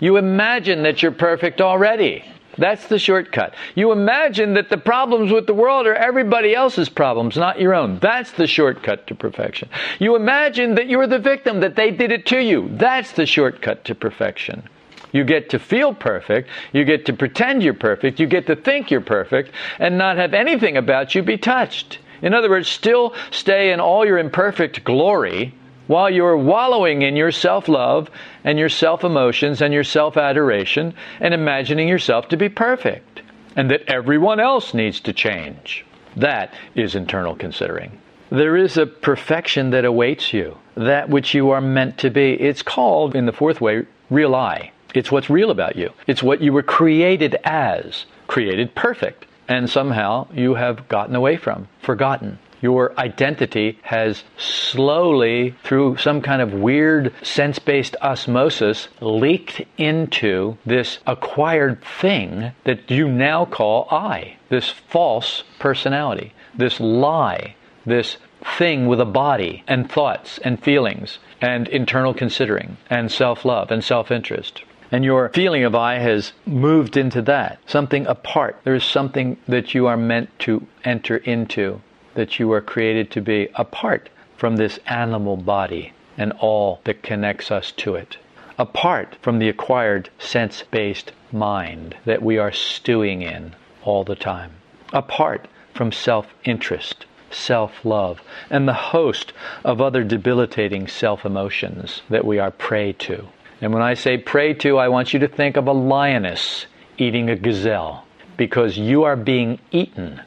You 0.00 0.16
imagine 0.16 0.82
that 0.82 1.02
you're 1.02 1.12
perfect 1.12 1.60
already. 1.60 2.24
That's 2.58 2.86
the 2.86 2.98
shortcut. 2.98 3.54
You 3.74 3.92
imagine 3.92 4.54
that 4.54 4.70
the 4.70 4.78
problems 4.78 5.32
with 5.32 5.46
the 5.46 5.54
world 5.54 5.86
are 5.86 5.94
everybody 5.94 6.54
else's 6.54 6.88
problems, 6.88 7.36
not 7.36 7.60
your 7.60 7.74
own. 7.74 7.98
That's 7.98 8.32
the 8.32 8.46
shortcut 8.46 9.06
to 9.08 9.14
perfection. 9.14 9.68
You 9.98 10.16
imagine 10.16 10.74
that 10.76 10.88
you're 10.88 11.06
the 11.06 11.18
victim, 11.18 11.60
that 11.60 11.76
they 11.76 11.90
did 11.90 12.12
it 12.12 12.26
to 12.26 12.42
you. 12.42 12.68
That's 12.72 13.12
the 13.12 13.26
shortcut 13.26 13.84
to 13.86 13.94
perfection. 13.94 14.62
You 15.12 15.22
get 15.24 15.50
to 15.50 15.58
feel 15.58 15.94
perfect, 15.94 16.48
you 16.72 16.84
get 16.84 17.06
to 17.06 17.12
pretend 17.12 17.62
you're 17.62 17.72
perfect, 17.72 18.18
you 18.18 18.26
get 18.26 18.48
to 18.48 18.56
think 18.56 18.90
you're 18.90 19.00
perfect, 19.00 19.52
and 19.78 19.96
not 19.96 20.16
have 20.16 20.34
anything 20.34 20.76
about 20.76 21.14
you 21.14 21.22
be 21.22 21.38
touched. 21.38 21.98
In 22.20 22.34
other 22.34 22.50
words, 22.50 22.68
still 22.68 23.14
stay 23.30 23.72
in 23.72 23.78
all 23.80 24.04
your 24.04 24.18
imperfect 24.18 24.82
glory 24.82 25.54
while 25.86 26.10
you're 26.10 26.36
wallowing 26.36 27.02
in 27.02 27.16
your 27.16 27.32
self 27.32 27.68
love 27.68 28.10
and 28.42 28.58
your 28.58 28.68
self 28.68 29.04
emotions 29.04 29.60
and 29.60 29.74
your 29.74 29.84
self 29.84 30.16
adoration 30.16 30.94
and 31.20 31.34
imagining 31.34 31.88
yourself 31.88 32.28
to 32.28 32.36
be 32.36 32.48
perfect 32.48 33.22
and 33.56 33.70
that 33.70 33.82
everyone 33.88 34.40
else 34.40 34.74
needs 34.74 35.00
to 35.00 35.12
change. 35.12 35.84
That 36.16 36.54
is 36.74 36.94
internal 36.94 37.36
considering. 37.36 37.98
There 38.30 38.56
is 38.56 38.76
a 38.76 38.86
perfection 38.86 39.70
that 39.70 39.84
awaits 39.84 40.32
you, 40.32 40.56
that 40.76 41.08
which 41.08 41.34
you 41.34 41.50
are 41.50 41.60
meant 41.60 41.98
to 41.98 42.10
be. 42.10 42.32
It's 42.34 42.62
called, 42.62 43.14
in 43.14 43.26
the 43.26 43.32
fourth 43.32 43.60
way, 43.60 43.86
real 44.10 44.34
I. 44.34 44.72
It's 44.94 45.12
what's 45.12 45.30
real 45.30 45.50
about 45.50 45.76
you. 45.76 45.90
It's 46.06 46.22
what 46.22 46.40
you 46.40 46.52
were 46.52 46.62
created 46.62 47.36
as, 47.44 48.06
created 48.26 48.74
perfect, 48.74 49.26
and 49.48 49.68
somehow 49.68 50.26
you 50.32 50.54
have 50.54 50.88
gotten 50.88 51.14
away 51.14 51.36
from, 51.36 51.68
forgotten 51.82 52.38
your 52.64 52.98
identity 52.98 53.78
has 53.82 54.24
slowly, 54.38 55.54
through 55.64 55.98
some 55.98 56.22
kind 56.22 56.40
of 56.40 56.54
weird 56.54 57.12
sense 57.22 57.58
based 57.58 57.94
osmosis, 58.00 58.88
leaked 59.02 59.60
into 59.76 60.56
this 60.64 60.98
acquired 61.06 61.84
thing 61.84 62.52
that 62.64 62.90
you 62.90 63.06
now 63.06 63.44
call 63.44 63.86
I, 63.90 64.38
this 64.48 64.70
false 64.70 65.44
personality, 65.58 66.32
this 66.56 66.80
lie, 66.80 67.54
this 67.84 68.16
thing 68.56 68.86
with 68.86 68.98
a 68.98 69.04
body 69.04 69.62
and 69.66 69.90
thoughts 69.90 70.38
and 70.38 70.62
feelings 70.62 71.18
and 71.42 71.68
internal 71.68 72.14
considering 72.14 72.78
and 72.88 73.12
self 73.12 73.44
love 73.44 73.70
and 73.70 73.84
self 73.84 74.10
interest. 74.10 74.62
And 74.90 75.04
your 75.04 75.28
feeling 75.34 75.64
of 75.64 75.74
I 75.74 75.98
has 75.98 76.32
moved 76.46 76.96
into 76.96 77.20
that, 77.22 77.58
something 77.66 78.06
apart. 78.06 78.56
There 78.64 78.74
is 78.74 78.84
something 78.84 79.36
that 79.46 79.74
you 79.74 79.86
are 79.86 79.98
meant 79.98 80.30
to 80.40 80.66
enter 80.82 81.18
into 81.18 81.82
that 82.14 82.38
you 82.38 82.52
are 82.52 82.60
created 82.60 83.10
to 83.10 83.20
be 83.20 83.48
apart 83.54 84.08
from 84.36 84.56
this 84.56 84.78
animal 84.86 85.36
body 85.36 85.92
and 86.16 86.32
all 86.40 86.80
that 86.84 87.02
connects 87.02 87.50
us 87.50 87.72
to 87.72 87.94
it, 87.94 88.16
apart 88.58 89.16
from 89.20 89.38
the 89.38 89.48
acquired 89.48 90.08
sense 90.18 90.62
based 90.70 91.12
mind 91.32 91.96
that 92.04 92.22
we 92.22 92.38
are 92.38 92.52
stewing 92.52 93.22
in 93.22 93.54
all 93.82 94.04
the 94.04 94.14
time, 94.14 94.52
apart 94.92 95.46
from 95.74 95.90
self 95.90 96.32
interest, 96.44 97.06
self 97.30 97.84
love, 97.84 98.22
and 98.48 98.68
the 98.68 98.72
host 98.72 99.32
of 99.64 99.80
other 99.80 100.04
debilitating 100.04 100.86
self 100.86 101.24
emotions 101.24 102.02
that 102.08 102.24
we 102.24 102.38
are 102.38 102.50
prey 102.50 102.92
to. 102.92 103.26
And 103.60 103.72
when 103.72 103.82
I 103.82 103.94
say 103.94 104.18
prey 104.18 104.54
to, 104.54 104.78
I 104.78 104.88
want 104.88 105.12
you 105.12 105.18
to 105.20 105.28
think 105.28 105.56
of 105.56 105.66
a 105.66 105.72
lioness 105.72 106.66
eating 106.98 107.30
a 107.30 107.36
gazelle 107.36 108.04
because 108.36 108.76
you 108.76 109.04
are 109.04 109.16
being 109.16 109.58
eaten 109.70 110.20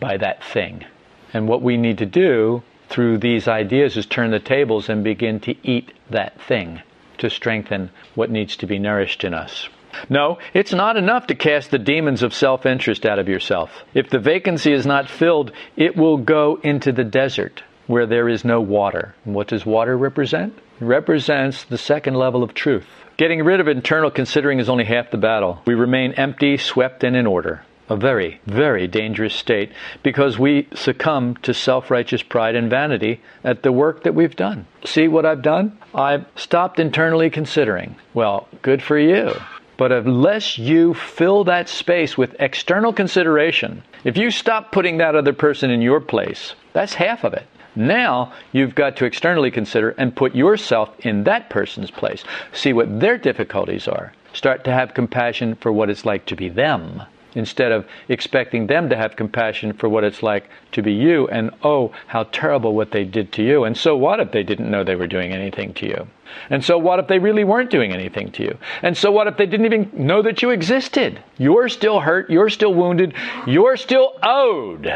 by 0.00 0.16
that 0.16 0.42
thing. 0.42 0.84
And 1.32 1.48
what 1.48 1.62
we 1.62 1.76
need 1.76 1.98
to 1.98 2.06
do 2.06 2.62
through 2.88 3.18
these 3.18 3.48
ideas 3.48 3.96
is 3.96 4.06
turn 4.06 4.30
the 4.30 4.38
tables 4.38 4.88
and 4.88 5.02
begin 5.02 5.40
to 5.40 5.54
eat 5.66 5.92
that 6.10 6.40
thing 6.42 6.82
to 7.18 7.30
strengthen 7.30 7.90
what 8.14 8.30
needs 8.30 8.56
to 8.56 8.66
be 8.66 8.78
nourished 8.78 9.24
in 9.24 9.32
us. 9.32 9.68
No, 10.08 10.38
it's 10.54 10.72
not 10.72 10.96
enough 10.96 11.26
to 11.26 11.34
cast 11.34 11.70
the 11.70 11.78
demons 11.78 12.22
of 12.22 12.34
self 12.34 12.66
interest 12.66 13.04
out 13.06 13.18
of 13.18 13.28
yourself. 13.28 13.70
If 13.94 14.10
the 14.10 14.18
vacancy 14.18 14.72
is 14.72 14.86
not 14.86 15.08
filled, 15.08 15.52
it 15.76 15.96
will 15.96 16.16
go 16.16 16.58
into 16.62 16.92
the 16.92 17.04
desert 17.04 17.62
where 17.86 18.06
there 18.06 18.28
is 18.28 18.44
no 18.44 18.60
water. 18.60 19.14
And 19.24 19.34
what 19.34 19.48
does 19.48 19.66
water 19.66 19.96
represent? 19.96 20.56
It 20.80 20.84
represents 20.84 21.64
the 21.64 21.78
second 21.78 22.14
level 22.14 22.42
of 22.42 22.54
truth. 22.54 22.86
Getting 23.16 23.44
rid 23.44 23.60
of 23.60 23.68
internal 23.68 24.10
considering 24.10 24.58
is 24.58 24.68
only 24.68 24.84
half 24.84 25.10
the 25.10 25.18
battle. 25.18 25.60
We 25.66 25.74
remain 25.74 26.12
empty, 26.12 26.56
swept, 26.56 27.04
and 27.04 27.14
in 27.14 27.26
order. 27.26 27.62
A 27.92 27.96
very, 27.96 28.40
very 28.46 28.86
dangerous 28.86 29.34
state 29.34 29.70
because 30.02 30.38
we 30.38 30.66
succumb 30.74 31.36
to 31.42 31.52
self 31.52 31.90
righteous 31.90 32.22
pride 32.22 32.54
and 32.54 32.70
vanity 32.70 33.20
at 33.44 33.62
the 33.62 33.70
work 33.70 34.02
that 34.02 34.14
we've 34.14 34.34
done. 34.34 34.66
See 34.84 35.08
what 35.08 35.26
I've 35.26 35.42
done? 35.42 35.76
I've 35.94 36.24
stopped 36.34 36.80
internally 36.80 37.28
considering. 37.28 37.94
Well, 38.14 38.48
good 38.62 38.82
for 38.82 38.98
you. 38.98 39.34
But 39.76 39.92
unless 39.92 40.56
you 40.56 40.94
fill 40.94 41.44
that 41.44 41.68
space 41.68 42.16
with 42.16 42.34
external 42.40 42.94
consideration, 42.94 43.82
if 44.04 44.16
you 44.16 44.30
stop 44.30 44.72
putting 44.72 44.96
that 44.98 45.14
other 45.14 45.34
person 45.34 45.70
in 45.70 45.82
your 45.82 46.00
place, 46.00 46.54
that's 46.72 46.94
half 46.94 47.24
of 47.24 47.34
it. 47.34 47.46
Now 47.76 48.32
you've 48.52 48.74
got 48.74 48.96
to 48.96 49.04
externally 49.04 49.50
consider 49.50 49.90
and 49.98 50.16
put 50.16 50.34
yourself 50.34 50.88
in 51.00 51.24
that 51.24 51.50
person's 51.50 51.90
place. 51.90 52.24
See 52.52 52.72
what 52.72 53.00
their 53.00 53.18
difficulties 53.18 53.86
are. 53.86 54.14
Start 54.32 54.64
to 54.64 54.72
have 54.72 54.94
compassion 54.94 55.56
for 55.56 55.70
what 55.72 55.90
it's 55.90 56.06
like 56.06 56.24
to 56.26 56.36
be 56.36 56.48
them 56.48 57.02
instead 57.34 57.72
of 57.72 57.86
expecting 58.08 58.66
them 58.66 58.88
to 58.88 58.96
have 58.96 59.16
compassion 59.16 59.72
for 59.72 59.88
what 59.88 60.04
it's 60.04 60.22
like 60.22 60.48
to 60.72 60.82
be 60.82 60.92
you 60.92 61.28
and 61.28 61.50
oh 61.62 61.92
how 62.06 62.24
terrible 62.24 62.74
what 62.74 62.90
they 62.90 63.04
did 63.04 63.32
to 63.32 63.42
you. 63.42 63.64
And 63.64 63.76
so 63.76 63.96
what 63.96 64.20
if 64.20 64.32
they 64.32 64.42
didn't 64.42 64.70
know 64.70 64.84
they 64.84 64.96
were 64.96 65.06
doing 65.06 65.32
anything 65.32 65.74
to 65.74 65.86
you? 65.86 66.06
And 66.50 66.64
so 66.64 66.78
what 66.78 66.98
if 66.98 67.08
they 67.08 67.18
really 67.18 67.44
weren't 67.44 67.70
doing 67.70 67.92
anything 67.92 68.32
to 68.32 68.42
you? 68.42 68.58
And 68.82 68.96
so 68.96 69.10
what 69.10 69.26
if 69.26 69.36
they 69.36 69.46
didn't 69.46 69.66
even 69.66 69.90
know 69.94 70.22
that 70.22 70.42
you 70.42 70.50
existed? 70.50 71.22
You're 71.38 71.68
still 71.68 72.00
hurt. 72.00 72.30
You're 72.30 72.48
still 72.48 72.74
wounded. 72.74 73.14
You're 73.46 73.76
still 73.76 74.14
owed. 74.22 74.90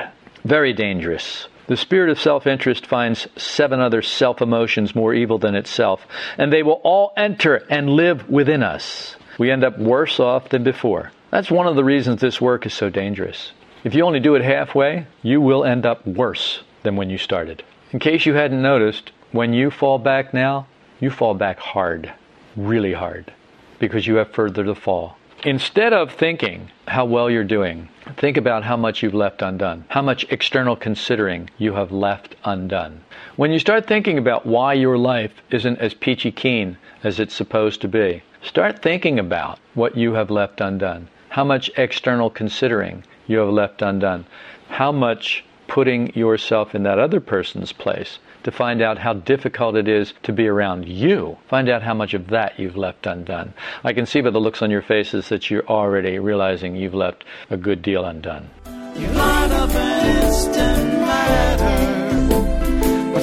Very 0.44 0.72
dangerous. 0.72 1.48
The 1.66 1.76
spirit 1.76 2.10
of 2.10 2.20
self 2.20 2.46
interest 2.46 2.86
finds 2.86 3.26
seven 3.36 3.80
other 3.80 4.00
self 4.00 4.40
emotions 4.40 4.94
more 4.94 5.12
evil 5.12 5.38
than 5.38 5.56
itself, 5.56 6.06
and 6.38 6.52
they 6.52 6.62
will 6.62 6.80
all 6.84 7.12
enter 7.16 7.56
and 7.68 7.90
live 7.90 8.28
within 8.30 8.62
us. 8.62 9.16
We 9.38 9.50
end 9.50 9.64
up 9.64 9.78
worse 9.78 10.20
off 10.20 10.48
than 10.50 10.62
before. 10.62 11.10
That's 11.36 11.50
one 11.50 11.66
of 11.66 11.76
the 11.76 11.84
reasons 11.84 12.22
this 12.22 12.40
work 12.40 12.64
is 12.64 12.72
so 12.72 12.88
dangerous. 12.88 13.52
If 13.84 13.94
you 13.94 14.06
only 14.06 14.20
do 14.20 14.36
it 14.36 14.42
halfway, 14.42 15.06
you 15.20 15.38
will 15.38 15.66
end 15.66 15.84
up 15.84 16.06
worse 16.06 16.62
than 16.82 16.96
when 16.96 17.10
you 17.10 17.18
started. 17.18 17.62
In 17.92 17.98
case 17.98 18.24
you 18.24 18.32
hadn't 18.32 18.62
noticed, 18.62 19.12
when 19.32 19.52
you 19.52 19.70
fall 19.70 19.98
back 19.98 20.32
now, 20.32 20.66
you 20.98 21.10
fall 21.10 21.34
back 21.34 21.58
hard, 21.58 22.10
really 22.56 22.94
hard, 22.94 23.34
because 23.78 24.06
you 24.06 24.14
have 24.14 24.32
further 24.32 24.64
to 24.64 24.74
fall. 24.74 25.18
Instead 25.44 25.92
of 25.92 26.10
thinking 26.10 26.70
how 26.88 27.04
well 27.04 27.28
you're 27.28 27.44
doing, 27.44 27.90
think 28.16 28.38
about 28.38 28.64
how 28.64 28.78
much 28.78 29.02
you've 29.02 29.12
left 29.12 29.42
undone, 29.42 29.84
how 29.88 30.00
much 30.00 30.24
external 30.30 30.74
considering 30.74 31.50
you 31.58 31.74
have 31.74 31.92
left 31.92 32.34
undone. 32.44 33.02
When 33.36 33.50
you 33.50 33.58
start 33.58 33.86
thinking 33.86 34.16
about 34.16 34.46
why 34.46 34.72
your 34.72 34.96
life 34.96 35.32
isn't 35.50 35.80
as 35.80 35.92
peachy 35.92 36.32
keen 36.32 36.78
as 37.04 37.20
it's 37.20 37.34
supposed 37.34 37.82
to 37.82 37.88
be, 37.88 38.22
start 38.42 38.80
thinking 38.80 39.18
about 39.18 39.58
what 39.74 39.98
you 39.98 40.14
have 40.14 40.30
left 40.30 40.62
undone, 40.62 41.08
how 41.36 41.44
much 41.44 41.70
external 41.76 42.30
considering 42.30 43.04
you 43.26 43.40
have 43.40 43.50
left 43.50 43.82
undone? 43.82 44.24
How 44.70 44.90
much 44.90 45.44
putting 45.68 46.14
yourself 46.14 46.74
in 46.74 46.84
that 46.84 46.98
other 46.98 47.20
person's 47.20 47.72
place 47.72 48.18
to 48.44 48.50
find 48.50 48.80
out 48.80 48.96
how 48.96 49.12
difficult 49.12 49.76
it 49.76 49.86
is 49.86 50.14
to 50.22 50.32
be 50.32 50.48
around 50.48 50.88
you. 50.88 51.36
Find 51.46 51.68
out 51.68 51.82
how 51.82 51.92
much 51.92 52.14
of 52.14 52.28
that 52.28 52.58
you've 52.58 52.78
left 52.78 53.06
undone. 53.06 53.52
I 53.84 53.92
can 53.92 54.06
see 54.06 54.22
by 54.22 54.30
the 54.30 54.40
looks 54.40 54.62
on 54.62 54.70
your 54.70 54.80
faces 54.80 55.28
that 55.28 55.50
you're 55.50 55.66
already 55.66 56.18
realizing 56.18 56.74
you've 56.74 56.94
left 56.94 57.22
a 57.50 57.58
good 57.58 57.82
deal 57.82 58.06
undone. 58.06 58.48
You're 58.96 59.10
instant 59.10 61.00
matter, 61.00 62.30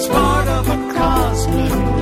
part 0.08 0.48
of 0.50 0.70
a 0.70 0.94
cosmic 0.94 1.93